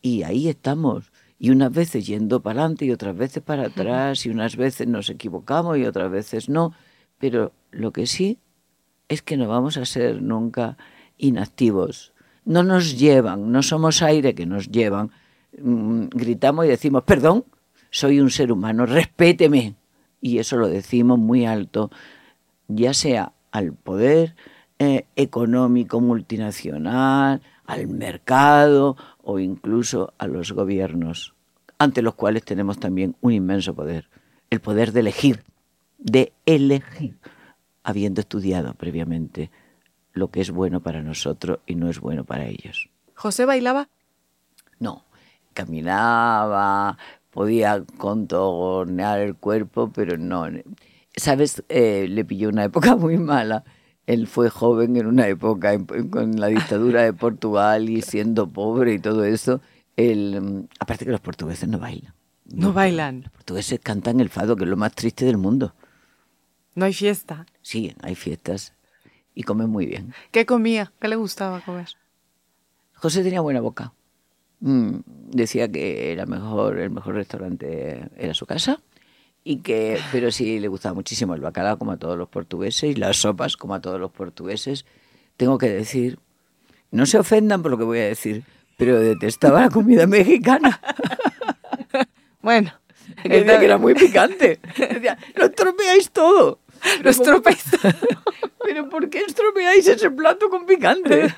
Y 0.00 0.22
ahí 0.22 0.48
estamos, 0.48 1.10
y 1.36 1.50
unas 1.50 1.72
veces 1.72 2.06
yendo 2.06 2.42
para 2.42 2.60
adelante 2.60 2.84
y 2.84 2.92
otras 2.92 3.16
veces 3.16 3.42
para 3.42 3.66
atrás, 3.66 4.24
y 4.24 4.30
unas 4.30 4.54
veces 4.54 4.86
nos 4.86 5.10
equivocamos 5.10 5.78
y 5.78 5.84
otras 5.84 6.12
veces 6.12 6.48
no, 6.48 6.74
pero 7.20 7.52
lo 7.70 7.92
que 7.92 8.06
sí 8.06 8.38
es 9.08 9.22
que 9.22 9.36
no 9.36 9.46
vamos 9.46 9.76
a 9.76 9.84
ser 9.84 10.20
nunca 10.20 10.76
inactivos. 11.18 12.12
No 12.44 12.64
nos 12.64 12.98
llevan, 12.98 13.52
no 13.52 13.62
somos 13.62 14.02
aire 14.02 14.34
que 14.34 14.46
nos 14.46 14.70
llevan. 14.70 15.10
Mm, 15.56 16.06
gritamos 16.08 16.64
y 16.64 16.68
decimos, 16.68 17.04
perdón, 17.04 17.44
soy 17.90 18.20
un 18.20 18.30
ser 18.30 18.50
humano, 18.50 18.86
respéteme 18.86 19.76
y 20.20 20.38
eso 20.38 20.56
lo 20.56 20.68
decimos 20.68 21.18
muy 21.18 21.44
alto, 21.44 21.90
ya 22.68 22.94
sea 22.94 23.32
al 23.50 23.72
poder 23.74 24.34
eh, 24.78 25.06
económico 25.16 26.00
multinacional, 26.00 27.42
al 27.66 27.86
mercado 27.88 28.96
o 29.22 29.38
incluso 29.38 30.14
a 30.18 30.26
los 30.26 30.52
gobiernos, 30.52 31.34
ante 31.78 32.00
los 32.00 32.14
cuales 32.14 32.44
tenemos 32.44 32.78
también 32.78 33.16
un 33.20 33.32
inmenso 33.32 33.74
poder, 33.74 34.08
el 34.50 34.60
poder 34.60 34.92
de 34.92 35.00
elegir, 35.00 35.44
de 36.00 36.32
elegir, 36.46 37.16
habiendo 37.82 38.20
estudiado 38.20 38.74
previamente 38.74 39.50
lo 40.12 40.30
que 40.30 40.40
es 40.40 40.50
bueno 40.50 40.80
para 40.80 41.02
nosotros 41.02 41.60
y 41.66 41.74
no 41.74 41.88
es 41.88 42.00
bueno 42.00 42.24
para 42.24 42.46
ellos. 42.46 42.90
¿José 43.14 43.44
bailaba? 43.44 43.88
No, 44.78 45.04
caminaba, 45.52 46.98
podía 47.30 47.84
contornear 47.98 49.20
el 49.20 49.36
cuerpo, 49.36 49.90
pero 49.94 50.16
no. 50.16 50.46
¿Sabes? 51.14 51.62
Eh, 51.68 52.06
le 52.08 52.24
pilló 52.24 52.48
una 52.48 52.64
época 52.64 52.96
muy 52.96 53.18
mala. 53.18 53.64
Él 54.06 54.26
fue 54.26 54.50
joven 54.50 54.96
en 54.96 55.06
una 55.06 55.28
época 55.28 55.78
con 56.10 56.40
la 56.40 56.48
dictadura 56.48 57.02
de 57.02 57.12
Portugal 57.12 57.88
y 57.88 58.02
siendo 58.02 58.48
pobre 58.48 58.94
y 58.94 58.98
todo 58.98 59.24
eso. 59.24 59.60
Él, 59.96 60.66
aparte 60.80 61.04
que 61.04 61.12
los 61.12 61.20
portugueses 61.20 61.68
no 61.68 61.78
bailan. 61.78 62.14
No, 62.46 62.72
bailan. 62.72 63.22
Los 63.22 63.30
portugueses 63.30 63.78
cantan 63.80 64.18
el 64.18 64.28
fado, 64.28 64.56
que 64.56 64.64
es 64.64 64.70
lo 64.70 64.76
más 64.76 64.92
triste 64.94 65.24
del 65.24 65.36
mundo. 65.36 65.74
No 66.74 66.84
hay 66.84 66.92
fiesta. 66.92 67.46
Sí, 67.62 67.94
hay 68.02 68.14
fiestas 68.14 68.74
y 69.34 69.42
comen 69.42 69.70
muy 69.70 69.86
bien. 69.86 70.14
¿Qué 70.30 70.46
comía? 70.46 70.92
¿Qué 71.00 71.08
le 71.08 71.16
gustaba 71.16 71.60
comer? 71.60 71.88
José 72.94 73.22
tenía 73.22 73.40
buena 73.40 73.60
boca. 73.60 73.92
Mm, 74.60 74.98
decía 75.30 75.70
que 75.70 76.12
era 76.12 76.26
mejor, 76.26 76.78
el 76.78 76.90
mejor 76.90 77.14
restaurante 77.14 78.08
era 78.16 78.34
su 78.34 78.46
casa 78.46 78.80
y 79.42 79.58
que 79.58 79.98
pero 80.12 80.30
sí 80.30 80.60
le 80.60 80.68
gustaba 80.68 80.94
muchísimo 80.94 81.34
el 81.34 81.40
bacalao 81.40 81.78
como 81.78 81.92
a 81.92 81.96
todos 81.96 82.18
los 82.18 82.28
portugueses 82.28 82.90
y 82.90 82.94
las 82.94 83.16
sopas 83.16 83.56
como 83.56 83.74
a 83.74 83.80
todos 83.80 83.98
los 83.98 84.10
portugueses 84.10 84.84
tengo 85.36 85.56
que 85.56 85.70
decir 85.70 86.18
no 86.90 87.06
se 87.06 87.18
ofendan 87.18 87.62
por 87.62 87.70
lo 87.70 87.78
que 87.78 87.84
voy 87.84 88.00
a 88.00 88.06
decir 88.06 88.44
pero 88.76 89.00
detestaba 89.00 89.62
la 89.62 89.70
comida 89.70 90.06
mexicana 90.18 90.80
bueno 92.42 92.72
decía 93.28 93.58
que 93.58 93.64
era 93.64 93.78
muy 93.78 93.94
picante 93.94 94.60
decía 94.76 95.18
lo 95.34 95.46
estropeáis 95.46 96.10
todo 96.10 96.60
lo 97.02 97.10
estropeáis 97.10 97.64
pero 98.64 98.88
¿por 98.88 99.10
qué 99.10 99.20
estropeáis 99.20 99.86
ese 99.88 100.10
plato 100.10 100.48
con 100.48 100.66
picante? 100.66 101.34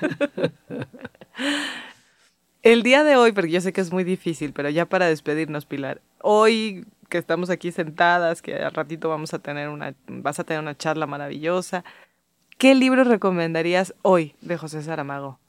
El 2.63 2.81
día 2.81 3.03
de 3.03 3.17
hoy, 3.17 3.33
porque 3.33 3.51
yo 3.51 3.59
sé 3.59 3.73
que 3.73 3.81
es 3.81 3.91
muy 3.91 4.05
difícil, 4.05 4.53
pero 4.53 4.69
ya 4.69 4.85
para 4.85 5.07
despedirnos, 5.07 5.65
Pilar, 5.65 6.01
hoy 6.21 6.85
que 7.09 7.17
estamos 7.17 7.49
aquí 7.49 7.73
sentadas, 7.73 8.41
que 8.41 8.55
al 8.55 8.71
ratito 8.71 9.09
vamos 9.09 9.33
a 9.33 9.39
tener 9.39 9.67
una, 9.67 9.93
vas 10.07 10.39
a 10.39 10.45
tener 10.45 10.61
una 10.61 10.75
charla 10.75 11.05
maravillosa, 11.05 11.83
¿qué 12.57 12.73
libro 12.73 13.03
recomendarías 13.03 13.93
hoy 14.01 14.35
de 14.39 14.57
José 14.57 14.81
Saramago? 14.81 15.39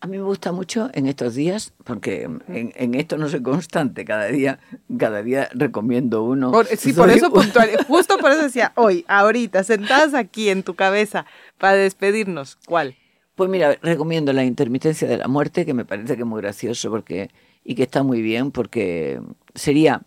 A 0.00 0.06
mí 0.06 0.16
me 0.16 0.22
gusta 0.22 0.52
mucho 0.52 0.90
en 0.94 1.06
estos 1.06 1.34
días, 1.34 1.72
porque 1.82 2.28
en, 2.48 2.94
esto 2.94 3.18
no 3.18 3.28
soy 3.28 3.42
constante, 3.42 4.04
cada 4.04 4.26
día, 4.26 4.60
cada 4.96 5.22
día 5.22 5.48
recomiendo 5.52 6.22
uno. 6.22 6.52
sí, 6.76 6.92
por 6.92 7.10
eso 7.10 7.32
puntual, 7.32 7.70
justo 7.88 8.16
por 8.18 8.30
eso 8.30 8.44
decía, 8.44 8.72
hoy, 8.76 9.04
ahorita, 9.08 9.64
sentadas 9.64 10.14
aquí 10.14 10.50
en 10.50 10.62
tu 10.62 10.74
cabeza, 10.74 11.26
para 11.58 11.74
despedirnos, 11.74 12.56
¿cuál? 12.64 12.94
Pues 13.34 13.50
mira, 13.50 13.76
recomiendo 13.82 14.32
La 14.32 14.44
intermitencia 14.44 15.08
de 15.08 15.16
la 15.16 15.28
muerte, 15.28 15.66
que 15.66 15.74
me 15.74 15.84
parece 15.84 16.14
que 16.14 16.22
es 16.22 16.28
muy 16.28 16.42
gracioso 16.42 16.90
porque 16.90 17.30
y 17.64 17.74
que 17.74 17.82
está 17.82 18.02
muy 18.02 18.22
bien 18.22 18.50
porque 18.50 19.20
sería 19.54 20.02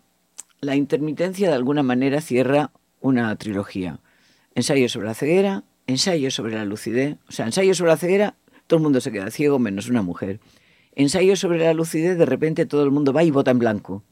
la 0.60 0.74
intermitencia 0.74 1.48
de 1.48 1.54
alguna 1.54 1.82
manera 1.82 2.20
cierra 2.20 2.72
una 3.00 3.34
trilogía. 3.36 4.00
Ensayo 4.54 4.88
sobre 4.88 5.06
la 5.06 5.14
ceguera, 5.14 5.64
ensayo 5.86 6.30
sobre 6.30 6.54
la 6.54 6.64
lucidez, 6.64 7.18
o 7.28 7.32
sea, 7.32 7.46
ensayo 7.46 7.74
sobre 7.74 7.92
la 7.92 7.96
ceguera, 7.96 8.34
todo 8.72 8.78
el 8.78 8.84
mundo 8.84 9.02
se 9.02 9.12
queda 9.12 9.30
ciego 9.30 9.58
menos 9.58 9.90
una 9.90 10.00
mujer. 10.00 10.40
Ensayo 10.94 11.36
sobre 11.36 11.58
la 11.58 11.74
lucidez, 11.74 12.16
de 12.16 12.24
repente 12.24 12.64
todo 12.64 12.84
el 12.84 12.90
mundo 12.90 13.12
va 13.12 13.22
y 13.22 13.30
vota 13.30 13.50
en 13.50 13.58
blanco. 13.58 14.02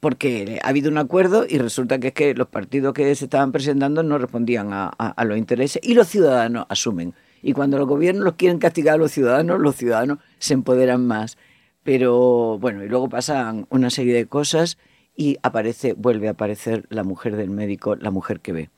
Porque 0.00 0.58
ha 0.64 0.68
habido 0.68 0.90
un 0.90 0.98
acuerdo 0.98 1.46
y 1.48 1.58
resulta 1.58 2.00
que 2.00 2.08
es 2.08 2.12
que 2.12 2.34
los 2.34 2.48
partidos 2.48 2.92
que 2.92 3.14
se 3.14 3.26
estaban 3.26 3.52
presentando 3.52 4.02
no 4.02 4.18
respondían 4.18 4.70
a, 4.72 5.24
los 5.24 5.38
intereses 5.38 5.80
y 5.80 5.94
los 5.94 6.08
ciudadanos 6.08 6.66
asumen 6.68 7.14
y 7.40 7.52
cuando 7.52 7.78
los 7.78 7.86
gobiernos 7.86 8.24
los 8.24 8.34
quieren 8.34 8.58
castigar 8.58 8.96
a 8.96 8.98
los 8.98 9.12
ciudadanos, 9.12 9.60
los 9.60 9.76
ciudadanos 9.76 10.18
se 10.40 10.54
empoderan 10.54 11.06
más. 11.06 11.38
Pero 11.84 12.58
bueno, 12.58 12.82
y 12.82 12.88
luego 12.88 13.08
pasan 13.08 13.68
una 13.70 13.90
serie 13.90 14.12
de 14.12 14.26
cosas 14.26 14.76
y 15.14 15.38
aparece, 15.44 15.92
vuelve 15.92 16.26
a 16.26 16.32
aparecer 16.32 16.86
la 16.88 17.04
mujer 17.04 17.36
del 17.36 17.50
médico, 17.50 17.94
la 17.94 18.10
mujer 18.10 18.40
que 18.40 18.50
ve. 18.50 18.70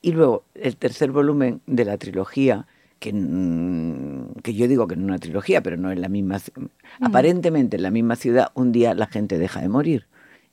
Y 0.00 0.12
luego 0.12 0.44
el 0.54 0.78
tercer 0.78 1.10
volumen 1.10 1.60
de 1.66 1.84
la 1.84 1.98
trilogía, 1.98 2.66
que, 2.98 3.10
que 4.42 4.54
yo 4.54 4.68
digo 4.68 4.86
que 4.86 4.94
es 4.94 5.00
una 5.00 5.18
trilogía, 5.18 5.62
pero 5.62 5.76
no 5.76 5.90
es 5.90 5.98
la 5.98 6.08
misma, 6.08 6.38
mm. 6.38 7.04
aparentemente 7.04 7.76
en 7.76 7.82
la 7.82 7.90
misma 7.90 8.16
ciudad, 8.16 8.50
un 8.54 8.72
día 8.72 8.94
la 8.94 9.06
gente 9.06 9.38
deja 9.38 9.60
de 9.60 9.68
morir. 9.68 10.06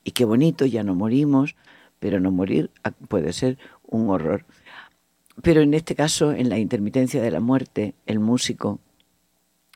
Y 0.04 0.12
qué 0.12 0.24
bonito, 0.24 0.66
ya 0.66 0.84
no 0.84 0.94
morimos, 0.94 1.56
pero 1.98 2.20
no 2.20 2.30
morir 2.30 2.70
puede 3.08 3.32
ser 3.32 3.58
un 3.84 4.08
horror. 4.10 4.44
Pero 5.42 5.60
en 5.60 5.74
este 5.74 5.94
caso, 5.94 6.32
en 6.32 6.48
la 6.48 6.58
intermitencia 6.58 7.20
de 7.20 7.30
la 7.30 7.40
muerte, 7.40 7.94
el 8.06 8.20
músico 8.20 8.78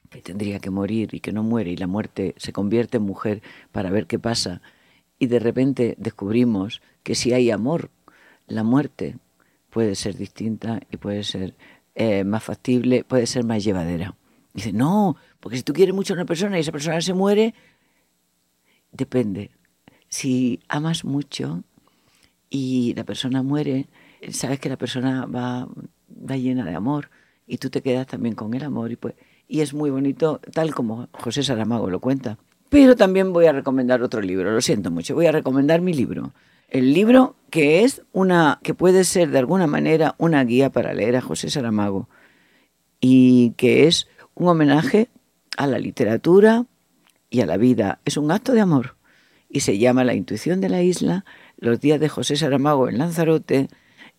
que 0.08 0.22
tendría 0.22 0.58
que 0.58 0.70
morir 0.70 1.14
y 1.14 1.20
que 1.20 1.32
no 1.32 1.42
muere 1.42 1.70
y 1.70 1.76
la 1.76 1.86
muerte 1.86 2.34
se 2.36 2.52
convierte 2.52 2.96
en 2.96 3.04
mujer 3.04 3.42
para 3.72 3.90
ver 3.90 4.06
qué 4.06 4.18
pasa 4.18 4.60
y 5.20 5.26
de 5.26 5.38
repente 5.38 5.94
descubrimos 5.98 6.82
que 7.04 7.14
si 7.14 7.32
hay 7.32 7.50
amor, 7.50 7.90
la 8.48 8.64
muerte 8.64 9.18
puede 9.68 9.94
ser 9.94 10.16
distinta 10.16 10.80
y 10.90 10.96
puede 10.96 11.22
ser 11.22 11.54
eh, 12.01 12.24
más 12.24 12.42
factible, 12.42 13.05
puede 13.05 13.26
ser 13.26 13.44
más 13.44 13.62
llevadera. 13.62 14.16
Dice, 14.55 14.72
no, 14.72 15.16
porque 15.38 15.59
si 15.59 15.62
tú 15.62 15.74
quieres 15.74 15.94
mucho 15.94 16.14
a 16.14 16.16
una 16.16 16.24
persona 16.24 16.57
y 16.57 16.62
esa 16.62 16.72
persona 16.72 16.98
se 17.03 17.12
muere, 17.12 17.53
depende. 18.90 19.51
Si 20.09 20.61
amas 20.66 21.05
mucho 21.05 21.62
y 22.48 22.94
la 22.94 23.05
persona 23.05 23.42
muere, 23.42 23.86
sabes 24.30 24.59
que 24.61 24.70
la 24.70 24.78
persona 24.78 25.26
va, 25.26 25.68
va 26.09 26.36
llena 26.38 26.64
de 26.64 26.74
amor 26.74 27.11
y 27.46 27.59
tú 27.59 27.68
te 27.68 27.82
quedas 27.82 28.07
también 28.07 28.34
con 28.34 28.55
el 28.55 28.64
amor 28.64 28.92
y 28.92 28.96
pues 28.96 29.14
y 29.46 29.61
es 29.61 29.74
muy 29.74 29.90
bonito, 29.90 30.40
tal 30.55 30.74
como 30.74 31.11
José 31.12 31.42
Saramago 31.42 31.90
lo 31.90 32.01
cuenta. 32.01 32.38
Pero 32.70 32.96
también 32.96 33.34
voy 33.34 33.44
a 33.44 33.53
recomendar 33.53 34.03
otro 34.03 34.22
libro, 34.22 34.51
lo 34.51 34.62
siento 34.62 34.90
mucho, 34.90 35.14
voy 35.14 35.26
a 35.26 35.32
recomendar 35.32 35.82
mi 35.82 35.92
libro. 35.92 36.32
El 36.70 36.94
libro 36.94 37.34
que 37.50 37.82
es 37.82 38.02
una, 38.12 38.60
que 38.62 38.74
puede 38.74 39.02
ser 39.02 39.30
de 39.30 39.40
alguna 39.40 39.66
manera 39.66 40.14
una 40.18 40.44
guía 40.44 40.70
para 40.70 40.94
leer 40.94 41.16
a 41.16 41.20
José 41.20 41.50
Saramago 41.50 42.08
y 43.00 43.54
que 43.56 43.88
es 43.88 44.08
un 44.34 44.46
homenaje 44.46 45.08
a 45.56 45.66
la 45.66 45.80
literatura 45.80 46.66
y 47.28 47.40
a 47.40 47.46
la 47.46 47.56
vida. 47.56 48.00
Es 48.04 48.16
un 48.16 48.30
acto 48.30 48.52
de 48.52 48.60
amor 48.60 48.94
y 49.48 49.60
se 49.60 49.78
llama 49.78 50.04
La 50.04 50.14
intuición 50.14 50.60
de 50.60 50.68
la 50.68 50.80
isla, 50.80 51.24
los 51.58 51.80
días 51.80 51.98
de 51.98 52.08
José 52.08 52.36
Saramago 52.36 52.88
en 52.88 52.98
Lanzarote 52.98 53.68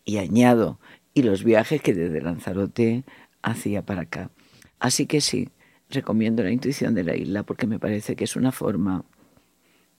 y 0.04 0.18
añado, 0.18 0.78
y 1.14 1.24
los 1.24 1.46
viajes 1.46 1.82
que 1.82 1.94
desde 1.94 2.22
Lanzarote 2.22 3.06
hacía 3.42 3.86
para 3.86 4.02
acá. 4.02 4.30
Así 4.78 5.06
que 5.06 5.22
sí, 5.22 5.48
recomiendo 5.90 6.44
la 6.44 6.52
intuición 6.52 6.96
de 6.96 7.06
la 7.06 7.16
isla 7.16 7.44
porque 7.44 7.66
me 7.66 7.80
parece 7.80 8.18
que 8.18 8.26
es 8.26 8.36
una 8.36 8.52
forma 8.52 9.06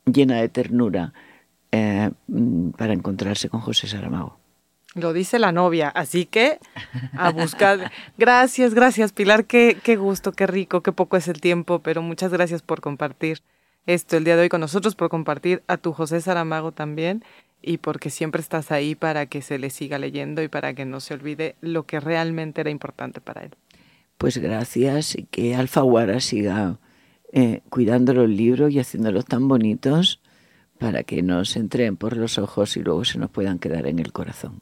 llena 0.04 0.36
de 0.36 0.50
ternura 0.50 1.14
eh, 1.72 2.10
mm, 2.28 2.70
para 2.70 2.92
encontrarse 2.92 3.48
con 3.48 3.60
José 3.60 3.88
Saramago. 3.88 4.38
Lo 4.94 5.12
dice 5.12 5.38
la 5.38 5.52
novia, 5.52 5.88
así 5.88 6.26
que 6.26 6.58
a 7.16 7.30
buscar. 7.30 7.90
Gracias, 8.18 8.74
gracias 8.74 9.12
Pilar, 9.12 9.46
qué, 9.46 9.78
qué 9.82 9.96
gusto, 9.96 10.32
qué 10.32 10.46
rico, 10.46 10.82
qué 10.82 10.92
poco 10.92 11.16
es 11.16 11.28
el 11.28 11.40
tiempo, 11.40 11.80
pero 11.80 12.02
muchas 12.02 12.30
gracias 12.32 12.62
por 12.62 12.80
compartir 12.80 13.42
esto 13.86 14.16
el 14.16 14.24
día 14.24 14.36
de 14.36 14.42
hoy 14.42 14.48
con 14.48 14.60
nosotros, 14.60 14.94
por 14.94 15.08
compartir 15.08 15.62
a 15.66 15.76
tu 15.76 15.92
José 15.92 16.20
Saramago 16.20 16.72
también 16.72 17.24
y 17.60 17.78
porque 17.78 18.10
siempre 18.10 18.40
estás 18.40 18.70
ahí 18.70 18.94
para 18.94 19.26
que 19.26 19.42
se 19.42 19.58
le 19.58 19.70
siga 19.70 19.98
leyendo 19.98 20.42
y 20.42 20.48
para 20.48 20.74
que 20.74 20.84
no 20.84 21.00
se 21.00 21.14
olvide 21.14 21.56
lo 21.60 21.84
que 21.84 21.98
realmente 21.98 22.60
era 22.60 22.70
importante 22.70 23.20
para 23.20 23.42
él 23.42 23.56
pues 24.22 24.38
gracias 24.38 25.18
y 25.18 25.24
que 25.24 25.56
Alfaguara 25.56 26.20
siga 26.20 26.78
eh, 27.32 27.60
cuidando 27.70 28.14
los 28.14 28.28
libros 28.28 28.70
y 28.70 28.78
haciéndolos 28.78 29.24
tan 29.24 29.48
bonitos 29.48 30.20
para 30.82 31.04
que 31.04 31.22
nos 31.22 31.54
entren 31.54 31.96
por 31.96 32.16
los 32.16 32.38
ojos 32.38 32.76
y 32.76 32.80
luego 32.82 33.04
se 33.04 33.16
nos 33.18 33.30
puedan 33.30 33.60
quedar 33.60 33.86
en 33.86 34.00
el 34.00 34.12
corazón. 34.12 34.60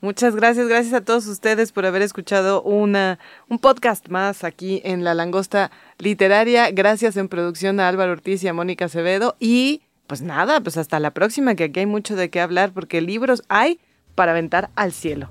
Muchas 0.00 0.36
gracias, 0.36 0.68
gracias 0.68 0.94
a 0.94 1.00
todos 1.00 1.26
ustedes 1.26 1.72
por 1.72 1.86
haber 1.86 2.02
escuchado 2.02 2.62
una, 2.62 3.18
un 3.48 3.58
podcast 3.58 4.08
más 4.08 4.44
aquí 4.44 4.80
en 4.84 5.02
La 5.02 5.14
Langosta 5.14 5.72
Literaria. 5.98 6.70
Gracias 6.70 7.16
en 7.16 7.28
producción 7.28 7.80
a 7.80 7.88
Álvaro 7.88 8.12
Ortiz 8.12 8.44
y 8.44 8.48
a 8.48 8.52
Mónica 8.52 8.84
Acevedo. 8.84 9.34
Y 9.40 9.82
pues 10.06 10.22
nada, 10.22 10.60
pues 10.60 10.76
hasta 10.76 11.00
la 11.00 11.10
próxima, 11.10 11.56
que 11.56 11.64
aquí 11.64 11.80
hay 11.80 11.86
mucho 11.86 12.14
de 12.14 12.30
qué 12.30 12.40
hablar 12.40 12.72
porque 12.72 13.00
libros 13.00 13.42
hay 13.48 13.80
para 14.14 14.30
aventar 14.30 14.70
al 14.76 14.92
cielo. 14.92 15.30